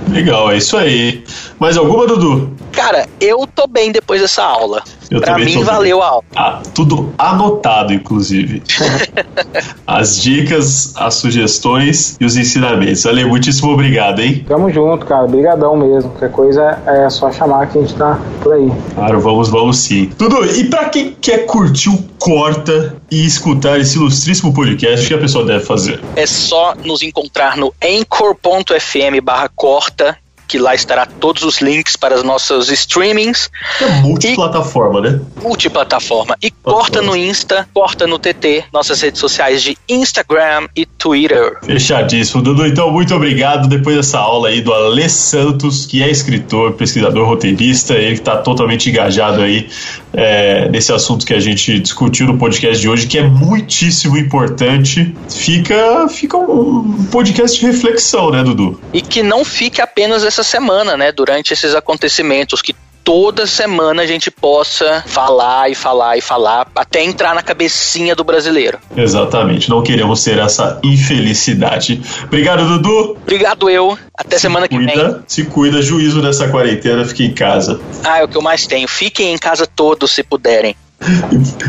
Legal, 0.10 0.52
é 0.52 0.58
isso 0.58 0.78
aí. 0.78 1.24
Mais 1.60 1.78
alguma, 1.78 2.08
Dudu? 2.08 2.52
Cara, 2.72 3.08
eu 3.20 3.48
tô 3.48 3.68
bem 3.68 3.92
depois 3.92 4.22
dessa 4.22 4.44
aula. 4.44 4.84
Eu 5.10 5.22
pra 5.22 5.38
mim 5.38 5.64
valeu 5.64 6.02
a 6.02 6.08
aula. 6.08 6.24
Ah, 6.36 6.62
tudo 6.74 7.14
anotado, 7.18 7.94
inclusive. 7.94 8.62
As 9.86 10.22
dicas, 10.22 10.94
as 10.98 11.16
sugestões 11.16 12.18
e 12.20 12.26
os 12.26 12.36
ensinamentos. 12.36 13.06
Ale, 13.06 13.26
muitíssimo 13.26 13.72
obrigado, 13.72 14.22
hein? 14.22 14.46
Tamo 14.48 14.70
junto, 14.72 15.06
cara. 15.06 15.24
Obrigadão 15.24 15.78
mesmo. 15.78 16.10
Qualquer 16.12 16.32
coisa 16.32 16.78
é 16.86 17.10
só 17.10 17.32
chamar 17.32 17.68
que 17.68 17.78
a 17.78 17.82
gente 17.82 17.96
tá 17.96 18.20
por 18.42 18.54
aí. 18.54 18.72
Claro, 18.96 19.22
vamos, 19.22 19.50
vamos 19.50 19.78
sim. 19.78 20.12
Dudu, 20.18 20.46
e 20.46 20.66
pra 20.66 20.90
quem 20.90 21.16
quer 21.20 21.46
curtir 21.46 21.90
o 21.90 22.04
Corta 22.20 22.98
e 23.10 23.26
escutar 23.26 23.80
esse 23.80 23.96
ilustríssimo 23.98 24.54
podcast, 24.54 25.06
o 25.06 25.08
que 25.08 25.14
a 25.14 25.18
pessoa 25.18 25.46
deve 25.46 25.64
fazer? 25.64 26.02
É 26.16 26.26
só 26.26 26.76
nos 26.84 27.02
encontrar 27.02 27.56
no 27.56 27.74
anchor.fm 27.82 29.22
barra 29.24 29.50
corta, 29.56 30.18
que 30.48 30.58
lá 30.58 30.74
estará 30.74 31.06
todos 31.06 31.44
os 31.44 31.60
links 31.60 31.96
para 31.96 32.16
os 32.16 32.24
nossos 32.24 32.72
streamings. 32.72 33.50
É 33.82 34.02
multiplataforma, 34.02 35.02
né? 35.02 35.20
Multiplataforma. 35.42 36.36
E 36.42 36.50
corta 36.50 37.02
no 37.02 37.16
Insta, 37.16 37.68
corta 37.74 38.08
no 38.08 38.18
TT, 38.18 38.66
nossas 38.72 39.02
redes 39.02 39.20
sociais 39.20 39.62
de 39.62 39.78
Instagram 39.90 40.68
e 40.76 40.86
Twitter. 40.86 41.58
Fechadíssimo. 41.64 42.42
Dudu, 42.42 42.66
então, 42.66 42.92
muito 42.92 43.14
obrigado. 43.14 43.68
Depois 43.68 43.96
dessa 43.96 44.20
aula 44.20 44.50
aí 44.50 44.62
do 44.62 44.74
Alê 44.74 45.10
Santos, 45.10 45.86
que 45.86 46.02
é 46.02 46.10
escritor, 46.10 46.74
pesquisador, 46.74 47.28
roteirista, 47.28 47.94
ele 47.94 48.14
que 48.14 48.22
está 48.22 48.38
totalmente 48.38 48.90
engajado 48.90 49.42
aí 49.42 49.70
é, 50.18 50.68
nesse 50.70 50.92
assunto 50.92 51.24
que 51.24 51.34
a 51.34 51.40
gente 51.40 51.80
discutiu 51.80 52.26
no 52.26 52.40
podcast 52.40 52.82
de 52.82 52.90
hoje, 52.90 53.06
que 53.06 53.20
é 53.20 53.22
muitíssimo 53.22 54.18
importante. 54.18 55.16
Fica, 55.30 56.10
fica 56.10 56.36
um 56.36 57.06
podcast 57.12 57.60
de 57.60 57.68
reflexão, 57.68 58.32
né, 58.32 58.44
Dudu? 58.44 58.82
E 58.92 59.00
que 59.00 59.22
não 59.22 59.46
fique 59.46 59.80
apenas 59.80 60.24
essa 60.24 60.42
semana, 60.42 60.98
né? 60.98 61.12
Durante 61.12 61.54
esses 61.54 61.76
acontecimentos, 61.76 62.64
que 62.64 62.76
toda 63.08 63.48
semana 63.48 64.02
a 64.02 64.06
gente 64.06 64.30
possa 64.30 65.02
falar 65.08 65.72
e 65.72 65.76
falar 65.76 66.18
e 66.18 66.22
falar, 66.22 66.68
até 66.76 67.02
entrar 67.02 67.34
na 67.34 67.42
cabecinha 67.42 68.14
do 68.14 68.22
brasileiro. 68.22 68.78
Exatamente. 68.98 69.70
Não 69.70 69.82
queremos 69.82 70.20
ser 70.20 70.38
essa 70.40 70.78
infelicidade. 70.84 72.02
Obrigado, 72.26 72.68
Dudu. 72.68 73.18
Obrigado 73.24 73.70
eu. 73.70 73.98
Até 74.14 74.38
semana 74.38 74.68
que 74.68 74.78
vem. 74.78 74.90
Cuida, 74.90 75.24
se 75.26 75.46
cuida, 75.46 75.82
juízo 75.82 76.22
nessa 76.22 76.50
quarentena, 76.50 77.06
fique 77.06 77.24
em 77.24 77.34
casa. 77.34 77.80
Ah, 78.04 78.20
é 78.20 78.26
o 78.26 78.28
que 78.28 78.36
eu 78.36 78.42
mais 78.42 78.68
tenho. 78.68 78.90
Fiquem 78.90 79.34
em 79.34 79.38
casa 79.38 79.66
todos 79.66 80.12
se 80.12 80.22
puderem. 80.22 80.76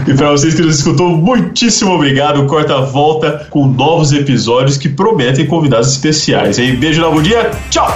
E 0.09 0.15
para 0.15 0.33
vocês 0.33 0.55
que 0.55 0.63
nos 0.63 0.79
escutou, 0.79 1.11
muitíssimo 1.11 1.93
obrigado. 1.93 2.45
Corta 2.49 2.81
volta 2.81 3.47
com 3.49 3.65
novos 3.65 4.13
episódios 4.13 4.77
que 4.77 4.89
prometem 4.89 5.47
convidados 5.47 5.93
especiais. 5.93 6.59
Hein? 6.59 6.75
Beijo 6.75 7.01
na 7.01 7.09
bom 7.09 7.23
dia. 7.23 7.49
Tchau! 7.71 7.89